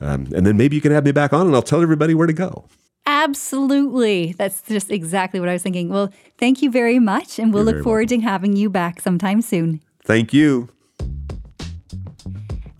um, 0.00 0.28
and 0.34 0.46
then 0.46 0.56
maybe 0.56 0.76
you 0.76 0.82
can 0.82 0.92
have 0.92 1.04
me 1.04 1.12
back 1.12 1.32
on, 1.32 1.46
and 1.46 1.54
I'll 1.54 1.62
tell 1.62 1.82
everybody 1.82 2.14
where 2.14 2.26
to 2.26 2.32
go. 2.32 2.66
Absolutely. 3.06 4.34
That's 4.38 4.62
just 4.62 4.90
exactly 4.90 5.40
what 5.40 5.48
I 5.48 5.54
was 5.54 5.62
thinking. 5.62 5.88
Well, 5.88 6.12
thank 6.38 6.62
you 6.62 6.70
very 6.70 6.98
much. 6.98 7.38
And 7.38 7.52
we'll 7.52 7.64
You're 7.64 7.74
look 7.74 7.84
forward 7.84 8.10
welcome. 8.10 8.20
to 8.22 8.28
having 8.28 8.56
you 8.56 8.70
back 8.70 9.00
sometime 9.00 9.42
soon. 9.42 9.80
Thank 10.04 10.32
you. 10.32 10.68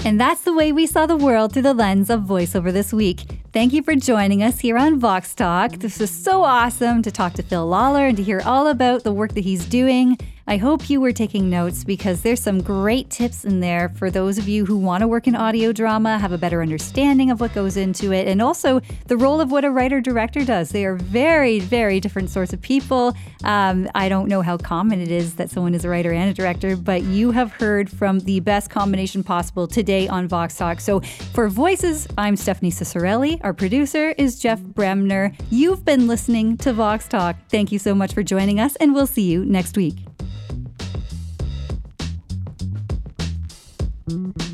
And 0.02 0.18
that's 0.18 0.42
the 0.42 0.54
way 0.54 0.72
we 0.72 0.86
saw 0.86 1.04
the 1.04 1.16
world 1.16 1.52
through 1.52 1.62
the 1.62 1.74
lens 1.74 2.08
of 2.08 2.22
voiceover 2.22 2.72
this 2.72 2.90
week. 2.92 3.20
Thank 3.52 3.74
you 3.74 3.82
for 3.82 3.94
joining 3.94 4.42
us 4.42 4.60
here 4.60 4.78
on 4.78 4.98
Vox 4.98 5.34
Talk. 5.34 5.72
This 5.72 5.98
was 5.98 6.10
so 6.10 6.42
awesome 6.42 7.02
to 7.02 7.10
talk 7.10 7.34
to 7.34 7.42
Phil 7.42 7.66
Lollar 7.66 8.06
and 8.06 8.16
to 8.16 8.22
hear 8.22 8.40
all 8.46 8.68
about 8.68 9.02
the 9.04 9.12
work 9.12 9.34
that 9.34 9.44
he's 9.44 9.66
doing. 9.66 10.16
I 10.50 10.56
hope 10.56 10.90
you 10.90 11.00
were 11.00 11.12
taking 11.12 11.48
notes 11.48 11.84
because 11.84 12.22
there's 12.22 12.40
some 12.40 12.60
great 12.60 13.08
tips 13.08 13.44
in 13.44 13.60
there 13.60 13.88
for 13.90 14.10
those 14.10 14.36
of 14.36 14.48
you 14.48 14.66
who 14.66 14.76
want 14.76 15.02
to 15.02 15.06
work 15.06 15.28
in 15.28 15.36
audio 15.36 15.70
drama, 15.70 16.18
have 16.18 16.32
a 16.32 16.38
better 16.38 16.60
understanding 16.60 17.30
of 17.30 17.40
what 17.40 17.54
goes 17.54 17.76
into 17.76 18.12
it, 18.12 18.26
and 18.26 18.42
also 18.42 18.80
the 19.06 19.16
role 19.16 19.40
of 19.40 19.52
what 19.52 19.64
a 19.64 19.70
writer 19.70 20.00
director 20.00 20.44
does. 20.44 20.70
They 20.70 20.84
are 20.86 20.96
very, 20.96 21.60
very 21.60 22.00
different 22.00 22.30
sorts 22.30 22.52
of 22.52 22.60
people. 22.60 23.14
Um, 23.44 23.88
I 23.94 24.08
don't 24.08 24.28
know 24.28 24.42
how 24.42 24.56
common 24.56 25.00
it 25.00 25.12
is 25.12 25.36
that 25.36 25.50
someone 25.50 25.72
is 25.72 25.84
a 25.84 25.88
writer 25.88 26.12
and 26.12 26.28
a 26.28 26.34
director, 26.34 26.74
but 26.74 27.04
you 27.04 27.30
have 27.30 27.52
heard 27.52 27.88
from 27.88 28.18
the 28.18 28.40
best 28.40 28.70
combination 28.70 29.22
possible 29.22 29.68
today 29.68 30.08
on 30.08 30.26
Vox 30.26 30.56
Talk. 30.56 30.80
So 30.80 30.98
for 31.32 31.48
voices, 31.48 32.08
I'm 32.18 32.34
Stephanie 32.34 32.72
Ciccarelli. 32.72 33.38
Our 33.44 33.54
producer 33.54 34.16
is 34.18 34.40
Jeff 34.40 34.60
Bremner. 34.60 35.32
You've 35.48 35.84
been 35.84 36.08
listening 36.08 36.56
to 36.56 36.72
Vox 36.72 37.06
Talk. 37.06 37.36
Thank 37.50 37.70
you 37.70 37.78
so 37.78 37.94
much 37.94 38.14
for 38.14 38.24
joining 38.24 38.58
us, 38.58 38.74
and 38.76 38.92
we'll 38.92 39.06
see 39.06 39.30
you 39.30 39.44
next 39.44 39.76
week. 39.76 40.09
Thank 44.10 44.42
you. 44.42 44.49